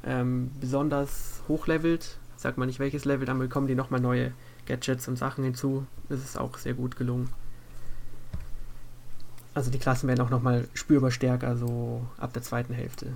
ähm, 0.05 0.51
besonders 0.61 1.43
hochlevelt, 1.49 2.19
sagt 2.37 2.59
man 2.59 2.67
nicht 2.67 2.79
welches 2.79 3.05
Level, 3.05 3.27
dann 3.27 3.39
bekommen 3.39 3.67
die 3.67 3.75
nochmal 3.75 4.01
neue 4.01 4.33
Gadgets 4.67 5.07
und 5.09 5.17
Sachen 5.17 5.45
hinzu. 5.45 5.87
Das 6.09 6.21
ist 6.21 6.39
auch 6.39 6.59
sehr 6.59 6.75
gut 6.75 6.97
gelungen. 6.97 7.29
Also 9.53 9.71
die 9.71 9.79
Klassen 9.79 10.09
werden 10.09 10.21
auch 10.21 10.31
nochmal 10.31 10.67
spürbar 10.75 11.11
stärker, 11.11 11.57
so 11.57 12.07
ab 12.19 12.33
der 12.33 12.43
zweiten 12.43 12.75
Hälfte. 12.75 13.13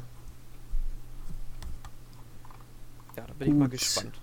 Ja, 3.17 3.25
da 3.27 3.35
bin 3.35 3.49
gut. 3.49 3.55
ich 3.55 3.55
mal 3.55 3.69
gespannt. 3.69 4.15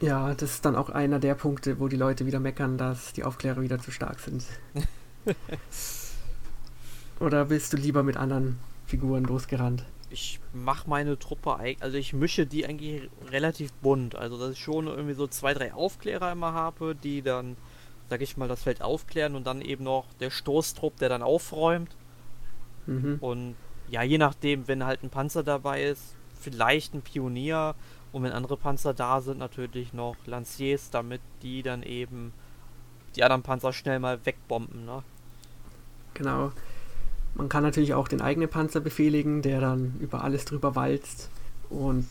Ja, 0.00 0.34
das 0.34 0.50
ist 0.50 0.64
dann 0.64 0.76
auch 0.76 0.90
einer 0.90 1.18
der 1.18 1.34
Punkte, 1.34 1.78
wo 1.78 1.88
die 1.88 1.96
Leute 1.96 2.26
wieder 2.26 2.40
meckern, 2.40 2.76
dass 2.76 3.12
die 3.12 3.24
Aufklärer 3.24 3.62
wieder 3.62 3.78
zu 3.78 3.90
stark 3.90 4.20
sind. 4.20 4.44
Oder 7.20 7.46
bist 7.46 7.72
du 7.72 7.76
lieber 7.76 8.02
mit 8.02 8.16
anderen 8.16 8.58
Figuren 8.94 9.24
losgerannt? 9.24 9.84
Ich 10.10 10.38
mache 10.52 10.88
meine 10.88 11.18
Truppe, 11.18 11.56
also 11.80 11.96
ich 11.96 12.12
mische 12.12 12.46
die 12.46 12.64
eigentlich 12.64 13.10
relativ 13.32 13.72
bunt. 13.72 14.14
Also 14.14 14.38
dass 14.38 14.52
ich 14.52 14.60
schon 14.60 14.86
irgendwie 14.86 15.14
so 15.14 15.26
zwei, 15.26 15.52
drei 15.52 15.74
Aufklärer 15.74 16.30
immer 16.30 16.52
habe, 16.52 16.94
die 16.94 17.20
dann, 17.20 17.56
sag 18.08 18.20
ich 18.20 18.36
mal, 18.36 18.46
das 18.46 18.62
Feld 18.62 18.82
aufklären 18.82 19.34
und 19.34 19.48
dann 19.48 19.62
eben 19.62 19.82
noch 19.82 20.04
der 20.20 20.30
Stoßtrupp, 20.30 20.96
der 20.98 21.08
dann 21.08 21.22
aufräumt. 21.22 21.90
Mhm. 22.86 23.18
Und 23.20 23.56
ja, 23.90 24.04
je 24.04 24.18
nachdem, 24.18 24.68
wenn 24.68 24.84
halt 24.84 25.02
ein 25.02 25.10
Panzer 25.10 25.42
dabei 25.42 25.82
ist, 25.82 26.14
vielleicht 26.40 26.94
ein 26.94 27.02
Pionier 27.02 27.74
und 28.12 28.22
wenn 28.22 28.30
andere 28.30 28.56
Panzer 28.56 28.94
da 28.94 29.20
sind, 29.20 29.38
natürlich 29.38 29.92
noch 29.92 30.14
Lanciers, 30.26 30.90
damit 30.90 31.20
die 31.42 31.64
dann 31.64 31.82
eben 31.82 32.32
die 33.16 33.24
anderen 33.24 33.42
Panzer 33.42 33.72
schnell 33.72 33.98
mal 33.98 34.24
wegbomben, 34.24 34.84
ne? 34.84 35.02
Genau. 36.14 36.52
Man 37.34 37.48
kann 37.48 37.62
natürlich 37.62 37.94
auch 37.94 38.08
den 38.08 38.20
eigenen 38.20 38.48
Panzer 38.48 38.80
befehligen, 38.80 39.42
der 39.42 39.60
dann 39.60 39.94
über 40.00 40.22
alles 40.22 40.44
drüber 40.44 40.76
walzt 40.76 41.30
und 41.68 42.06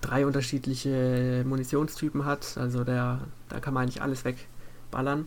drei 0.00 0.26
unterschiedliche 0.26 1.44
Munitionstypen 1.46 2.24
hat. 2.24 2.58
Also 2.58 2.84
der, 2.84 3.20
da 3.48 3.60
kann 3.60 3.74
man 3.74 3.84
eigentlich 3.84 4.02
alles 4.02 4.24
wegballern. 4.24 5.26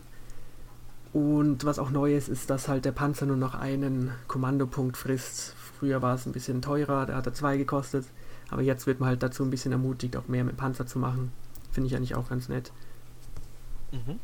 Und 1.12 1.64
was 1.64 1.78
auch 1.78 1.90
neu 1.90 2.14
ist, 2.14 2.28
ist, 2.28 2.50
dass 2.50 2.68
halt 2.68 2.84
der 2.84 2.92
Panzer 2.92 3.26
nur 3.26 3.36
noch 3.36 3.54
einen 3.54 4.12
Kommandopunkt 4.28 4.96
frisst. 4.96 5.54
Früher 5.78 6.02
war 6.02 6.14
es 6.14 6.26
ein 6.26 6.32
bisschen 6.32 6.62
teurer, 6.62 7.06
da 7.06 7.16
hat 7.16 7.26
er 7.26 7.34
zwei 7.34 7.56
gekostet. 7.56 8.04
Aber 8.50 8.62
jetzt 8.62 8.86
wird 8.86 9.00
man 9.00 9.08
halt 9.08 9.22
dazu 9.22 9.42
ein 9.42 9.50
bisschen 9.50 9.72
ermutigt, 9.72 10.16
auch 10.16 10.28
mehr 10.28 10.44
mit 10.44 10.56
Panzer 10.56 10.86
zu 10.86 10.98
machen. 10.98 11.32
Finde 11.72 11.88
ich 11.88 11.96
eigentlich 11.96 12.14
auch 12.14 12.28
ganz 12.28 12.48
nett. 12.48 12.72
Mhm. 13.92 14.20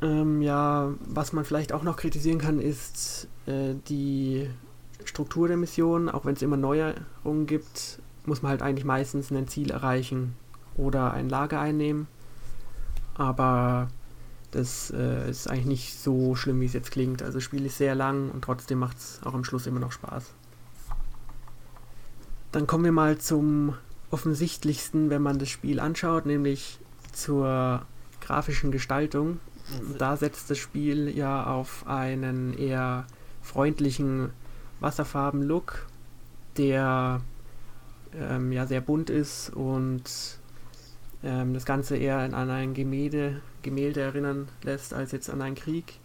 Ähm, 0.00 0.42
ja, 0.42 0.92
was 1.00 1.32
man 1.32 1.44
vielleicht 1.44 1.72
auch 1.72 1.82
noch 1.82 1.96
kritisieren 1.96 2.38
kann, 2.38 2.60
ist 2.60 3.28
äh, 3.46 3.74
die 3.88 4.48
Struktur 5.04 5.48
der 5.48 5.56
Mission. 5.56 6.08
Auch 6.08 6.24
wenn 6.24 6.34
es 6.34 6.42
immer 6.42 6.56
Neuerungen 6.56 7.46
gibt, 7.46 8.00
muss 8.24 8.42
man 8.42 8.50
halt 8.50 8.62
eigentlich 8.62 8.84
meistens 8.84 9.30
ein 9.30 9.48
Ziel 9.48 9.70
erreichen 9.70 10.36
oder 10.76 11.12
ein 11.12 11.28
Lager 11.28 11.60
einnehmen. 11.60 12.06
Aber 13.14 13.88
das 14.52 14.92
äh, 14.92 15.28
ist 15.28 15.50
eigentlich 15.50 15.66
nicht 15.66 15.98
so 15.98 16.34
schlimm, 16.34 16.60
wie 16.60 16.66
es 16.66 16.72
jetzt 16.72 16.92
klingt. 16.92 17.22
Also 17.22 17.38
das 17.38 17.44
Spiel 17.44 17.66
ist 17.66 17.78
sehr 17.78 17.94
lang 17.94 18.30
und 18.30 18.42
trotzdem 18.42 18.78
macht 18.78 18.98
es 18.98 19.20
auch 19.24 19.34
am 19.34 19.44
Schluss 19.44 19.66
immer 19.66 19.80
noch 19.80 19.92
Spaß. 19.92 20.32
Dann 22.52 22.66
kommen 22.66 22.84
wir 22.84 22.92
mal 22.92 23.18
zum 23.18 23.74
offensichtlichsten, 24.10 25.10
wenn 25.10 25.20
man 25.20 25.38
das 25.38 25.50
Spiel 25.50 25.80
anschaut, 25.80 26.24
nämlich 26.24 26.78
zur 27.12 27.82
grafischen 28.20 28.70
Gestaltung 28.70 29.38
da 29.98 30.16
setzt 30.16 30.50
das 30.50 30.58
Spiel 30.58 31.08
ja 31.16 31.46
auf 31.46 31.86
einen 31.86 32.56
eher 32.56 33.06
freundlichen 33.42 34.30
Wasserfarben-Look, 34.80 35.86
der 36.56 37.20
ähm, 38.14 38.52
ja 38.52 38.66
sehr 38.66 38.80
bunt 38.80 39.10
ist 39.10 39.50
und 39.50 40.04
ähm, 41.22 41.54
das 41.54 41.64
Ganze 41.64 41.96
eher 41.96 42.18
an 42.18 42.34
ein 42.34 42.74
Gemälde, 42.74 43.40
Gemälde 43.62 44.00
erinnern 44.00 44.48
lässt 44.62 44.94
als 44.94 45.12
jetzt 45.12 45.30
an 45.30 45.42
einen 45.42 45.56
Krieg. 45.56 46.00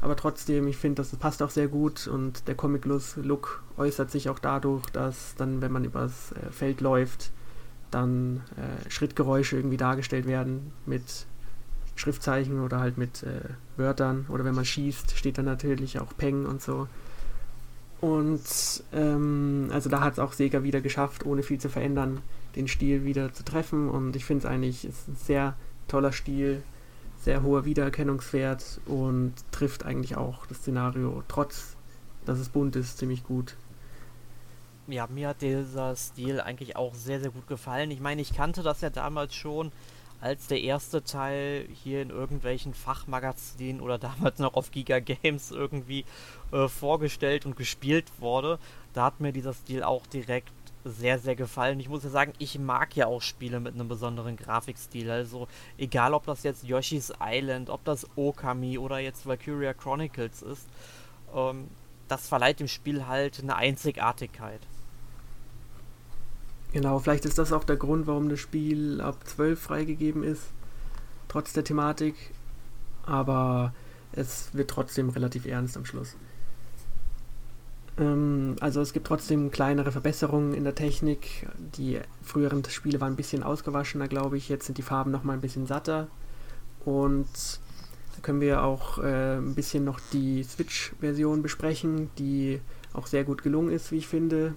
Aber 0.00 0.16
trotzdem, 0.16 0.66
ich 0.66 0.76
finde, 0.76 1.02
das 1.02 1.14
passt 1.16 1.42
auch 1.42 1.50
sehr 1.50 1.68
gut 1.68 2.08
und 2.08 2.48
der 2.48 2.56
Comic-Look 2.56 3.62
äußert 3.76 4.10
sich 4.10 4.28
auch 4.28 4.40
dadurch, 4.40 4.84
dass 4.90 5.36
dann, 5.36 5.62
wenn 5.62 5.70
man 5.70 5.84
übers 5.84 6.32
äh, 6.32 6.50
Feld 6.50 6.80
läuft, 6.80 7.30
dann 7.92 8.42
äh, 8.56 8.90
Schrittgeräusche 8.90 9.56
irgendwie 9.56 9.76
dargestellt 9.76 10.26
werden 10.26 10.72
mit 10.86 11.26
Schriftzeichen 12.02 12.60
oder 12.60 12.80
halt 12.80 12.98
mit 12.98 13.22
äh, 13.22 13.40
Wörtern. 13.76 14.26
Oder 14.28 14.44
wenn 14.44 14.54
man 14.54 14.64
schießt, 14.64 15.16
steht 15.16 15.38
dann 15.38 15.44
natürlich 15.44 15.98
auch 15.98 16.16
Peng 16.16 16.46
und 16.46 16.60
so. 16.60 16.88
Und 18.00 18.42
ähm, 18.92 19.70
also 19.72 19.88
da 19.88 20.00
hat 20.00 20.14
es 20.14 20.18
auch 20.18 20.32
Sega 20.32 20.64
wieder 20.64 20.80
geschafft, 20.80 21.24
ohne 21.24 21.44
viel 21.44 21.58
zu 21.58 21.68
verändern, 21.68 22.20
den 22.56 22.66
Stil 22.66 23.04
wieder 23.04 23.32
zu 23.32 23.44
treffen. 23.44 23.88
Und 23.88 24.16
ich 24.16 24.24
finde 24.24 24.46
es 24.46 24.52
eigentlich 24.52 24.84
ist 24.84 25.08
ein 25.08 25.16
sehr 25.16 25.54
toller 25.86 26.12
Stil, 26.12 26.62
sehr 27.20 27.42
hoher 27.42 27.64
Wiedererkennungswert 27.64 28.80
und 28.86 29.34
trifft 29.52 29.84
eigentlich 29.84 30.16
auch 30.16 30.46
das 30.46 30.58
Szenario, 30.58 31.22
trotz 31.28 31.76
dass 32.26 32.38
es 32.38 32.48
bunt 32.48 32.76
ist, 32.76 32.98
ziemlich 32.98 33.24
gut. 33.24 33.56
Ja, 34.88 35.06
mir 35.06 35.28
hat 35.28 35.42
dieser 35.42 35.94
Stil 35.96 36.40
eigentlich 36.40 36.76
auch 36.76 36.94
sehr, 36.94 37.20
sehr 37.20 37.30
gut 37.30 37.46
gefallen. 37.46 37.90
Ich 37.90 38.00
meine, 38.00 38.20
ich 38.20 38.34
kannte 38.34 38.62
das 38.62 38.80
ja 38.80 38.90
damals 38.90 39.34
schon, 39.34 39.72
als 40.22 40.46
der 40.46 40.60
erste 40.60 41.02
Teil 41.02 41.66
hier 41.82 42.00
in 42.00 42.10
irgendwelchen 42.10 42.74
Fachmagazinen 42.74 43.80
oder 43.80 43.98
damals 43.98 44.38
noch 44.38 44.54
auf 44.54 44.70
Giga 44.70 45.00
Games 45.00 45.50
irgendwie 45.50 46.04
äh, 46.52 46.68
vorgestellt 46.68 47.44
und 47.44 47.56
gespielt 47.56 48.06
wurde. 48.18 48.58
Da 48.94 49.06
hat 49.06 49.20
mir 49.20 49.32
dieser 49.32 49.52
Stil 49.52 49.82
auch 49.82 50.06
direkt 50.06 50.52
sehr, 50.84 51.18
sehr 51.18 51.36
gefallen. 51.36 51.80
Ich 51.80 51.88
muss 51.88 52.04
ja 52.04 52.10
sagen, 52.10 52.32
ich 52.38 52.58
mag 52.58 52.96
ja 52.96 53.06
auch 53.06 53.20
Spiele 53.20 53.60
mit 53.60 53.74
einem 53.74 53.88
besonderen 53.88 54.36
Grafikstil. 54.36 55.10
Also 55.10 55.48
egal, 55.76 56.14
ob 56.14 56.24
das 56.26 56.42
jetzt 56.44 56.64
Yoshi's 56.64 57.12
Island, 57.20 57.68
ob 57.68 57.84
das 57.84 58.06
Okami 58.16 58.78
oder 58.78 58.98
jetzt 58.98 59.26
Valkyria 59.26 59.74
Chronicles 59.74 60.42
ist, 60.42 60.68
ähm, 61.34 61.68
das 62.08 62.28
verleiht 62.28 62.60
dem 62.60 62.68
Spiel 62.68 63.06
halt 63.06 63.40
eine 63.40 63.56
Einzigartigkeit. 63.56 64.60
Genau, 66.72 66.98
vielleicht 66.98 67.24
ist 67.26 67.38
das 67.38 67.52
auch 67.52 67.64
der 67.64 67.76
Grund, 67.76 68.06
warum 68.06 68.28
das 68.28 68.40
Spiel 68.40 69.00
ab 69.00 69.26
12 69.26 69.60
freigegeben 69.60 70.22
ist, 70.22 70.42
trotz 71.28 71.52
der 71.52 71.64
Thematik. 71.64 72.14
Aber 73.04 73.74
es 74.12 74.54
wird 74.54 74.70
trotzdem 74.70 75.10
relativ 75.10 75.46
ernst 75.46 75.76
am 75.76 75.84
Schluss. 75.84 76.16
Ähm, 77.98 78.56
also 78.60 78.80
es 78.80 78.92
gibt 78.92 79.06
trotzdem 79.06 79.50
kleinere 79.50 79.92
Verbesserungen 79.92 80.54
in 80.54 80.64
der 80.64 80.74
Technik. 80.74 81.46
Die 81.76 82.00
früheren 82.22 82.64
Spiele 82.64 83.00
waren 83.00 83.14
ein 83.14 83.16
bisschen 83.16 83.42
ausgewaschener, 83.42 84.08
glaube 84.08 84.36
ich. 84.36 84.48
Jetzt 84.48 84.66
sind 84.66 84.78
die 84.78 84.82
Farben 84.82 85.10
noch 85.10 85.24
mal 85.24 85.34
ein 85.34 85.40
bisschen 85.40 85.66
satter. 85.66 86.08
Und 86.84 87.28
da 88.14 88.20
können 88.22 88.40
wir 88.40 88.62
auch 88.64 88.98
äh, 88.98 89.36
ein 89.36 89.54
bisschen 89.54 89.84
noch 89.84 90.00
die 90.12 90.42
Switch-Version 90.42 91.42
besprechen, 91.42 92.10
die 92.18 92.60
auch 92.92 93.06
sehr 93.06 93.24
gut 93.24 93.42
gelungen 93.42 93.70
ist, 93.70 93.92
wie 93.92 93.98
ich 93.98 94.08
finde. 94.08 94.54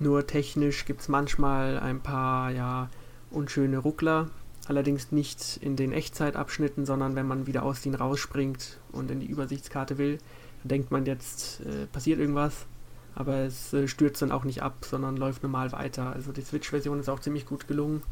Nur 0.00 0.26
technisch 0.26 0.86
gibt 0.86 1.02
es 1.02 1.08
manchmal 1.08 1.78
ein 1.78 2.00
paar 2.00 2.50
ja, 2.50 2.88
unschöne 3.30 3.76
Ruckler. 3.76 4.30
Allerdings 4.66 5.12
nicht 5.12 5.58
in 5.60 5.76
den 5.76 5.92
Echtzeitabschnitten, 5.92 6.86
sondern 6.86 7.16
wenn 7.16 7.28
man 7.28 7.46
wieder 7.46 7.64
aus 7.64 7.82
denen 7.82 7.96
rausspringt 7.96 8.78
und 8.92 9.10
in 9.10 9.20
die 9.20 9.26
Übersichtskarte 9.26 9.98
will, 9.98 10.18
denkt 10.64 10.90
man 10.90 11.04
jetzt, 11.04 11.60
äh, 11.60 11.86
passiert 11.86 12.18
irgendwas. 12.18 12.66
Aber 13.14 13.40
es 13.40 13.74
äh, 13.74 13.88
stürzt 13.88 14.22
dann 14.22 14.32
auch 14.32 14.44
nicht 14.44 14.62
ab, 14.62 14.86
sondern 14.88 15.18
läuft 15.18 15.42
normal 15.42 15.70
weiter. 15.72 16.14
Also 16.14 16.32
die 16.32 16.42
Switch-Version 16.42 16.98
ist 16.98 17.10
auch 17.10 17.20
ziemlich 17.20 17.44
gut 17.44 17.68
gelungen. 17.68 18.02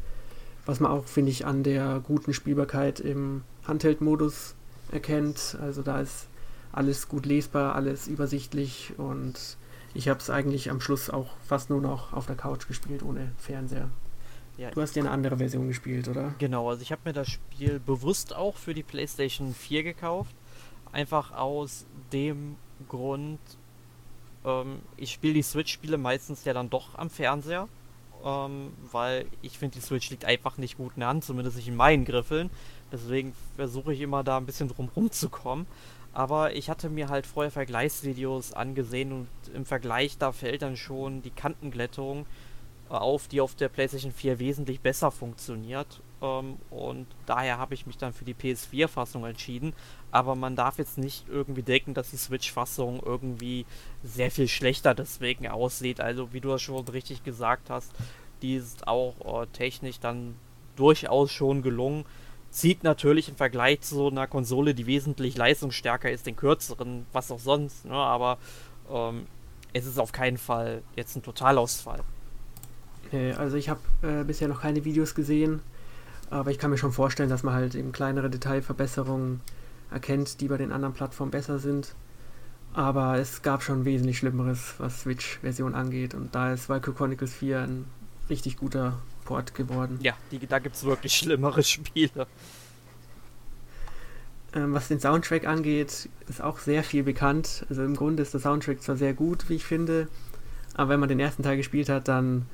Was 0.67 0.79
man 0.79 0.91
auch, 0.91 1.05
finde 1.05 1.31
ich, 1.31 1.47
an 1.47 1.63
der 1.63 2.01
guten 2.01 2.33
Spielbarkeit 2.35 2.99
im 2.99 3.41
Handheld-Modus 3.65 4.53
erkennt. 4.91 5.57
Also 5.59 5.81
da 5.81 6.01
ist 6.01 6.27
alles 6.71 7.07
gut 7.07 7.25
lesbar, 7.25 7.73
alles 7.73 8.07
übersichtlich 8.07 8.93
und 8.97 9.57
ich 9.93 10.07
habe 10.07 10.19
es 10.19 10.29
eigentlich 10.29 10.69
am 10.69 10.81
Schluss 10.81 11.09
auch 11.09 11.29
fast 11.45 11.69
nur 11.69 11.81
noch 11.81 12.13
auf 12.13 12.25
der 12.25 12.35
Couch 12.35 12.67
gespielt, 12.67 13.03
ohne 13.03 13.31
Fernseher. 13.37 13.89
Ja, 14.57 14.71
du 14.71 14.81
hast 14.81 14.95
ja 14.95 15.03
eine 15.03 15.11
andere 15.11 15.37
Version 15.37 15.67
gespielt, 15.69 16.07
oder? 16.09 16.33
Genau, 16.37 16.69
also 16.69 16.81
ich 16.81 16.91
habe 16.91 17.01
mir 17.05 17.13
das 17.13 17.29
Spiel 17.29 17.79
bewusst 17.79 18.35
auch 18.35 18.57
für 18.57 18.73
die 18.73 18.83
PlayStation 18.83 19.53
4 19.53 19.83
gekauft. 19.83 20.35
Einfach 20.91 21.31
aus 21.31 21.85
dem 22.11 22.55
Grund, 22.89 23.39
ähm, 24.43 24.79
ich 24.97 25.11
spiele 25.11 25.35
die 25.35 25.43
Switch-Spiele 25.43 25.97
meistens 25.97 26.43
ja 26.43 26.53
dann 26.53 26.69
doch 26.69 26.97
am 26.97 27.09
Fernseher. 27.09 27.69
Ähm, 28.25 28.73
weil 28.91 29.27
ich 29.41 29.57
finde, 29.57 29.77
die 29.77 29.81
Switch 29.81 30.09
liegt 30.09 30.25
einfach 30.25 30.57
nicht 30.57 30.75
gut 30.75 30.91
in 30.95 30.99
der 30.99 31.09
Hand, 31.09 31.23
zumindest 31.23 31.55
nicht 31.55 31.69
in 31.69 31.77
meinen 31.77 32.03
Griffeln. 32.03 32.49
Deswegen 32.91 33.33
versuche 33.55 33.93
ich 33.93 34.01
immer 34.01 34.25
da 34.25 34.37
ein 34.37 34.45
bisschen 34.45 34.67
drum 34.67 34.89
rumzukommen. 34.93 35.67
Aber 36.13 36.55
ich 36.55 36.69
hatte 36.69 36.89
mir 36.89 37.09
halt 37.09 37.27
vorher 37.27 37.51
Vergleichsvideos 37.51 38.53
angesehen 38.53 39.11
und 39.11 39.27
im 39.53 39.65
Vergleich 39.65 40.17
da 40.17 40.31
fällt 40.31 40.63
dann 40.63 40.75
schon 40.75 41.21
die 41.21 41.29
Kantenglättung 41.29 42.25
äh, 42.89 42.93
auf, 42.93 43.27
die 43.27 43.41
auf 43.41 43.55
der 43.55 43.69
PlayStation 43.69 44.11
4 44.11 44.39
wesentlich 44.39 44.79
besser 44.81 45.11
funktioniert. 45.11 46.01
Ähm, 46.21 46.57
und 46.69 47.07
daher 47.25 47.57
habe 47.57 47.73
ich 47.73 47.85
mich 47.85 47.97
dann 47.97 48.13
für 48.13 48.25
die 48.25 48.33
PS4-Fassung 48.33 49.25
entschieden. 49.25 49.73
Aber 50.11 50.35
man 50.35 50.55
darf 50.55 50.79
jetzt 50.79 50.97
nicht 50.97 51.25
irgendwie 51.29 51.63
denken, 51.63 51.93
dass 51.93 52.09
die 52.09 52.17
Switch-Fassung 52.17 53.01
irgendwie 53.05 53.65
sehr 54.03 54.31
viel 54.31 54.47
schlechter 54.47 54.95
deswegen 54.95 55.47
aussieht. 55.47 56.01
Also 56.01 56.33
wie 56.33 56.41
du 56.41 56.49
das 56.49 56.61
schon 56.61 56.87
richtig 56.87 57.23
gesagt 57.23 57.69
hast, 57.69 57.91
die 58.41 58.55
ist 58.55 58.87
auch 58.87 59.43
äh, 59.43 59.47
technisch 59.47 59.99
dann 59.99 60.35
durchaus 60.75 61.31
schon 61.31 61.61
gelungen. 61.61 62.05
Zieht 62.51 62.83
natürlich 62.83 63.29
im 63.29 63.35
Vergleich 63.35 63.81
zu 63.81 63.95
so 63.95 64.09
einer 64.09 64.27
Konsole, 64.27 64.73
die 64.73 64.87
wesentlich 64.87 65.37
leistungsstärker 65.37 66.11
ist, 66.11 66.25
den 66.25 66.35
kürzeren, 66.35 67.05
was 67.13 67.31
auch 67.31 67.39
sonst. 67.39 67.85
Ne? 67.85 67.93
Aber 67.93 68.37
ähm, 68.91 69.27
es 69.73 69.85
ist 69.85 69.99
auf 69.99 70.11
keinen 70.11 70.37
Fall 70.37 70.81
jetzt 70.95 71.15
ein 71.15 71.23
Totalausfall. 71.23 72.01
Also 73.37 73.57
ich 73.57 73.69
habe 73.69 73.79
äh, 74.03 74.23
bisher 74.23 74.47
noch 74.47 74.61
keine 74.61 74.85
Videos 74.85 75.15
gesehen 75.15 75.61
aber 76.29 76.51
ich 76.51 76.59
kann 76.59 76.69
mir 76.69 76.77
schon 76.77 76.91
vorstellen, 76.91 77.29
dass 77.29 77.43
man 77.43 77.53
halt 77.53 77.75
eben 77.75 77.91
kleinere 77.91 78.29
Detailverbesserungen 78.29 79.41
erkennt, 79.91 80.41
die 80.41 80.47
bei 80.47 80.57
den 80.57 80.71
anderen 80.71 80.93
Plattformen 80.93 81.31
besser 81.31 81.59
sind. 81.59 81.95
Aber 82.73 83.17
es 83.17 83.41
gab 83.41 83.63
schon 83.63 83.83
wesentlich 83.83 84.19
Schlimmeres, 84.19 84.75
was 84.77 85.01
Switch-Version 85.01 85.73
angeht. 85.73 86.13
Und 86.13 86.35
da 86.35 86.53
ist 86.53 86.69
Valkyrie 86.69 86.95
Chronicles 86.95 87.33
4 87.33 87.61
ein 87.61 87.85
richtig 88.29 88.57
guter 88.57 88.99
Port 89.29 89.53
geworden. 89.53 89.99
Ja, 90.01 90.13
die, 90.31 90.39
da 90.39 90.57
gibt 90.57 90.75
es 90.75 90.83
wirklich 90.83 91.13
schlimmere 91.13 91.61
Spiele. 91.61 92.25
Ähm, 94.55 94.73
was 94.73 94.87
den 94.87 94.99
Soundtrack 94.99 95.45
angeht, 95.45 96.09
ist 96.27 96.41
auch 96.41 96.57
sehr 96.57 96.83
viel 96.83 97.03
bekannt. 97.03 97.63
Also 97.69 97.83
im 97.83 97.95
Grunde 97.95 98.23
ist 98.23 98.33
der 98.33 98.41
Soundtrack 98.41 98.81
zwar 98.81 98.95
sehr 98.95 99.13
gut, 99.13 99.47
wie 99.47 99.55
ich 99.55 99.65
finde, 99.65 100.07
aber 100.73 100.89
wenn 100.89 100.99
man 100.99 101.09
den 101.09 101.19
ersten 101.19 101.43
Teil 101.43 101.57
gespielt 101.57 101.89
hat, 101.89 102.07
dann 102.07 102.47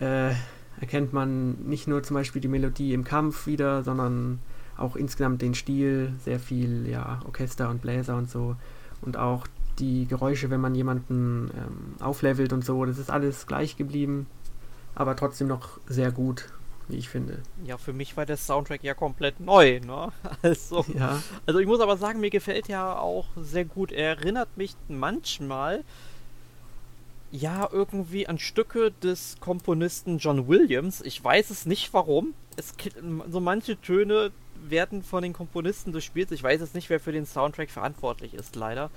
äh, 0.00 0.34
erkennt 0.80 1.14
man 1.14 1.52
nicht 1.64 1.88
nur 1.88 2.02
zum 2.02 2.14
Beispiel 2.14 2.42
die 2.42 2.48
Melodie 2.48 2.92
im 2.92 3.04
Kampf 3.04 3.46
wieder, 3.46 3.82
sondern 3.82 4.40
auch 4.76 4.96
insgesamt 4.96 5.40
den 5.40 5.54
Stil, 5.54 6.12
sehr 6.22 6.40
viel 6.40 6.86
ja, 6.86 7.22
Orchester 7.24 7.70
und 7.70 7.80
Bläser 7.80 8.16
und 8.16 8.28
so. 8.28 8.56
Und 9.00 9.16
auch 9.16 9.46
die 9.78 10.06
Geräusche, 10.06 10.50
wenn 10.50 10.60
man 10.60 10.74
jemanden 10.74 11.50
ähm, 11.56 12.04
auflevelt 12.04 12.52
und 12.52 12.66
so, 12.66 12.84
das 12.84 12.98
ist 12.98 13.10
alles 13.10 13.46
gleich 13.46 13.78
geblieben, 13.78 14.26
aber 14.94 15.16
trotzdem 15.16 15.48
noch 15.48 15.78
sehr 15.86 16.10
gut, 16.10 16.48
wie 16.88 16.96
ich 16.96 17.08
finde. 17.08 17.42
Ja, 17.64 17.78
für 17.78 17.92
mich 17.92 18.16
war 18.16 18.26
der 18.26 18.36
Soundtrack 18.36 18.82
ja 18.82 18.94
komplett 18.94 19.40
neu, 19.40 19.80
ne? 19.80 20.12
Also, 20.42 20.84
ja. 20.94 21.22
also 21.46 21.60
ich 21.60 21.66
muss 21.66 21.80
aber 21.80 21.96
sagen, 21.96 22.20
mir 22.20 22.30
gefällt 22.30 22.68
ja 22.68 22.98
auch 22.98 23.26
sehr 23.36 23.64
gut. 23.64 23.92
Er 23.92 24.16
erinnert 24.18 24.56
mich 24.56 24.74
manchmal 24.88 25.84
ja, 27.32 27.66
irgendwie 27.72 28.28
an 28.28 28.38
Stücke 28.38 28.92
des 29.02 29.36
Komponisten 29.40 30.18
John 30.18 30.48
Williams. 30.48 31.00
Ich 31.00 31.22
weiß 31.24 31.48
es 31.48 31.64
nicht 31.64 31.94
warum. 31.94 32.34
Es, 32.56 32.74
so 33.30 33.40
manche 33.40 33.80
Töne 33.80 34.32
werden 34.62 35.02
von 35.02 35.22
den 35.22 35.32
Komponisten 35.32 35.92
gespielt. 35.92 36.30
Ich 36.30 36.42
weiß 36.42 36.60
jetzt 36.60 36.74
nicht, 36.74 36.90
wer 36.90 37.00
für 37.00 37.10
den 37.10 37.24
Soundtrack 37.24 37.70
verantwortlich 37.70 38.34
ist, 38.34 38.54
leider. 38.54 38.90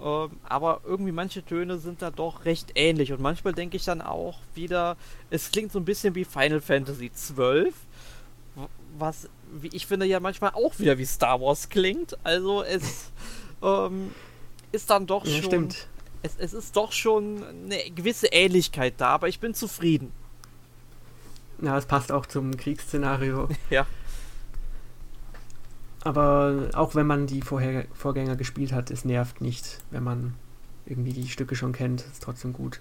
Ähm, 0.00 0.30
aber 0.44 0.80
irgendwie 0.84 1.12
manche 1.12 1.44
Töne 1.44 1.78
sind 1.78 2.02
da 2.02 2.10
doch 2.10 2.44
recht 2.44 2.72
ähnlich. 2.74 3.12
Und 3.12 3.20
manchmal 3.20 3.52
denke 3.52 3.76
ich 3.76 3.84
dann 3.84 4.00
auch 4.02 4.38
wieder, 4.54 4.96
es 5.30 5.50
klingt 5.50 5.72
so 5.72 5.78
ein 5.78 5.84
bisschen 5.84 6.14
wie 6.14 6.24
Final 6.24 6.60
Fantasy 6.60 7.10
XII. 7.10 7.72
Was, 8.98 9.28
wie 9.52 9.68
ich 9.72 9.86
finde, 9.86 10.06
ja 10.06 10.20
manchmal 10.20 10.50
auch 10.52 10.78
wieder 10.78 10.98
wie 10.98 11.04
Star 11.04 11.40
Wars 11.40 11.68
klingt. 11.68 12.16
Also 12.24 12.62
es 12.62 13.10
ähm, 13.62 14.12
ist 14.72 14.90
dann 14.90 15.06
doch 15.06 15.24
ja, 15.24 15.32
schon. 15.36 15.44
Stimmt 15.44 15.88
es, 16.26 16.36
es 16.38 16.52
ist 16.52 16.76
doch 16.76 16.92
schon 16.92 17.44
eine 17.64 17.90
gewisse 17.90 18.26
Ähnlichkeit 18.28 18.94
da, 18.98 19.08
aber 19.08 19.28
ich 19.28 19.40
bin 19.40 19.54
zufrieden. 19.54 20.12
Ja, 21.62 21.78
es 21.78 21.86
passt 21.86 22.12
auch 22.12 22.26
zum 22.26 22.56
Kriegsszenario. 22.56 23.48
ja. 23.70 23.86
Aber 26.06 26.70
auch 26.74 26.94
wenn 26.94 27.08
man 27.08 27.26
die 27.26 27.42
Vorher 27.42 27.84
Vorgänger 27.92 28.36
gespielt 28.36 28.70
hat, 28.70 28.92
es 28.92 29.04
nervt 29.04 29.40
nicht, 29.40 29.80
wenn 29.90 30.04
man 30.04 30.34
irgendwie 30.84 31.12
die 31.12 31.26
Stücke 31.26 31.56
schon 31.56 31.72
kennt, 31.72 32.02
ist 32.02 32.22
trotzdem 32.22 32.52
gut. 32.52 32.80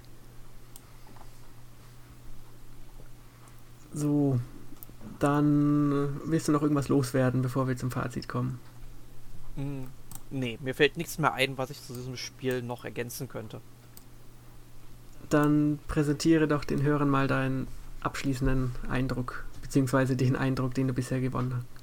So, 3.91 4.39
dann 5.17 6.21
willst 6.25 6.47
du 6.47 6.51
noch 6.51 6.61
irgendwas 6.61 6.87
loswerden, 6.87 7.41
bevor 7.41 7.67
wir 7.67 7.75
zum 7.75 7.89
Fazit 7.89 8.29
kommen? 8.29 8.59
Mm, 9.55 9.85
nee, 10.29 10.59
mir 10.61 10.75
fällt 10.75 10.95
nichts 10.95 11.17
mehr 11.17 11.33
ein, 11.33 11.57
was 11.57 11.71
ich 11.71 11.81
zu 11.81 11.95
diesem 11.95 12.17
Spiel 12.17 12.61
noch 12.61 12.85
ergänzen 12.85 13.27
könnte. 13.27 13.59
Dann 15.31 15.79
präsentiere 15.87 16.47
doch 16.47 16.63
den 16.63 16.83
Hörern 16.83 17.09
mal 17.09 17.27
deinen 17.27 17.67
abschließenden 18.01 18.75
Eindruck, 18.87 19.45
beziehungsweise 19.63 20.15
den 20.15 20.35
Eindruck, 20.35 20.75
den 20.75 20.87
du 20.87 20.93
bisher 20.93 21.21
gewonnen 21.21 21.55
hast. 21.55 21.74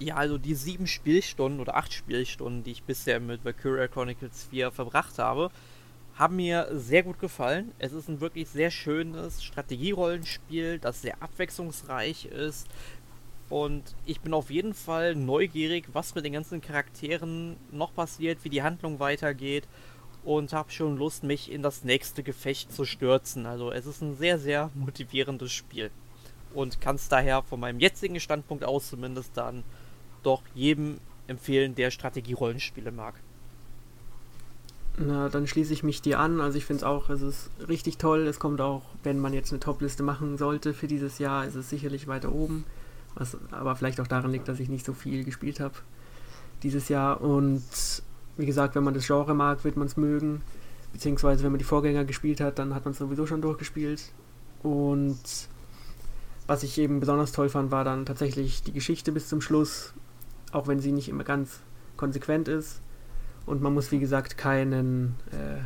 Ja, 0.00 0.16
also 0.16 0.38
die 0.38 0.54
sieben 0.54 0.86
Spielstunden 0.86 1.60
oder 1.60 1.76
acht 1.76 1.92
Spielstunden, 1.92 2.64
die 2.64 2.72
ich 2.72 2.82
bisher 2.82 3.20
mit 3.20 3.44
Valkyria 3.44 3.88
Chronicles 3.88 4.44
4 4.50 4.70
verbracht 4.70 5.18
habe, 5.18 5.50
haben 6.14 6.36
mir 6.36 6.68
sehr 6.72 7.02
gut 7.02 7.18
gefallen. 7.18 7.72
Es 7.78 7.92
ist 7.92 8.08
ein 8.08 8.20
wirklich 8.20 8.48
sehr 8.48 8.70
schönes 8.70 9.42
Strategierollenspiel, 9.42 10.78
das 10.78 11.02
sehr 11.02 11.22
abwechslungsreich 11.22 12.26
ist. 12.26 12.66
Und 13.48 13.94
ich 14.06 14.20
bin 14.20 14.34
auf 14.34 14.50
jeden 14.50 14.74
Fall 14.74 15.14
neugierig, 15.14 15.86
was 15.92 16.14
mit 16.14 16.24
den 16.24 16.32
ganzen 16.32 16.60
Charakteren 16.60 17.56
noch 17.70 17.94
passiert, 17.94 18.44
wie 18.44 18.50
die 18.50 18.62
Handlung 18.62 18.98
weitergeht. 18.98 19.68
Und 20.24 20.52
habe 20.52 20.70
schon 20.70 20.96
Lust, 20.96 21.24
mich 21.24 21.50
in 21.50 21.62
das 21.62 21.82
nächste 21.82 22.22
Gefecht 22.22 22.72
zu 22.72 22.84
stürzen. 22.84 23.44
Also 23.44 23.72
es 23.72 23.86
ist 23.86 24.02
ein 24.02 24.16
sehr, 24.16 24.38
sehr 24.38 24.70
motivierendes 24.74 25.52
Spiel. 25.52 25.90
Und 26.54 26.80
kann 26.80 26.96
es 26.96 27.08
daher 27.08 27.42
von 27.42 27.60
meinem 27.60 27.80
jetzigen 27.80 28.20
Standpunkt 28.20 28.64
aus 28.64 28.88
zumindest 28.88 29.36
dann 29.36 29.64
doch 30.22 30.42
jedem 30.54 30.98
empfehlen, 31.26 31.74
der 31.74 31.90
Strategierollenspiele 31.90 32.92
mag. 32.92 33.14
Na, 34.98 35.28
dann 35.30 35.46
schließe 35.46 35.72
ich 35.72 35.82
mich 35.82 36.02
dir 36.02 36.18
an. 36.18 36.40
Also 36.40 36.58
ich 36.58 36.66
finde 36.66 36.78
es 36.80 36.84
auch, 36.84 37.08
es 37.08 37.22
ist 37.22 37.50
richtig 37.68 37.96
toll. 37.96 38.26
Es 38.26 38.38
kommt 38.38 38.60
auch, 38.60 38.82
wenn 39.02 39.18
man 39.18 39.32
jetzt 39.32 39.52
eine 39.52 39.60
Top-Liste 39.60 40.02
machen 40.02 40.36
sollte 40.36 40.74
für 40.74 40.86
dieses 40.86 41.18
Jahr, 41.18 41.46
ist 41.46 41.54
es 41.54 41.70
sicherlich 41.70 42.06
weiter 42.08 42.32
oben. 42.32 42.64
Was 43.14 43.36
aber 43.50 43.74
vielleicht 43.76 44.00
auch 44.00 44.06
daran 44.06 44.32
liegt, 44.32 44.48
dass 44.48 44.60
ich 44.60 44.68
nicht 44.68 44.84
so 44.84 44.92
viel 44.92 45.24
gespielt 45.24 45.60
habe 45.60 45.74
dieses 46.62 46.88
Jahr. 46.88 47.20
Und 47.20 47.62
wie 48.36 48.46
gesagt, 48.46 48.74
wenn 48.74 48.84
man 48.84 48.94
das 48.94 49.06
Genre 49.06 49.34
mag, 49.34 49.64
wird 49.64 49.76
man 49.76 49.86
es 49.86 49.96
mögen. 49.96 50.42
Beziehungsweise 50.92 51.42
wenn 51.42 51.52
man 51.52 51.58
die 51.58 51.64
Vorgänger 51.64 52.04
gespielt 52.04 52.40
hat, 52.40 52.58
dann 52.58 52.74
hat 52.74 52.84
man 52.84 52.92
es 52.92 52.98
sowieso 52.98 53.26
schon 53.26 53.40
durchgespielt. 53.40 54.12
Und 54.62 55.18
was 56.46 56.62
ich 56.62 56.78
eben 56.78 57.00
besonders 57.00 57.32
toll 57.32 57.48
fand, 57.48 57.70
war 57.70 57.84
dann 57.84 58.06
tatsächlich 58.06 58.62
die 58.62 58.72
Geschichte 58.72 59.12
bis 59.12 59.28
zum 59.28 59.40
Schluss, 59.40 59.94
auch 60.52 60.66
wenn 60.66 60.80
sie 60.80 60.92
nicht 60.92 61.08
immer 61.08 61.24
ganz 61.24 61.60
konsequent 61.96 62.48
ist 62.48 62.80
und 63.46 63.62
man 63.62 63.74
muss, 63.74 63.90
wie 63.90 63.98
gesagt, 63.98 64.38
keinen 64.38 65.16
äh, 65.30 65.62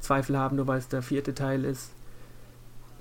Zweifel 0.00 0.38
haben, 0.38 0.56
nur 0.56 0.66
weil 0.66 0.78
es 0.78 0.88
der 0.88 1.02
vierte 1.02 1.34
Teil 1.34 1.64
ist. 1.64 1.90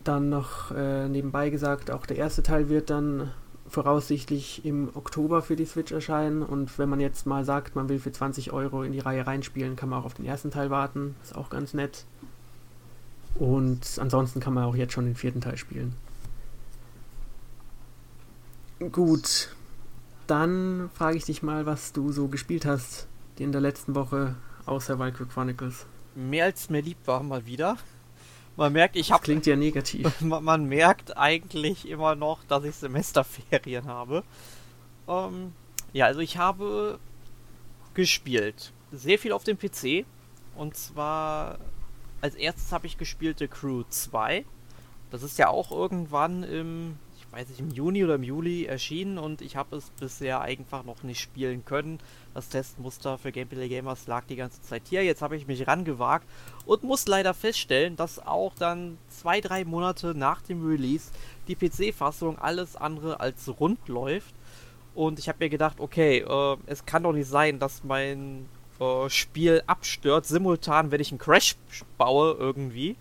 Dann 0.03 0.30
noch 0.30 0.72
äh, 0.72 1.07
nebenbei 1.07 1.49
gesagt, 1.49 1.91
auch 1.91 2.05
der 2.05 2.18
erste 2.18 2.43
Teil 2.43 2.70
wird 2.70 2.89
dann 2.89 3.32
voraussichtlich 3.68 4.66
im 4.66 4.89
Oktober 4.93 5.41
für 5.41 5.55
die 5.55 5.66
Switch 5.66 5.91
erscheinen. 5.91 6.43
Und 6.43 6.78
wenn 6.78 6.89
man 6.89 6.99
jetzt 6.99 7.26
mal 7.26 7.45
sagt, 7.45 7.76
man 7.76 7.89
will 7.89 7.99
für 7.99 8.11
20 8.11 8.51
Euro 8.51 8.84
in 8.84 8.91
die 8.91 8.99
Reihe 8.99 9.26
reinspielen, 9.26 9.76
kann 9.76 9.89
man 9.89 10.01
auch 10.01 10.05
auf 10.05 10.14
den 10.14 10.26
ersten 10.26 10.51
Teil 10.51 10.70
warten. 10.70 11.16
Ist 11.24 11.36
auch 11.36 11.49
ganz 11.49 11.74
nett. 11.74 12.05
Und 13.36 13.97
ansonsten 13.99 14.39
kann 14.39 14.53
man 14.53 14.66
auch 14.66 14.76
jetzt 14.76 14.93
schon 14.93 15.05
den 15.05 15.16
vierten 15.16 15.41
Teil 15.41 15.57
spielen. 15.57 15.95
Gut, 18.92 19.50
dann 20.28 20.90
frage 20.94 21.18
ich 21.18 21.26
dich 21.26 21.44
mal, 21.44 21.66
was 21.66 21.94
du 21.94 22.12
so 22.12 22.28
gespielt 22.28 22.66
hast 22.66 23.08
in 23.38 23.52
der 23.52 23.62
letzten 23.62 23.96
Woche 23.96 24.36
außer 24.66 25.00
Valkyrie 25.00 25.30
Chronicles? 25.30 25.86
Mehr 26.16 26.46
als 26.46 26.70
mir 26.70 26.82
lieb 26.82 26.98
war 27.06 27.24
mal 27.24 27.46
wieder. 27.46 27.78
Man 28.56 28.74
merkt, 28.74 28.96
ich 28.96 29.12
habe. 29.12 29.24
Klingt 29.24 29.46
ja 29.46 29.56
negativ. 29.56 30.08
Man, 30.22 30.44
man, 30.44 30.66
merkt 30.66 31.18
eigentlich 31.18 31.88
immer 31.88 32.16
noch, 32.16 32.44
dass 32.44 32.64
ich 32.66 32.76
Semesterferien 32.76 33.86
habe. 33.86 34.24
Ähm, 35.08 35.54
ja, 35.92 36.06
also 36.06 36.20
ich 36.20 36.38
habe 36.38 37.00
gespielt. 37.96 38.72
Sehr 38.92 39.18
viel 39.18 39.32
auf 39.32 39.44
dem 39.44 39.58
PC. 39.58 40.06
Und 40.56 40.76
zwar 40.76 41.58
als 42.22 42.36
erstes 42.36 42.72
habe 42.72 42.86
ich 42.86 42.98
gespielt 42.98 43.40
The 43.40 43.48
Crew 43.48 43.84
2. 43.90 44.46
Das 45.10 45.24
ist 45.24 45.40
ja 45.40 45.48
auch 45.48 45.72
irgendwann 45.72 46.44
im 46.44 46.98
weiß 47.34 47.50
ich, 47.50 47.60
im 47.60 47.72
Juni 47.72 48.04
oder 48.04 48.16
im 48.16 48.24
Juli 48.24 48.66
erschienen 48.66 49.18
und 49.18 49.42
ich 49.42 49.56
habe 49.56 49.76
es 49.78 49.90
bisher 50.00 50.42
einfach 50.42 50.84
noch 50.84 51.02
nicht 51.02 51.20
spielen 51.20 51.66
können. 51.66 51.98
Das 52.36 52.50
Testmuster 52.50 53.18
für 53.18 53.32
Gameplay 53.32 53.68
Gamers 53.70 54.06
lag 54.06 54.26
die 54.26 54.36
ganze 54.36 54.62
Zeit 54.62 54.84
hier. 54.88 55.04
Jetzt 55.04 55.24
habe 55.24 55.36
ich 55.36 55.48
mich 55.48 55.66
rangewagt 55.68 56.28
und 56.68 56.84
muss 56.84 57.08
leider 57.08 57.34
feststellen, 57.34 57.96
dass 57.96 58.20
auch 58.20 58.54
dann 58.54 59.00
zwei, 59.10 59.42
drei 59.42 59.66
Monate 59.66 60.14
nach 60.16 60.44
dem 60.44 60.64
Release 60.64 61.12
die 61.48 61.56
PC-Fassung 61.56 62.38
alles 62.38 62.76
andere 62.76 63.20
als 63.20 63.60
rund 63.60 63.88
läuft. 63.88 64.36
Und 64.94 65.18
ich 65.18 65.28
habe 65.28 65.44
mir 65.44 65.50
gedacht, 65.50 65.80
okay, 65.80 66.20
äh, 66.20 66.58
es 66.68 66.86
kann 66.86 67.02
doch 67.02 67.14
nicht 67.14 67.28
sein, 67.28 67.58
dass 67.58 67.84
mein 67.84 68.48
äh, 68.80 69.10
Spiel 69.10 69.64
abstört, 69.66 70.28
simultan, 70.28 70.92
wenn 70.92 71.02
ich 71.02 71.12
einen 71.12 71.18
Crash 71.18 71.56
baue 71.98 72.36
irgendwie. 72.38 72.96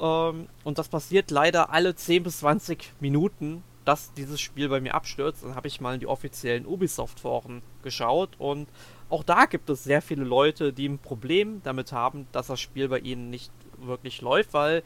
Ähm, 0.00 0.48
und 0.64 0.78
das 0.78 0.88
passiert 0.88 1.30
leider 1.30 1.70
alle 1.70 1.94
10 1.94 2.22
bis 2.22 2.38
20 2.38 2.92
Minuten, 3.00 3.62
dass 3.84 4.12
dieses 4.14 4.40
Spiel 4.40 4.68
bei 4.68 4.80
mir 4.80 4.94
abstürzt. 4.94 5.44
Dann 5.44 5.54
habe 5.54 5.68
ich 5.68 5.80
mal 5.80 5.94
in 5.94 6.00
die 6.00 6.06
offiziellen 6.06 6.66
Ubisoft-Foren 6.66 7.62
geschaut 7.82 8.30
und 8.38 8.68
auch 9.08 9.24
da 9.24 9.46
gibt 9.46 9.68
es 9.70 9.82
sehr 9.82 10.02
viele 10.02 10.24
Leute, 10.24 10.72
die 10.72 10.88
ein 10.88 10.98
Problem 10.98 11.60
damit 11.64 11.92
haben, 11.92 12.28
dass 12.32 12.46
das 12.46 12.60
Spiel 12.60 12.88
bei 12.88 13.00
ihnen 13.00 13.28
nicht 13.28 13.50
wirklich 13.78 14.20
läuft, 14.20 14.54
weil 14.54 14.84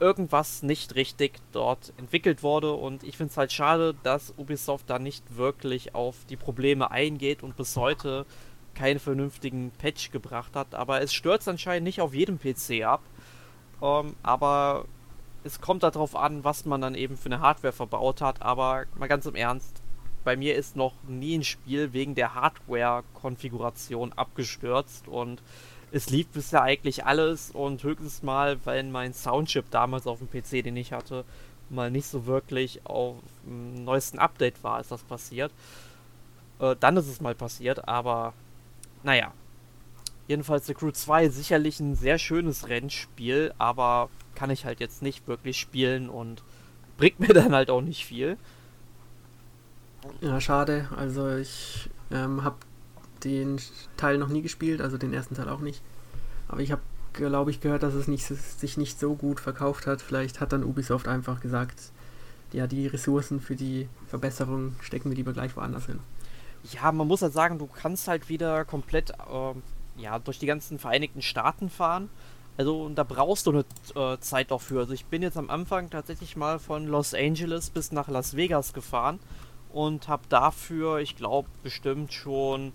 irgendwas 0.00 0.62
nicht 0.62 0.94
richtig 0.96 1.38
dort 1.52 1.92
entwickelt 1.96 2.42
wurde. 2.42 2.72
Und 2.72 3.02
ich 3.04 3.16
finde 3.16 3.30
es 3.30 3.36
halt 3.36 3.52
schade, 3.52 3.94
dass 4.02 4.34
Ubisoft 4.36 4.90
da 4.90 4.98
nicht 4.98 5.36
wirklich 5.36 5.94
auf 5.94 6.16
die 6.28 6.36
Probleme 6.36 6.90
eingeht 6.90 7.42
und 7.42 7.56
bis 7.56 7.76
heute 7.76 8.26
keinen 8.74 8.98
vernünftigen 8.98 9.70
Patch 9.72 10.10
gebracht 10.10 10.54
hat, 10.54 10.74
aber 10.74 11.02
es 11.02 11.12
stürzt 11.12 11.48
anscheinend 11.48 11.84
nicht 11.84 12.00
auf 12.00 12.14
jedem 12.14 12.38
PC 12.38 12.84
ab 12.84 13.02
ähm, 13.82 14.14
aber 14.22 14.84
es 15.44 15.60
kommt 15.60 15.82
darauf 15.82 16.16
an, 16.16 16.44
was 16.44 16.64
man 16.64 16.80
dann 16.80 16.94
eben 16.94 17.16
für 17.16 17.26
eine 17.26 17.40
Hardware 17.40 17.72
verbaut 17.72 18.20
hat. 18.20 18.42
Aber 18.42 18.84
mal 18.98 19.08
ganz 19.08 19.26
im 19.26 19.34
Ernst, 19.34 19.82
bei 20.24 20.36
mir 20.36 20.54
ist 20.54 20.76
noch 20.76 20.94
nie 21.08 21.38
ein 21.38 21.44
Spiel 21.44 21.92
wegen 21.92 22.14
der 22.14 22.34
Hardware-Konfiguration 22.34 24.12
abgestürzt 24.12 25.08
und 25.08 25.42
es 25.92 26.10
lief 26.10 26.28
bisher 26.28 26.62
eigentlich 26.62 27.04
alles 27.04 27.50
und 27.50 27.82
höchstens 27.82 28.22
mal, 28.22 28.58
wenn 28.64 28.92
mein 28.92 29.12
Soundchip 29.12 29.70
damals 29.70 30.06
auf 30.06 30.18
dem 30.18 30.30
PC, 30.30 30.62
den 30.62 30.76
ich 30.76 30.92
hatte, 30.92 31.24
mal 31.68 31.90
nicht 31.90 32.06
so 32.06 32.26
wirklich 32.26 32.84
auf 32.84 33.16
dem 33.44 33.84
neuesten 33.84 34.18
Update 34.18 34.62
war, 34.62 34.80
ist 34.80 34.90
das 34.90 35.02
passiert. 35.02 35.52
Äh, 36.60 36.76
dann 36.78 36.96
ist 36.96 37.08
es 37.08 37.20
mal 37.20 37.34
passiert, 37.34 37.88
aber 37.88 38.34
naja, 39.02 39.32
Jedenfalls 40.30 40.64
The 40.66 40.74
Crew 40.74 40.92
2 40.92 41.28
sicherlich 41.30 41.80
ein 41.80 41.96
sehr 41.96 42.16
schönes 42.16 42.68
Rennspiel, 42.68 43.52
aber 43.58 44.10
kann 44.36 44.48
ich 44.50 44.64
halt 44.64 44.78
jetzt 44.78 45.02
nicht 45.02 45.26
wirklich 45.26 45.58
spielen 45.58 46.08
und 46.08 46.44
bringt 46.98 47.18
mir 47.18 47.26
dann 47.34 47.52
halt 47.52 47.68
auch 47.68 47.80
nicht 47.80 48.06
viel. 48.06 48.36
Ja, 50.20 50.40
schade. 50.40 50.88
Also 50.96 51.28
ich 51.34 51.90
ähm, 52.12 52.44
habe 52.44 52.58
den 53.24 53.60
Teil 53.96 54.18
noch 54.18 54.28
nie 54.28 54.40
gespielt, 54.40 54.80
also 54.80 54.98
den 54.98 55.12
ersten 55.12 55.34
Teil 55.34 55.48
auch 55.48 55.58
nicht. 55.58 55.82
Aber 56.46 56.60
ich 56.60 56.70
habe, 56.70 56.82
glaube 57.12 57.50
ich, 57.50 57.60
gehört, 57.60 57.82
dass 57.82 57.94
es 57.94 58.06
nicht, 58.06 58.24
sich 58.24 58.76
nicht 58.76 59.00
so 59.00 59.16
gut 59.16 59.40
verkauft 59.40 59.88
hat. 59.88 60.00
Vielleicht 60.00 60.38
hat 60.38 60.52
dann 60.52 60.62
Ubisoft 60.62 61.08
einfach 61.08 61.40
gesagt, 61.40 61.90
ja, 62.52 62.68
die 62.68 62.86
Ressourcen 62.86 63.40
für 63.40 63.56
die 63.56 63.88
Verbesserung 64.06 64.76
stecken 64.80 65.10
wir 65.10 65.16
lieber 65.16 65.32
gleich 65.32 65.56
woanders 65.56 65.86
hin. 65.86 65.98
Ja, 66.70 66.92
man 66.92 67.08
muss 67.08 67.20
halt 67.20 67.32
sagen, 67.32 67.58
du 67.58 67.66
kannst 67.66 68.06
halt 68.06 68.28
wieder 68.28 68.64
komplett 68.64 69.10
äh, 69.10 69.54
ja, 70.00 70.18
durch 70.18 70.38
die 70.38 70.46
ganzen 70.46 70.78
Vereinigten 70.78 71.22
Staaten 71.22 71.70
fahren. 71.70 72.10
Also 72.56 72.82
und 72.82 72.96
da 72.96 73.04
brauchst 73.04 73.46
du 73.46 73.50
eine 73.52 73.64
äh, 73.94 74.18
Zeit 74.20 74.50
dafür. 74.50 74.80
Also 74.80 74.92
ich 74.92 75.06
bin 75.06 75.22
jetzt 75.22 75.36
am 75.36 75.50
Anfang 75.50 75.90
tatsächlich 75.90 76.36
mal 76.36 76.58
von 76.58 76.86
Los 76.86 77.14
Angeles 77.14 77.70
bis 77.70 77.92
nach 77.92 78.08
Las 78.08 78.36
Vegas 78.36 78.72
gefahren 78.72 79.18
und 79.72 80.08
habe 80.08 80.22
dafür, 80.28 80.98
ich 80.98 81.16
glaube, 81.16 81.48
bestimmt 81.62 82.12
schon 82.12 82.72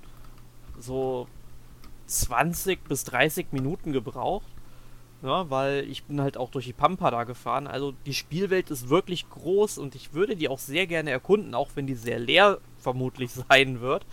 so 0.79 1.27
20 2.07 2.83
bis 2.87 3.03
30 3.05 3.47
Minuten 3.51 3.91
gebraucht. 3.91 4.47
Ja, 5.21 5.49
weil 5.49 5.85
ich 5.89 6.03
bin 6.03 6.21
halt 6.21 6.37
auch 6.37 6.51
durch 6.51 6.65
die 6.65 6.73
Pampa 6.73 7.09
da 7.09 7.23
gefahren. 7.23 7.67
Also 7.67 7.93
die 8.05 8.13
Spielwelt 8.13 8.69
ist 8.69 8.89
wirklich 8.89 9.29
groß 9.29 9.77
und 9.77 9.95
ich 9.95 10.13
würde 10.13 10.35
die 10.35 10.49
auch 10.49 10.59
sehr 10.59 10.87
gerne 10.87 11.09
erkunden, 11.09 11.55
auch 11.55 11.69
wenn 11.75 11.87
die 11.87 11.95
sehr 11.95 12.19
leer 12.19 12.59
vermutlich 12.79 13.31
sein 13.49 13.81
wird. 13.81 14.05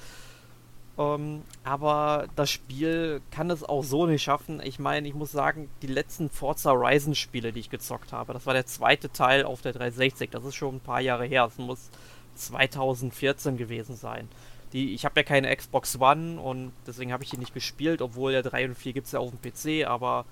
Ähm, 0.99 1.43
aber 1.64 2.28
das 2.36 2.51
Spiel 2.51 3.22
kann 3.30 3.51
es 3.51 3.64
auch 3.64 3.82
so 3.82 4.07
nicht 4.07 4.22
schaffen. 4.22 4.61
Ich 4.62 4.78
meine, 4.78 5.09
ich 5.09 5.14
muss 5.14 5.32
sagen, 5.32 5.70
die 5.80 5.86
letzten 5.86 6.28
Forza 6.28 6.72
Horizon 6.72 7.14
Spiele, 7.14 7.53
die 7.53 7.61
ich 7.61 7.70
gezockt 7.70 8.12
habe, 8.12 8.32
das 8.32 8.47
war 8.47 8.55
der 8.55 8.66
zweite 8.66 9.11
Teil 9.11 9.45
auf 9.45 9.62
der 9.62 9.72
360. 9.72 10.30
Das 10.30 10.45
ist 10.45 10.55
schon 10.55 10.76
ein 10.76 10.80
paar 10.80 11.01
Jahre 11.01 11.24
her. 11.24 11.45
Das 11.45 11.59
muss 11.59 11.90
2014 12.34 13.57
gewesen 13.57 13.97
sein. 13.97 14.28
Die, 14.72 14.95
ich 14.95 15.05
habe 15.05 15.20
ja 15.20 15.24
keine 15.24 15.55
Xbox 15.55 16.01
One 16.01 16.40
und 16.40 16.72
deswegen 16.86 17.12
habe 17.12 17.24
ich 17.24 17.30
die 17.30 17.36
nicht 17.38 17.55
gespielt, 17.55 18.01
obwohl 18.01 18.32
ja 18.32 18.43
3 18.43 18.68
und 18.68 18.74
4 18.74 18.93
gibt 18.95 19.07
es 19.07 19.12
ja 19.12 19.18
auf 19.18 19.30
dem 19.30 19.40
PC, 19.40 19.86
aber 19.86 20.24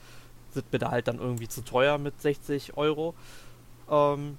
sind 0.50 0.72
mir 0.72 0.78
da 0.78 0.90
halt 0.90 1.08
dann 1.08 1.18
irgendwie 1.18 1.48
zu 1.48 1.62
teuer 1.62 1.98
mit 1.98 2.20
60 2.20 2.76
Euro. 2.76 3.14
Ähm, 3.90 4.38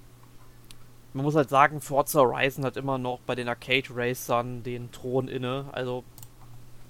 man 1.14 1.24
muss 1.24 1.34
halt 1.34 1.50
sagen, 1.50 1.80
Forza 1.80 2.20
Horizon 2.20 2.64
hat 2.64 2.76
immer 2.76 2.98
noch 2.98 3.20
bei 3.20 3.34
den 3.34 3.48
Arcade 3.48 3.88
Racern 3.94 4.62
den 4.62 4.90
Thron 4.92 5.28
inne. 5.28 5.66
Also 5.72 6.04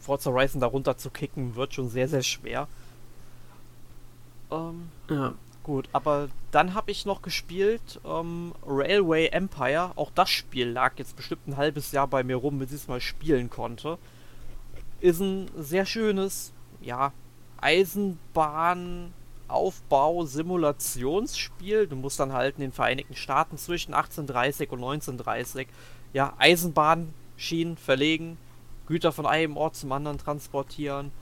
Forza 0.03 0.31
Horizon 0.31 0.61
darunter 0.61 0.99
zu 0.99 1.11
kicken 1.11 1.57
wird 1.57 1.75
schon 1.75 1.89
sehr, 1.89 2.09
sehr 2.09 2.23
schwer. 2.23 2.69
Ähm, 4.51 4.91
ja. 5.09 5.35
Gut, 5.63 5.89
aber 5.93 6.29
dann 6.51 6.75
habe 6.75 6.91
ich 6.91 7.07
noch 7.07 7.23
gespielt 7.23 8.01
ähm, 8.05 8.53
Railway 8.67 9.29
Empire. 9.29 9.93
Auch 9.95 10.11
das 10.13 10.29
Spiel 10.29 10.69
lag 10.69 10.95
jetzt 10.99 11.15
bestimmt 11.15 11.47
ein 11.47 11.57
halbes 11.57 11.93
Jahr 11.93 12.09
bei 12.09 12.25
mir 12.25 12.35
rum, 12.35 12.59
bis 12.59 12.71
ich 12.71 12.79
es 12.79 12.89
mal 12.89 13.01
spielen 13.01 13.49
konnte. 13.49 13.97
Ist 15.01 15.21
ein 15.21 15.49
sehr 15.57 15.87
schönes, 15.87 16.53
ja, 16.81 17.13
Eisenbahn 17.61 19.13
Aufbau-Simulationsspiel. 19.47 21.87
Du 21.87 21.95
musst 21.95 22.19
dann 22.19 22.33
halt 22.33 22.57
in 22.57 22.63
den 22.63 22.73
Vereinigten 22.73 23.15
Staaten 23.15 23.57
zwischen 23.57 23.95
1830 23.95 24.69
und 24.73 24.79
1930 24.79 25.69
ja, 26.13 26.35
Eisenbahnschienen 26.39 27.77
verlegen, 27.77 28.37
Güter 28.87 29.13
von 29.13 29.27
einem 29.27 29.57
Ort 29.57 29.77
zum 29.77 29.93
anderen 29.93 30.19
transportieren, 30.19 31.13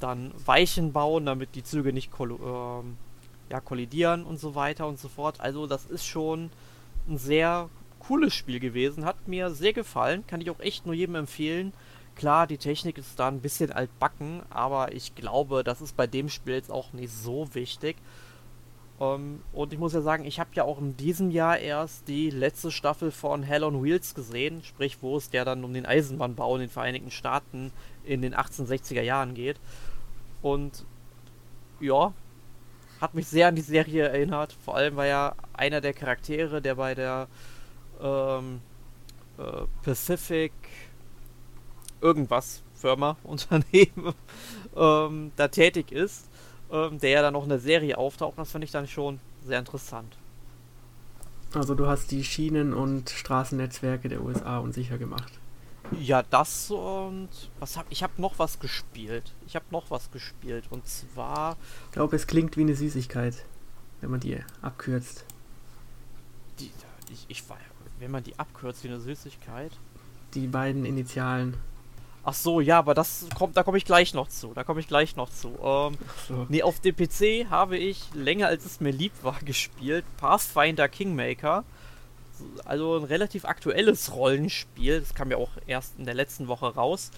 dann 0.00 0.32
Weichen 0.44 0.92
bauen, 0.92 1.26
damit 1.26 1.54
die 1.54 1.64
Züge 1.64 1.92
nicht 1.92 2.10
koll 2.10 2.32
äh, 2.32 3.52
ja, 3.52 3.60
kollidieren 3.60 4.24
und 4.24 4.38
so 4.38 4.54
weiter 4.54 4.86
und 4.86 4.98
so 4.98 5.08
fort. 5.08 5.40
Also 5.40 5.66
das 5.66 5.86
ist 5.86 6.06
schon 6.06 6.50
ein 7.08 7.18
sehr 7.18 7.68
cooles 7.98 8.34
Spiel 8.34 8.60
gewesen, 8.60 9.04
hat 9.04 9.26
mir 9.26 9.50
sehr 9.50 9.72
gefallen, 9.72 10.26
kann 10.26 10.40
ich 10.40 10.50
auch 10.50 10.60
echt 10.60 10.86
nur 10.86 10.94
jedem 10.94 11.14
empfehlen. 11.14 11.72
Klar, 12.14 12.46
die 12.46 12.58
Technik 12.58 12.98
ist 12.98 13.18
da 13.18 13.28
ein 13.28 13.40
bisschen 13.40 13.72
altbacken, 13.72 14.42
aber 14.50 14.92
ich 14.92 15.14
glaube, 15.14 15.62
das 15.62 15.80
ist 15.80 15.96
bei 15.96 16.06
dem 16.06 16.28
Spiel 16.28 16.54
jetzt 16.54 16.70
auch 16.70 16.92
nicht 16.92 17.12
so 17.12 17.54
wichtig. 17.54 17.96
Um, 18.98 19.06
ähm, 19.06 19.42
und 19.52 19.72
ich 19.72 19.78
muss 19.78 19.92
ja 19.92 20.00
sagen, 20.00 20.24
ich 20.24 20.40
habe 20.40 20.50
ja 20.54 20.64
auch 20.64 20.80
in 20.80 20.96
diesem 20.96 21.30
Jahr 21.30 21.58
erst 21.58 22.08
die 22.08 22.30
letzte 22.30 22.72
Staffel 22.72 23.12
von 23.12 23.44
Hell 23.44 23.62
on 23.62 23.82
Wheels 23.82 24.14
gesehen, 24.14 24.62
sprich, 24.64 24.98
wo 25.02 25.16
es 25.16 25.30
ja 25.32 25.44
dann 25.44 25.62
um 25.62 25.72
den 25.72 25.86
Eisenbahnbau 25.86 26.56
in 26.56 26.62
den 26.62 26.70
Vereinigten 26.70 27.12
Staaten 27.12 27.72
in 28.04 28.22
den 28.22 28.34
1860er 28.34 29.02
Jahren 29.02 29.34
geht. 29.34 29.60
Und 30.42 30.84
ja, 31.80 32.12
hat 33.00 33.14
mich 33.14 33.28
sehr 33.28 33.48
an 33.48 33.54
die 33.54 33.62
Serie 33.62 34.08
erinnert. 34.08 34.52
Vor 34.64 34.76
allem 34.76 34.96
war 34.96 35.06
ja 35.06 35.34
einer 35.52 35.80
der 35.80 35.92
Charaktere, 35.92 36.60
der 36.60 36.74
bei 36.74 36.94
der 36.94 37.28
ähm, 38.00 38.60
äh, 39.38 39.66
Pacific 39.84 40.52
irgendwas 42.00 42.62
Firma, 42.74 43.16
Unternehmen 43.24 44.14
ähm, 44.76 45.32
da 45.36 45.48
tätig 45.48 45.92
ist, 45.92 46.27
ähm, 46.70 46.98
der 46.98 47.10
ja 47.10 47.22
dann 47.22 47.32
noch 47.32 47.42
in 47.44 47.48
der 47.48 47.58
Serie 47.58 47.98
auftaucht. 47.98 48.38
Das 48.38 48.50
fand 48.50 48.64
ich 48.64 48.70
dann 48.70 48.86
schon 48.86 49.20
sehr 49.44 49.58
interessant. 49.58 50.16
Also 51.54 51.74
du 51.74 51.86
hast 51.86 52.10
die 52.10 52.24
Schienen- 52.24 52.74
und 52.74 53.08
Straßennetzwerke 53.10 54.08
der 54.08 54.22
USA 54.22 54.58
unsicher 54.58 54.98
gemacht. 54.98 55.32
Ja, 55.98 56.22
das 56.22 56.70
und 56.70 57.30
was 57.60 57.78
hab 57.78 57.86
ich 57.88 58.02
habe 58.02 58.12
noch 58.20 58.38
was 58.38 58.60
gespielt. 58.60 59.32
Ich 59.46 59.56
habe 59.56 59.64
noch 59.70 59.90
was 59.90 60.10
gespielt 60.10 60.64
und 60.68 60.86
zwar 60.86 61.56
Ich 61.86 61.92
glaube, 61.92 62.14
es 62.14 62.26
klingt 62.26 62.58
wie 62.58 62.62
eine 62.62 62.76
Süßigkeit, 62.76 63.34
wenn 64.02 64.10
man 64.10 64.20
die 64.20 64.38
abkürzt. 64.60 65.24
Die 66.60 66.70
ich, 67.10 67.24
ich 67.28 67.42
wenn 67.98 68.10
man 68.10 68.22
die 68.22 68.38
abkürzt 68.38 68.84
wie 68.84 68.88
eine 68.88 69.00
Süßigkeit. 69.00 69.72
Die 70.34 70.46
beiden 70.46 70.84
Initialen. 70.84 71.56
Ach 72.24 72.34
so, 72.34 72.60
ja, 72.60 72.78
aber 72.78 72.94
das 72.94 73.26
kommt, 73.36 73.56
da 73.56 73.62
komme 73.62 73.78
ich 73.78 73.84
gleich 73.84 74.12
noch 74.12 74.28
zu. 74.28 74.52
Da 74.54 74.64
komme 74.64 74.80
ich 74.80 74.88
gleich 74.88 75.16
noch 75.16 75.30
zu. 75.30 75.48
Ähm, 75.62 75.96
so. 76.26 76.46
Nee, 76.48 76.62
auf 76.62 76.80
dem 76.80 76.94
PC 76.94 77.50
habe 77.50 77.78
ich 77.78 78.02
länger 78.14 78.48
als 78.48 78.64
es 78.64 78.80
mir 78.80 78.90
lieb 78.90 79.12
war 79.22 79.38
gespielt. 79.44 80.04
Pathfinder 80.18 80.88
Kingmaker. 80.88 81.64
Also 82.64 82.96
ein 82.96 83.04
relativ 83.04 83.44
aktuelles 83.44 84.14
Rollenspiel. 84.14 85.00
Das 85.00 85.14
kam 85.14 85.30
ja 85.30 85.38
auch 85.38 85.50
erst 85.66 85.98
in 85.98 86.04
der 86.04 86.14
letzten 86.14 86.48
Woche 86.48 86.66
raus. 86.66 87.10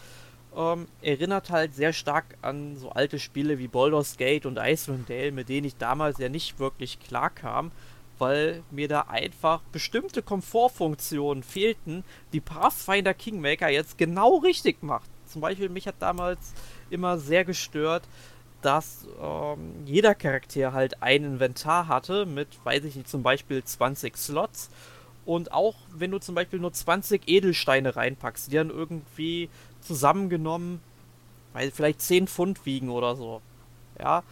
Ähm, 0.57 0.87
erinnert 1.03 1.51
halt 1.51 1.75
sehr 1.75 1.93
stark 1.93 2.25
an 2.43 2.77
so 2.77 2.91
alte 2.91 3.19
Spiele 3.19 3.59
wie 3.59 3.69
Baldur's 3.69 4.17
Gate 4.17 4.47
und 4.47 4.59
Icewind 4.59 5.09
Dale, 5.09 5.33
mit 5.33 5.49
denen 5.49 5.67
ich 5.67 5.77
damals 5.77 6.19
ja 6.19 6.29
nicht 6.29 6.59
wirklich 6.59 6.99
klar 7.01 7.31
kam 7.31 7.71
weil 8.21 8.63
mir 8.71 8.89
da 8.89 9.03
einfach 9.03 9.61
bestimmte 9.73 10.23
Komfortfunktionen 10.23 11.43
fehlten, 11.43 12.05
die 12.33 12.41
Pathfinder 12.41 13.15
Kingmaker 13.15 13.69
jetzt 13.69 13.99
genau 13.99 14.37
richtig 14.39 14.83
macht. 14.83 15.11
Zum 15.27 15.41
Beispiel, 15.41 15.69
mich 15.69 15.87
hat 15.87 15.97
damals 16.01 16.53
immer 16.91 17.19
sehr 17.19 17.45
gestört, 17.45 18.03
dass 18.63 19.07
ähm, 19.23 19.87
jeder 19.87 20.15
Charakter 20.15 20.73
halt 20.73 21.03
ein 21.03 21.25
Inventar 21.25 21.89
hatte 21.89 22.27
mit, 22.27 22.49
weiß 22.65 22.85
ich 22.85 22.97
nicht, 22.97 23.09
zum 23.09 23.23
Beispiel 23.23 23.65
20 23.65 24.17
Slots. 24.17 24.71
Und 25.25 25.53
auch 25.53 25.77
wenn 25.95 26.11
du 26.11 26.19
zum 26.19 26.35
Beispiel 26.35 26.59
nur 26.59 26.73
20 26.73 27.23
Edelsteine 27.27 27.97
reinpackst, 27.97 28.51
die 28.51 28.57
dann 28.57 28.71
irgendwie 28.71 29.49
zusammengenommen, 29.81 30.81
weil 31.53 31.71
vielleicht 31.71 32.03
10 32.03 32.27
Pfund 32.27 32.67
wiegen 32.67 32.91
oder 32.91 33.17
so. 33.17 33.41
Ja, 33.99 34.23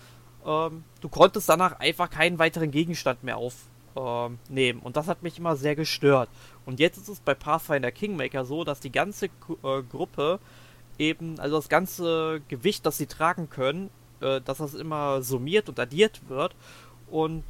ähm, 0.44 0.84
du 1.00 1.08
konntest 1.08 1.48
danach 1.48 1.78
einfach 1.80 2.10
keinen 2.10 2.38
weiteren 2.38 2.70
Gegenstand 2.70 3.22
mehr 3.22 3.36
auf, 3.36 3.54
ähm, 3.98 4.38
nehmen. 4.48 4.80
Und 4.80 4.96
das 4.96 5.08
hat 5.08 5.22
mich 5.22 5.38
immer 5.38 5.56
sehr 5.56 5.74
gestört. 5.74 6.28
Und 6.64 6.80
jetzt 6.80 6.98
ist 6.98 7.08
es 7.08 7.20
bei 7.20 7.34
Pathfinder 7.34 7.90
Kingmaker 7.90 8.44
so, 8.44 8.64
dass 8.64 8.80
die 8.80 8.92
ganze 8.92 9.26
äh, 9.26 9.82
Gruppe 9.90 10.38
eben, 10.98 11.38
also 11.40 11.56
das 11.56 11.68
ganze 11.68 12.40
Gewicht, 12.48 12.86
das 12.86 12.98
sie 12.98 13.06
tragen 13.06 13.50
können, 13.50 13.90
äh, 14.20 14.40
dass 14.40 14.58
das 14.58 14.74
immer 14.74 15.22
summiert 15.22 15.68
und 15.68 15.80
addiert 15.80 16.28
wird 16.28 16.54
und 17.10 17.44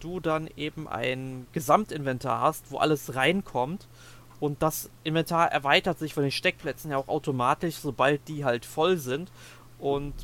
du 0.00 0.20
dann 0.20 0.48
eben 0.56 0.88
ein 0.88 1.46
Gesamtinventar 1.52 2.40
hast, 2.40 2.70
wo 2.70 2.78
alles 2.78 3.14
reinkommt. 3.14 3.88
Und 4.40 4.62
das 4.62 4.90
Inventar 5.04 5.52
erweitert 5.52 5.98
sich 5.98 6.14
von 6.14 6.24
den 6.24 6.32
Steckplätzen 6.32 6.90
ja 6.90 6.96
auch 6.96 7.08
automatisch, 7.08 7.76
sobald 7.76 8.26
die 8.28 8.44
halt 8.44 8.64
voll 8.64 8.96
sind. 8.96 9.30
Und 9.78 10.14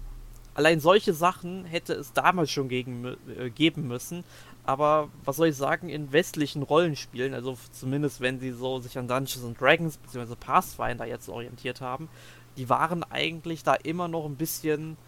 allein 0.55 0.81
solche 0.81 1.13
Sachen 1.13 1.65
hätte 1.65 1.93
es 1.95 2.13
damals 2.13 2.51
schon 2.51 2.69
gegen, 2.69 3.17
äh, 3.39 3.51
geben 3.51 3.87
müssen. 3.87 4.25
Aber 4.69 5.09
was 5.25 5.37
soll 5.37 5.49
ich 5.49 5.57
sagen, 5.57 5.89
in 5.89 6.13
westlichen 6.13 6.63
Rollenspielen, 6.63 7.33
also 7.33 7.57
zumindest 7.73 8.21
wenn 8.21 8.39
sie 8.39 8.51
so 8.51 8.81
sich 8.81 8.99
an 8.99 9.09
Dungeons 9.09 9.43
and 9.43 9.59
Dragons 9.59 9.97
bzw. 9.97 10.35
Pathfinder 10.39 11.07
jetzt 11.07 11.31
orientiert 11.31 11.81
haben, 11.81 12.11
die 12.59 12.69
waren 12.69 13.03
eigentlich 13.05 13.63
da 13.63 13.73
immer 13.73 14.09
noch 14.09 14.27
ein 14.27 14.37
bisschen, 14.37 14.99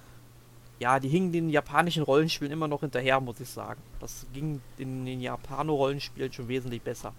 ja, 0.79 0.99
die 0.99 1.11
hingen 1.11 1.33
den 1.33 1.51
japanischen 1.51 2.03
Rollenspielen 2.03 2.51
immer 2.51 2.69
noch 2.69 2.81
hinterher, 2.81 3.21
muss 3.21 3.39
ich 3.39 3.51
sagen. 3.51 3.83
Das 4.01 4.25
ging 4.33 4.63
in 4.79 5.05
den 5.05 5.21
Japano-Rollenspielen 5.21 6.33
schon 6.33 6.49
wesentlich 6.49 6.81
besser. 6.81 7.13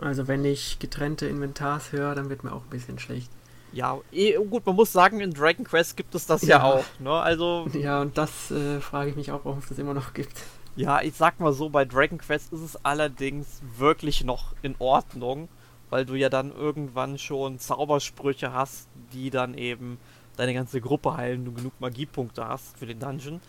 Also 0.00 0.28
wenn 0.28 0.46
ich 0.46 0.78
getrennte 0.78 1.26
Inventars 1.26 1.92
höre, 1.92 2.14
dann 2.14 2.30
wird 2.30 2.42
mir 2.42 2.52
auch 2.52 2.62
ein 2.62 2.70
bisschen 2.70 2.98
schlecht. 2.98 3.30
Ja, 3.72 4.00
eh, 4.12 4.32
gut, 4.32 4.64
man 4.64 4.76
muss 4.76 4.92
sagen, 4.92 5.20
in 5.20 5.34
Dragon 5.34 5.64
Quest 5.66 5.94
gibt 5.94 6.14
es 6.14 6.24
das 6.24 6.40
ja, 6.40 6.56
ja 6.56 6.62
auch. 6.62 6.84
Ne? 7.00 7.12
Also, 7.12 7.68
ja, 7.74 8.00
und 8.00 8.16
das 8.16 8.50
äh, 8.50 8.80
frage 8.80 9.10
ich 9.10 9.16
mich 9.16 9.30
auch, 9.30 9.44
warum 9.44 9.58
es 9.58 9.68
das 9.68 9.78
immer 9.78 9.92
noch 9.92 10.14
gibt. 10.14 10.42
Ja, 10.78 11.02
ich 11.02 11.14
sag 11.14 11.40
mal 11.40 11.52
so, 11.52 11.70
bei 11.70 11.84
Dragon 11.84 12.18
Quest 12.18 12.52
ist 12.52 12.60
es 12.60 12.84
allerdings 12.84 13.60
wirklich 13.78 14.22
noch 14.22 14.54
in 14.62 14.76
Ordnung, 14.78 15.48
weil 15.90 16.06
du 16.06 16.14
ja 16.14 16.28
dann 16.28 16.52
irgendwann 16.52 17.18
schon 17.18 17.58
Zaubersprüche 17.58 18.52
hast, 18.52 18.86
die 19.12 19.30
dann 19.30 19.54
eben 19.54 19.98
deine 20.36 20.54
ganze 20.54 20.80
Gruppe 20.80 21.16
heilen, 21.16 21.44
du 21.44 21.52
genug 21.52 21.72
Magiepunkte 21.80 22.46
hast 22.46 22.78
für 22.78 22.86
den 22.86 23.00
Dungeon. 23.00 23.40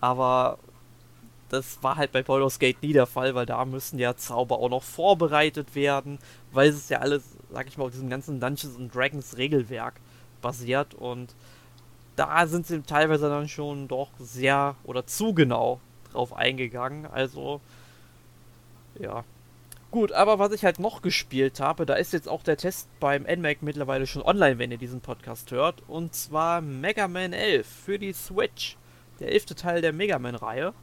Aber 0.00 0.60
das 1.48 1.82
war 1.82 1.96
halt 1.96 2.12
bei 2.12 2.22
Baldur's 2.22 2.60
Gate 2.60 2.80
nie 2.84 2.92
der 2.92 3.06
Fall, 3.06 3.34
weil 3.34 3.46
da 3.46 3.64
müssen 3.64 3.98
ja 3.98 4.14
Zauber 4.16 4.60
auch 4.60 4.70
noch 4.70 4.84
vorbereitet 4.84 5.74
werden, 5.74 6.20
weil 6.52 6.68
es 6.68 6.88
ja 6.88 7.00
alles, 7.00 7.36
sag 7.50 7.66
ich 7.66 7.76
mal, 7.76 7.86
auf 7.86 7.90
diesem 7.90 8.10
ganzen 8.10 8.38
Dungeons 8.38 8.76
and 8.76 8.94
Dragons 8.94 9.36
Regelwerk 9.36 9.94
basiert 10.40 10.94
und 10.94 11.34
da 12.14 12.46
sind 12.46 12.64
sie 12.68 12.80
teilweise 12.82 13.28
dann 13.28 13.48
schon 13.48 13.88
doch 13.88 14.10
sehr 14.20 14.76
oder 14.84 15.04
zu 15.04 15.34
genau 15.34 15.80
drauf 16.16 16.32
eingegangen. 16.32 17.06
Also, 17.06 17.60
ja. 18.98 19.24
Gut, 19.90 20.12
aber 20.12 20.38
was 20.38 20.52
ich 20.52 20.64
halt 20.64 20.78
noch 20.78 21.00
gespielt 21.00 21.60
habe, 21.60 21.86
da 21.86 21.94
ist 21.94 22.12
jetzt 22.12 22.28
auch 22.28 22.42
der 22.42 22.56
Test 22.56 22.88
beim 22.98 23.22
NMAC 23.22 23.62
mittlerweile 23.62 24.06
schon 24.06 24.22
online, 24.22 24.58
wenn 24.58 24.70
ihr 24.70 24.78
diesen 24.78 25.00
Podcast 25.00 25.52
hört. 25.52 25.82
Und 25.86 26.14
zwar 26.14 26.60
Mega 26.60 27.06
Man 27.08 27.32
11 27.32 27.66
für 27.66 27.98
die 27.98 28.12
Switch. 28.12 28.76
Der 29.20 29.32
elfte 29.32 29.54
Teil 29.54 29.80
der 29.80 29.92
Mega 29.92 30.18
Man-Reihe. 30.18 30.74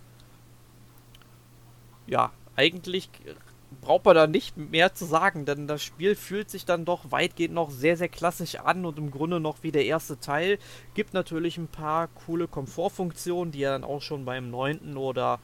Ja, 2.07 2.31
eigentlich 2.55 3.09
braucht 3.81 4.05
man 4.05 4.15
da 4.15 4.27
nicht 4.27 4.57
mehr 4.57 4.93
zu 4.93 5.05
sagen, 5.05 5.45
denn 5.45 5.67
das 5.67 5.83
Spiel 5.83 6.15
fühlt 6.15 6.49
sich 6.49 6.65
dann 6.65 6.85
doch 6.85 7.11
weitgehend 7.11 7.53
noch 7.53 7.69
sehr, 7.69 7.97
sehr 7.97 8.09
klassisch 8.09 8.55
an 8.55 8.85
und 8.85 8.97
im 8.97 9.11
Grunde 9.11 9.39
noch 9.39 9.57
wie 9.61 9.71
der 9.71 9.85
erste 9.85 10.19
Teil. 10.19 10.59
Gibt 10.93 11.13
natürlich 11.13 11.57
ein 11.57 11.67
paar 11.67 12.07
coole 12.07 12.47
Komfortfunktionen, 12.47 13.51
die 13.51 13.59
ja 13.59 13.71
dann 13.71 13.83
auch 13.83 14.01
schon 14.01 14.25
beim 14.25 14.49
neunten 14.49 14.97
oder 14.97 15.39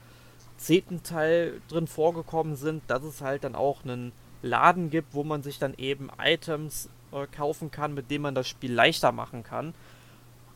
zehnten 0.58 1.04
Teil 1.04 1.62
drin 1.68 1.88
vorgekommen 1.88 2.56
sind, 2.56 2.84
dass 2.88 3.04
es 3.04 3.22
halt 3.22 3.44
dann 3.44 3.56
auch 3.56 3.84
einen 3.84 4.12
Laden 4.42 4.90
gibt, 4.90 5.14
wo 5.14 5.24
man 5.24 5.44
sich 5.44 5.60
dann 5.60 5.74
eben 5.78 6.10
Items 6.22 6.90
äh, 7.12 7.28
kaufen 7.28 7.72
kann, 7.72 7.94
mit 7.94 8.12
denen 8.12 8.24
man 8.24 8.36
das 8.36 8.48
Spiel 8.48 8.74
leichter 8.74 9.12
machen 9.12 9.44
kann. 9.44 9.74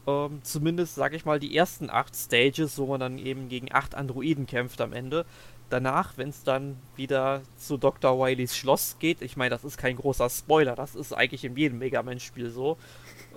Ähm, 0.06 0.42
zumindest, 0.44 0.96
sage 0.96 1.16
ich 1.16 1.26
mal, 1.26 1.40
die 1.40 1.56
ersten 1.56 1.90
acht 1.90 2.16
Stages, 2.16 2.78
wo 2.78 2.88
man 2.88 3.00
dann 3.00 3.18
eben 3.18 3.48
gegen 3.48 3.74
acht 3.74 3.96
Androiden 3.96 4.46
kämpft 4.46 4.82
am 4.82 4.94
Ende 4.94 5.26
danach, 5.70 6.18
wenn 6.18 6.30
es 6.30 6.44
dann 6.44 6.78
wieder 6.96 7.42
zu 7.58 7.78
Dr. 7.78 8.18
Wileys 8.20 8.56
Schloss 8.56 8.98
geht, 9.00 9.22
ich 9.22 9.38
meine, 9.38 9.50
das 9.50 9.64
ist 9.64 9.78
kein 9.78 9.96
großer 9.96 10.30
Spoiler, 10.30 10.76
das 10.76 10.96
ist 10.96 11.14
eigentlich 11.14 11.44
in 11.44 11.56
jedem 11.56 11.80
Mega 11.80 12.04
Man-Spiel 12.04 12.50
so. 12.50 12.78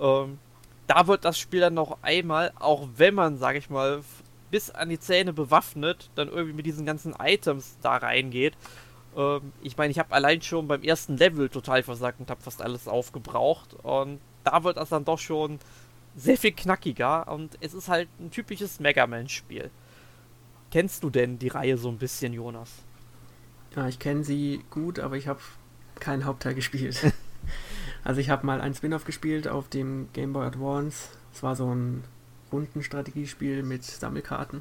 Ähm, 0.00 0.38
da 0.86 1.06
wird 1.06 1.24
das 1.24 1.38
Spiel 1.38 1.60
dann 1.60 1.74
noch 1.74 1.98
einmal, 2.02 2.52
auch 2.58 2.88
wenn 2.96 3.14
man, 3.14 3.38
sag 3.38 3.56
ich 3.56 3.70
mal, 3.70 4.02
bis 4.50 4.70
an 4.70 4.88
die 4.88 5.00
Zähne 5.00 5.32
bewaffnet, 5.32 6.10
dann 6.14 6.28
irgendwie 6.28 6.54
mit 6.54 6.66
diesen 6.66 6.86
ganzen 6.86 7.14
Items 7.18 7.76
da 7.82 7.96
reingeht. 7.96 8.54
Ähm, 9.16 9.52
ich 9.62 9.76
meine, 9.76 9.90
ich 9.90 9.98
habe 9.98 10.14
allein 10.14 10.42
schon 10.42 10.68
beim 10.68 10.82
ersten 10.82 11.16
Level 11.16 11.48
total 11.48 11.82
versagt 11.82 12.20
und 12.20 12.30
habe 12.30 12.42
fast 12.42 12.62
alles 12.62 12.86
aufgebraucht. 12.86 13.74
Und 13.82 14.20
da 14.44 14.62
wird 14.64 14.76
das 14.76 14.90
dann 14.90 15.04
doch 15.04 15.18
schon 15.18 15.58
sehr 16.14 16.36
viel 16.36 16.52
knackiger. 16.52 17.28
Und 17.28 17.56
es 17.60 17.74
ist 17.74 17.88
halt 17.88 18.08
ein 18.20 18.30
typisches 18.30 18.78
Mega 18.80 19.06
Man-Spiel. 19.06 19.70
Kennst 20.76 21.02
du 21.02 21.08
denn 21.08 21.38
die 21.38 21.48
Reihe 21.48 21.78
so 21.78 21.88
ein 21.88 21.96
bisschen, 21.96 22.34
Jonas? 22.34 22.70
Ja, 23.74 23.88
ich 23.88 23.98
kenne 23.98 24.24
sie 24.24 24.60
gut, 24.68 24.98
aber 24.98 25.16
ich 25.16 25.26
habe 25.26 25.40
keinen 26.00 26.26
Hauptteil 26.26 26.54
gespielt. 26.54 27.00
also 28.04 28.20
ich 28.20 28.28
habe 28.28 28.44
mal 28.44 28.60
ein 28.60 28.74
Spin-off 28.74 29.06
gespielt 29.06 29.48
auf 29.48 29.70
dem 29.70 30.08
Game 30.12 30.34
Boy 30.34 30.44
Advance. 30.44 31.08
Es 31.32 31.42
war 31.42 31.56
so 31.56 31.74
ein 31.74 32.04
Rundenstrategiespiel 32.52 33.62
mit 33.62 33.84
Sammelkarten. 33.84 34.60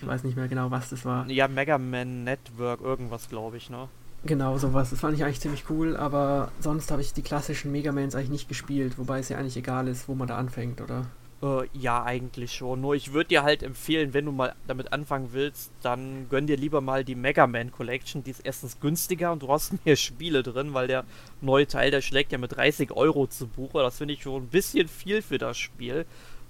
Ich 0.00 0.06
weiß 0.06 0.24
nicht 0.24 0.36
mehr 0.38 0.48
genau, 0.48 0.70
was 0.70 0.88
das 0.88 1.04
war. 1.04 1.28
Ja, 1.28 1.48
Mega 1.48 1.76
Man 1.76 2.24
Network, 2.24 2.80
irgendwas, 2.80 3.28
glaube 3.28 3.58
ich, 3.58 3.68
ne? 3.68 3.90
Genau, 4.24 4.56
sowas. 4.56 4.88
Das 4.88 5.00
fand 5.00 5.18
ich 5.18 5.22
eigentlich 5.22 5.42
ziemlich 5.42 5.68
cool, 5.68 5.98
aber 5.98 6.50
sonst 6.60 6.90
habe 6.90 7.02
ich 7.02 7.12
die 7.12 7.20
klassischen 7.20 7.72
Mega 7.72 7.92
Mans 7.92 8.14
eigentlich 8.14 8.30
nicht 8.30 8.48
gespielt, 8.48 8.96
wobei 8.96 9.18
es 9.18 9.28
ja 9.28 9.36
eigentlich 9.36 9.58
egal 9.58 9.86
ist, 9.86 10.08
wo 10.08 10.14
man 10.14 10.28
da 10.28 10.38
anfängt, 10.38 10.80
oder? 10.80 11.04
Äh, 11.44 11.68
ja, 11.74 12.02
eigentlich 12.02 12.54
schon. 12.54 12.80
Nur 12.80 12.94
ich 12.94 13.12
würde 13.12 13.28
dir 13.28 13.42
halt 13.42 13.62
empfehlen, 13.62 14.14
wenn 14.14 14.24
du 14.24 14.32
mal 14.32 14.54
damit 14.66 14.94
anfangen 14.94 15.30
willst, 15.32 15.72
dann 15.82 16.26
gönn 16.30 16.46
dir 16.46 16.56
lieber 16.56 16.80
mal 16.80 17.04
die 17.04 17.14
Mega 17.14 17.46
Man 17.46 17.70
Collection. 17.70 18.24
Die 18.24 18.30
ist 18.30 18.40
erstens 18.40 18.80
günstiger 18.80 19.30
und 19.30 19.42
du 19.42 19.48
hast 19.48 19.74
mehr 19.84 19.96
Spiele 19.96 20.42
drin, 20.42 20.72
weil 20.72 20.86
der 20.86 21.04
neue 21.42 21.66
Teil, 21.66 21.90
der 21.90 22.00
schlägt 22.00 22.32
ja 22.32 22.38
mit 22.38 22.56
30 22.56 22.92
Euro 22.92 23.26
zu 23.26 23.46
Buche. 23.46 23.80
Das 23.80 23.98
finde 23.98 24.14
ich 24.14 24.22
schon 24.22 24.44
ein 24.44 24.48
bisschen 24.48 24.88
viel 24.88 25.20
für 25.20 25.36
das 25.36 25.58
Spiel. 25.58 26.06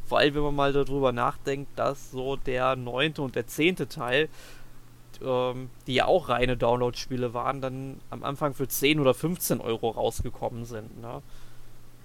Vor 0.06 0.18
allem, 0.18 0.34
wenn 0.36 0.42
man 0.42 0.54
mal 0.54 0.72
darüber 0.72 1.10
nachdenkt, 1.10 1.76
dass 1.76 2.12
so 2.12 2.36
der 2.36 2.76
neunte 2.76 3.22
und 3.22 3.34
der 3.34 3.48
zehnte 3.48 3.88
Teil, 3.88 4.28
ähm, 5.24 5.70
die 5.88 5.94
ja 5.94 6.04
auch 6.04 6.28
reine 6.28 6.56
Download-Spiele 6.56 7.34
waren, 7.34 7.60
dann 7.60 8.00
am 8.10 8.22
Anfang 8.22 8.54
für 8.54 8.68
10 8.68 9.00
oder 9.00 9.14
15 9.14 9.60
Euro 9.60 9.90
rausgekommen 9.90 10.66
sind. 10.66 11.00
Ne? 11.00 11.22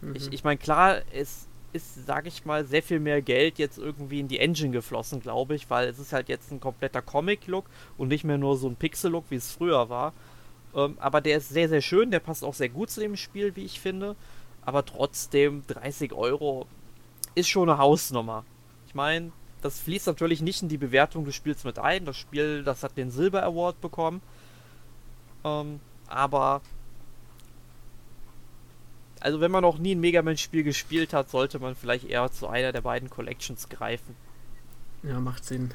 Mhm. 0.01 0.15
Ich, 0.15 0.31
ich 0.31 0.43
meine, 0.43 0.57
klar, 0.57 1.01
es 1.13 1.48
ist, 1.73 2.05
sage 2.05 2.27
ich 2.27 2.45
mal, 2.45 2.65
sehr 2.65 2.83
viel 2.83 2.99
mehr 2.99 3.21
Geld 3.21 3.59
jetzt 3.59 3.77
irgendwie 3.77 4.19
in 4.19 4.27
die 4.27 4.39
Engine 4.39 4.71
geflossen, 4.71 5.19
glaube 5.19 5.55
ich, 5.55 5.69
weil 5.69 5.87
es 5.87 5.99
ist 5.99 6.13
halt 6.13 6.29
jetzt 6.29 6.51
ein 6.51 6.59
kompletter 6.59 7.01
Comic-Look 7.01 7.65
und 7.97 8.07
nicht 8.07 8.23
mehr 8.23 8.37
nur 8.37 8.57
so 8.57 8.67
ein 8.67 8.75
Pixel-Look, 8.75 9.25
wie 9.29 9.35
es 9.35 9.51
früher 9.51 9.89
war. 9.89 10.13
Ähm, 10.75 10.97
aber 10.99 11.21
der 11.21 11.37
ist 11.37 11.49
sehr, 11.49 11.69
sehr 11.69 11.81
schön, 11.81 12.11
der 12.11 12.19
passt 12.19 12.43
auch 12.43 12.53
sehr 12.53 12.69
gut 12.69 12.89
zu 12.89 12.99
dem 12.99 13.15
Spiel, 13.15 13.55
wie 13.55 13.65
ich 13.65 13.79
finde. 13.79 14.15
Aber 14.61 14.85
trotzdem 14.85 15.63
30 15.67 16.13
Euro 16.13 16.67
ist 17.35 17.49
schon 17.49 17.69
eine 17.69 17.79
Hausnummer. 17.79 18.45
Ich 18.87 18.95
meine, 18.95 19.31
das 19.61 19.79
fließt 19.79 20.07
natürlich 20.07 20.41
nicht 20.41 20.61
in 20.61 20.69
die 20.69 20.77
Bewertung 20.77 21.25
des 21.25 21.35
Spiels 21.35 21.63
mit 21.63 21.79
ein. 21.79 22.05
Das 22.05 22.17
Spiel, 22.17 22.63
das 22.63 22.83
hat 22.83 22.97
den 22.97 23.11
Silber 23.11 23.43
Award 23.43 23.81
bekommen. 23.81 24.21
Ähm, 25.43 25.79
aber 26.07 26.61
also 29.19 29.41
wenn 29.41 29.51
man 29.51 29.61
noch 29.61 29.77
nie 29.77 29.95
ein 29.95 29.99
Mega 29.99 30.21
Man-Spiel 30.21 30.63
gespielt 30.63 31.13
hat, 31.13 31.29
sollte 31.29 31.59
man 31.59 31.75
vielleicht 31.75 32.05
eher 32.05 32.31
zu 32.31 32.47
einer 32.47 32.71
der 32.71 32.81
beiden 32.81 33.09
Collections 33.09 33.69
greifen. 33.69 34.15
Ja, 35.03 35.19
macht 35.19 35.45
Sinn. 35.45 35.73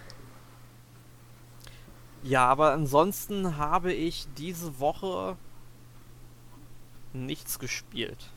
Ja, 2.22 2.46
aber 2.46 2.72
ansonsten 2.72 3.56
habe 3.58 3.92
ich 3.92 4.26
diese 4.38 4.78
Woche 4.80 5.36
nichts 7.12 7.58
gespielt. 7.58 8.30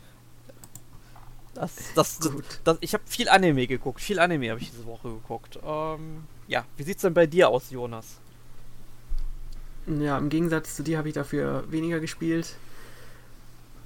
Das, 1.53 1.73
das, 1.95 2.19
das, 2.19 2.33
das 2.63 2.77
ich 2.81 2.93
habe 2.93 3.03
viel 3.07 3.29
Anime 3.29 3.65
geguckt. 3.65 3.99
Viel 3.99 4.19
Anime 4.19 4.51
habe 4.51 4.59
ich 4.59 4.69
diese 4.69 4.85
Woche 4.85 5.09
geguckt. 5.09 5.57
Ähm, 5.65 6.25
ja, 6.47 6.65
wie 6.75 6.83
sieht's 6.83 7.01
denn 7.01 7.13
bei 7.13 7.25
dir 7.25 7.49
aus, 7.49 7.71
Jonas? 7.71 8.19
Ja, 9.87 10.17
im 10.17 10.29
Gegensatz 10.29 10.75
zu 10.75 10.83
dir 10.83 10.97
habe 10.97 11.07
ich 11.07 11.15
dafür 11.15 11.63
weniger 11.71 11.99
gespielt. 11.99 12.57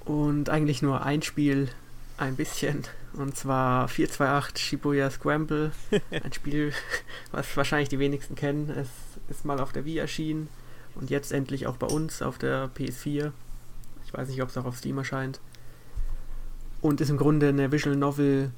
Und 0.04 0.48
eigentlich 0.48 0.82
nur 0.82 1.04
ein 1.04 1.22
Spiel 1.22 1.68
ein 2.16 2.36
bisschen. 2.36 2.84
Und 3.14 3.36
zwar 3.36 3.88
428 3.88 4.64
Shibuya 4.64 5.10
Scramble. 5.10 5.72
ein 6.10 6.32
Spiel, 6.32 6.72
was 7.30 7.56
wahrscheinlich 7.56 7.88
die 7.88 7.98
wenigsten 7.98 8.34
kennen. 8.34 8.70
Es 8.70 8.88
ist 9.28 9.44
mal 9.44 9.60
auf 9.60 9.72
der 9.72 9.84
Wii 9.84 9.98
erschienen 9.98 10.48
und 10.94 11.10
jetzt 11.10 11.32
endlich 11.32 11.66
auch 11.66 11.76
bei 11.76 11.86
uns 11.86 12.22
auf 12.22 12.38
der 12.38 12.70
PS4. 12.76 13.32
Ich 14.04 14.14
weiß 14.14 14.28
nicht, 14.28 14.42
ob 14.42 14.48
es 14.48 14.56
auch 14.56 14.64
auf 14.64 14.76
Steam 14.76 14.98
erscheint 14.98 15.40
und 16.82 17.00
ist 17.00 17.08
im 17.08 17.16
Grunde 17.16 17.48
eine 17.48 17.72
Visual 17.72 17.96
Novel, 17.96 18.50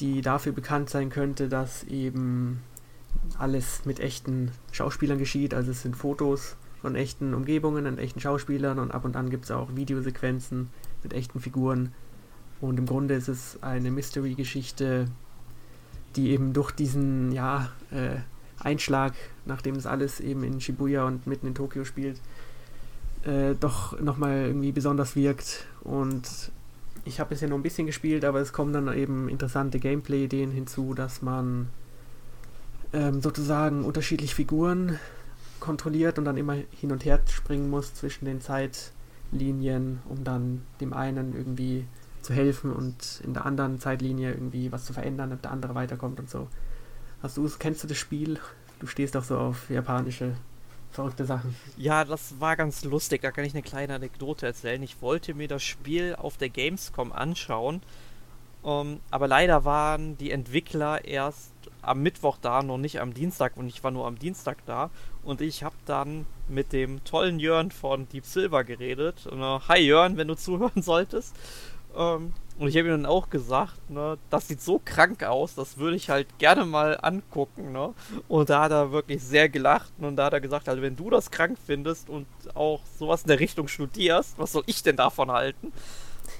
die 0.00 0.22
dafür 0.22 0.52
bekannt 0.52 0.88
sein 0.88 1.10
könnte, 1.10 1.48
dass 1.48 1.84
eben 1.84 2.62
alles 3.38 3.84
mit 3.84 4.00
echten 4.00 4.52
Schauspielern 4.70 5.18
geschieht. 5.18 5.52
Also 5.52 5.72
es 5.72 5.82
sind 5.82 5.96
Fotos 5.96 6.56
von 6.80 6.96
echten 6.96 7.34
Umgebungen 7.34 7.86
und 7.86 7.98
echten 7.98 8.20
Schauspielern 8.20 8.78
und 8.78 8.92
ab 8.92 9.04
und 9.04 9.16
an 9.16 9.30
gibt 9.30 9.44
es 9.44 9.50
auch 9.50 9.74
Videosequenzen 9.76 10.70
mit 11.02 11.12
echten 11.12 11.40
Figuren. 11.40 11.92
Und 12.60 12.78
im 12.78 12.86
Grunde 12.86 13.14
ist 13.14 13.28
es 13.28 13.58
eine 13.62 13.90
Mystery-Geschichte, 13.90 15.06
die 16.16 16.30
eben 16.30 16.52
durch 16.52 16.70
diesen 16.70 17.32
ja, 17.32 17.70
äh, 17.90 18.16
Einschlag, 18.60 19.14
nachdem 19.44 19.74
es 19.76 19.86
alles 19.86 20.20
eben 20.20 20.44
in 20.44 20.60
Shibuya 20.60 21.04
und 21.04 21.26
mitten 21.26 21.46
in 21.48 21.54
Tokio 21.54 21.84
spielt, 21.84 22.20
äh, 23.24 23.54
doch 23.58 23.98
nochmal 24.00 24.46
irgendwie 24.46 24.72
besonders 24.72 25.16
wirkt 25.16 25.66
und 25.82 26.52
ich 27.04 27.18
habe 27.18 27.30
bisher 27.30 27.48
nur 27.48 27.58
ein 27.58 27.62
bisschen 27.62 27.86
gespielt, 27.86 28.24
aber 28.24 28.40
es 28.40 28.52
kommen 28.52 28.72
dann 28.72 28.92
eben 28.96 29.28
interessante 29.28 29.78
Gameplay-Ideen 29.80 30.50
hinzu, 30.52 30.94
dass 30.94 31.22
man 31.22 31.68
ähm, 32.92 33.20
sozusagen 33.20 33.84
unterschiedliche 33.84 34.34
Figuren 34.34 34.98
kontrolliert 35.58 36.18
und 36.18 36.24
dann 36.24 36.36
immer 36.36 36.54
hin 36.70 36.92
und 36.92 37.04
her 37.04 37.20
springen 37.28 37.70
muss 37.70 37.94
zwischen 37.94 38.24
den 38.24 38.40
Zeitlinien, 39.32 40.00
um 40.08 40.24
dann 40.24 40.62
dem 40.80 40.92
einen 40.92 41.34
irgendwie 41.34 41.86
zu 42.20 42.34
helfen 42.34 42.72
und 42.72 43.20
in 43.24 43.34
der 43.34 43.46
anderen 43.46 43.80
Zeitlinie 43.80 44.32
irgendwie 44.32 44.70
was 44.70 44.84
zu 44.84 44.92
verändern, 44.92 45.30
damit 45.30 45.44
der 45.44 45.50
andere 45.50 45.74
weiterkommt 45.74 46.20
und 46.20 46.30
so. 46.30 46.48
Hast 47.22 47.36
du 47.36 47.48
kennst 47.58 47.82
du 47.82 47.88
das 47.88 47.96
Spiel? 47.96 48.38
Du 48.78 48.86
stehst 48.86 49.14
doch 49.14 49.24
so 49.24 49.38
auf 49.38 49.70
japanische 49.70 50.34
verrückte 50.90 51.24
Sachen. 51.24 51.54
Ja, 51.76 52.04
das 52.04 52.34
war 52.38 52.56
ganz 52.56 52.84
lustig. 52.84 53.22
Da 53.22 53.30
kann 53.30 53.44
ich 53.44 53.54
eine 53.54 53.62
kleine 53.62 53.94
Anekdote 53.94 54.46
erzählen. 54.46 54.82
Ich 54.82 55.00
wollte 55.00 55.34
mir 55.34 55.48
das 55.48 55.62
Spiel 55.62 56.14
auf 56.16 56.36
der 56.36 56.50
Gamescom 56.50 57.12
anschauen. 57.12 57.80
Um, 58.62 58.86
ähm, 58.86 59.00
aber 59.10 59.26
leider 59.26 59.64
waren 59.64 60.16
die 60.18 60.30
Entwickler 60.30 61.04
erst 61.04 61.52
am 61.80 62.00
Mittwoch 62.00 62.38
da, 62.40 62.62
noch 62.62 62.78
nicht 62.78 63.00
am 63.00 63.14
Dienstag. 63.14 63.56
Und 63.56 63.66
ich 63.66 63.82
war 63.82 63.90
nur 63.90 64.06
am 64.06 64.18
Dienstag 64.18 64.58
da. 64.66 64.90
Und 65.24 65.40
ich 65.40 65.64
habe 65.64 65.74
dann 65.86 66.26
mit 66.52 66.72
dem 66.72 67.02
tollen 67.04 67.38
Jörn 67.38 67.70
von 67.70 68.08
Deep 68.08 68.24
Silver 68.24 68.64
geredet. 68.64 69.26
Und, 69.26 69.40
uh, 69.42 69.60
Hi 69.68 69.80
Jörn, 69.80 70.16
wenn 70.16 70.28
du 70.28 70.34
zuhören 70.36 70.82
solltest. 70.82 71.34
Ähm, 71.96 72.32
und 72.58 72.68
ich 72.68 72.76
habe 72.76 72.88
ihm 72.88 73.02
dann 73.02 73.06
auch 73.06 73.30
gesagt, 73.30 73.90
ne, 73.90 74.18
das 74.30 74.48
sieht 74.48 74.60
so 74.60 74.80
krank 74.84 75.24
aus, 75.24 75.54
das 75.54 75.78
würde 75.78 75.96
ich 75.96 76.10
halt 76.10 76.38
gerne 76.38 76.64
mal 76.64 76.98
angucken, 77.00 77.72
ne? 77.72 77.94
Und 78.28 78.50
da 78.50 78.64
hat 78.64 78.72
er 78.72 78.92
wirklich 78.92 79.22
sehr 79.22 79.48
gelacht 79.48 79.92
und 79.98 80.16
da 80.16 80.26
hat 80.26 80.34
er 80.34 80.40
gesagt, 80.40 80.68
also 80.68 80.82
wenn 80.82 80.94
du 80.94 81.10
das 81.10 81.30
krank 81.30 81.58
findest 81.64 82.08
und 82.08 82.26
auch 82.54 82.80
sowas 82.98 83.22
in 83.22 83.28
der 83.28 83.40
Richtung 83.40 83.68
studierst, 83.68 84.38
was 84.38 84.52
soll 84.52 84.62
ich 84.66 84.82
denn 84.82 84.96
davon 84.96 85.30
halten? 85.30 85.72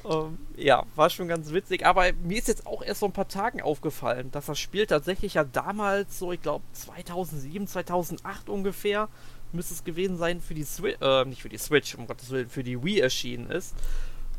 Ähm, 0.08 0.38
ja, 0.56 0.84
war 0.94 1.10
schon 1.10 1.28
ganz 1.28 1.50
witzig, 1.52 1.86
aber 1.86 2.12
mir 2.12 2.38
ist 2.38 2.48
jetzt 2.48 2.66
auch 2.66 2.82
erst 2.82 3.00
so 3.00 3.06
ein 3.06 3.12
paar 3.12 3.28
Tagen 3.28 3.62
aufgefallen, 3.62 4.30
dass 4.30 4.46
das 4.46 4.58
Spiel 4.58 4.86
tatsächlich 4.86 5.34
ja 5.34 5.44
damals 5.44 6.18
so, 6.18 6.32
ich 6.32 6.42
glaube 6.42 6.64
2007, 6.72 7.66
2008 7.66 8.48
ungefähr, 8.48 9.08
müsste 9.52 9.74
es 9.74 9.84
gewesen 9.84 10.16
sein, 10.16 10.40
für 10.40 10.54
die 10.54 10.64
Switch, 10.64 10.98
äh, 11.00 11.24
nicht 11.24 11.42
für 11.42 11.48
die 11.48 11.58
Switch, 11.58 11.94
um 11.94 12.06
Gottes 12.06 12.30
Willen, 12.30 12.48
für 12.48 12.62
die 12.62 12.82
Wii 12.82 13.00
erschienen 13.00 13.50
ist. 13.50 13.74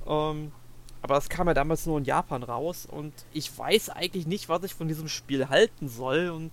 Ähm, 0.07 0.51
aber 1.01 1.15
das 1.15 1.29
kam 1.29 1.47
ja 1.47 1.53
damals 1.53 1.85
nur 1.85 1.97
in 1.97 2.05
Japan 2.05 2.43
raus 2.43 2.87
und 2.89 3.13
ich 3.33 3.57
weiß 3.57 3.89
eigentlich 3.89 4.25
nicht, 4.25 4.47
was 4.47 4.63
ich 4.63 4.73
von 4.73 4.87
diesem 4.87 5.09
Spiel 5.09 5.49
halten 5.49 5.89
soll 5.89 6.29
und 6.29 6.51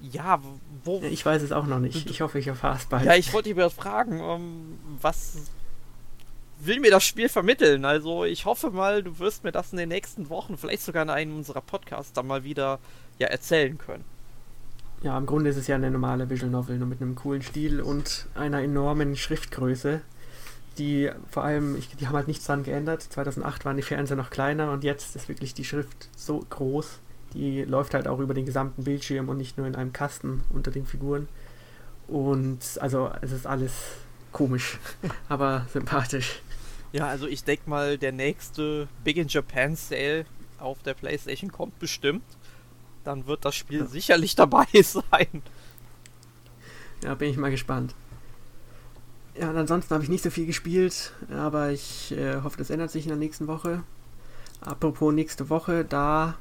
ja, 0.00 0.40
wo. 0.84 1.02
Ich 1.02 1.24
weiß 1.24 1.42
es 1.42 1.52
auch 1.52 1.66
noch 1.66 1.78
nicht. 1.78 2.08
Ich 2.08 2.20
hoffe, 2.20 2.38
ich 2.38 2.46
erfahre 2.46 2.76
es 2.76 2.86
bald. 2.86 3.04
Ja, 3.04 3.14
ich 3.14 3.32
wollte 3.32 3.48
dich 3.48 3.56
mal 3.56 3.70
fragen, 3.70 4.20
um, 4.20 4.40
ähm, 4.40 4.78
was 5.00 5.50
will 6.58 6.80
mir 6.80 6.90
das 6.90 7.04
Spiel 7.04 7.28
vermitteln? 7.28 7.84
Also, 7.84 8.24
ich 8.24 8.44
hoffe 8.44 8.70
mal, 8.70 9.02
du 9.02 9.18
wirst 9.18 9.44
mir 9.44 9.52
das 9.52 9.72
in 9.72 9.78
den 9.78 9.88
nächsten 9.88 10.28
Wochen, 10.28 10.56
vielleicht 10.56 10.82
sogar 10.82 11.02
in 11.02 11.10
einem 11.10 11.36
unserer 11.36 11.60
Podcasts, 11.60 12.12
dann 12.12 12.26
mal 12.26 12.44
wieder 12.44 12.78
ja, 13.18 13.28
erzählen 13.28 13.76
können. 13.78 14.04
Ja, 15.02 15.16
im 15.18 15.26
Grunde 15.26 15.50
ist 15.50 15.56
es 15.56 15.66
ja 15.66 15.76
eine 15.76 15.90
normale 15.90 16.28
Visual 16.28 16.50
Novel, 16.50 16.78
nur 16.78 16.88
mit 16.88 17.00
einem 17.00 17.14
coolen 17.14 17.42
Stil 17.42 17.80
und 17.80 18.26
einer 18.34 18.62
enormen 18.62 19.16
Schriftgröße 19.16 20.00
die 20.78 21.10
vor 21.30 21.44
allem, 21.44 21.76
ich, 21.76 21.88
die 21.96 22.06
haben 22.06 22.16
halt 22.16 22.28
nichts 22.28 22.46
dran 22.46 22.62
geändert. 22.62 23.02
2008 23.02 23.64
waren 23.64 23.76
die 23.76 23.82
Fernseher 23.82 24.16
noch 24.16 24.30
kleiner 24.30 24.70
und 24.72 24.84
jetzt 24.84 25.16
ist 25.16 25.28
wirklich 25.28 25.54
die 25.54 25.64
Schrift 25.64 26.08
so 26.16 26.44
groß. 26.50 26.98
Die 27.34 27.62
läuft 27.62 27.94
halt 27.94 28.08
auch 28.08 28.18
über 28.18 28.34
den 28.34 28.46
gesamten 28.46 28.84
Bildschirm 28.84 29.28
und 29.28 29.36
nicht 29.36 29.58
nur 29.58 29.66
in 29.66 29.74
einem 29.74 29.92
Kasten 29.92 30.42
unter 30.52 30.70
den 30.70 30.86
Figuren. 30.86 31.28
Und 32.08 32.60
also 32.80 33.10
es 33.20 33.32
ist 33.32 33.46
alles 33.46 33.72
komisch, 34.32 34.78
aber 35.28 35.66
sympathisch. 35.72 36.40
Ja, 36.92 37.08
also 37.08 37.26
ich 37.26 37.44
denke 37.44 37.68
mal, 37.68 37.98
der 37.98 38.12
nächste 38.12 38.88
Big 39.04 39.16
in 39.16 39.28
Japan 39.28 39.76
Sale 39.76 40.24
auf 40.58 40.82
der 40.82 40.94
PlayStation 40.94 41.50
kommt 41.50 41.78
bestimmt. 41.78 42.22
Dann 43.06 43.28
wird 43.28 43.44
das 43.44 43.54
Spiel 43.54 43.80
ja. 43.80 43.86
sicherlich 43.86 44.34
dabei 44.34 44.66
sein. 44.82 45.42
Ja, 47.04 47.14
bin 47.14 47.30
ich 47.30 47.36
mal 47.36 47.52
gespannt. 47.52 47.94
Ja, 49.38 49.48
und 49.50 49.56
ansonsten 49.56 49.94
habe 49.94 50.02
ich 50.02 50.10
nicht 50.10 50.24
so 50.24 50.30
viel 50.30 50.44
gespielt, 50.44 51.12
aber 51.30 51.70
ich 51.70 52.10
äh, 52.10 52.40
hoffe, 52.42 52.58
das 52.58 52.68
ändert 52.68 52.90
sich 52.90 53.04
in 53.04 53.10
der 53.10 53.18
nächsten 53.18 53.46
Woche. 53.46 53.84
Apropos 54.60 55.14
nächste 55.14 55.50
Woche, 55.50 55.84
da 55.84 56.34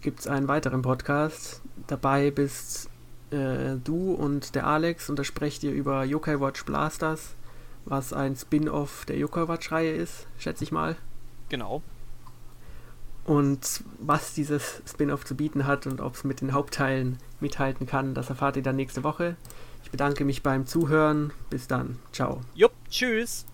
gibt 0.00 0.20
es 0.20 0.26
einen 0.26 0.48
weiteren 0.48 0.80
Podcast. 0.80 1.60
Dabei 1.86 2.30
bist 2.30 2.88
äh, 3.30 3.74
du 3.84 4.14
und 4.14 4.54
der 4.54 4.66
Alex 4.66 5.10
und 5.10 5.18
da 5.18 5.24
sprecht 5.24 5.64
ihr 5.64 5.72
über 5.72 6.02
Yokai 6.04 6.40
Watch 6.40 6.64
Blasters, 6.64 7.34
was 7.84 8.14
ein 8.14 8.36
Spin-off 8.36 9.04
der 9.04 9.18
Yokai 9.18 9.48
Watch-Reihe 9.48 9.92
ist, 9.92 10.26
schätze 10.38 10.64
ich 10.64 10.72
mal. 10.72 10.96
Genau. 11.50 11.82
Und 13.28 13.84
was 13.98 14.32
dieses 14.32 14.80
Spin-off 14.86 15.22
zu 15.26 15.36
bieten 15.36 15.66
hat 15.66 15.86
und 15.86 16.00
ob 16.00 16.14
es 16.14 16.24
mit 16.24 16.40
den 16.40 16.54
Hauptteilen 16.54 17.18
mithalten 17.40 17.86
kann, 17.86 18.14
das 18.14 18.30
erfahrt 18.30 18.56
ihr 18.56 18.62
dann 18.62 18.76
nächste 18.76 19.04
Woche. 19.04 19.36
Ich 19.84 19.90
bedanke 19.90 20.24
mich 20.24 20.42
beim 20.42 20.66
Zuhören. 20.66 21.30
Bis 21.50 21.66
dann. 21.66 21.98
Ciao. 22.10 22.40
Jupp, 22.54 22.72
tschüss. 22.88 23.44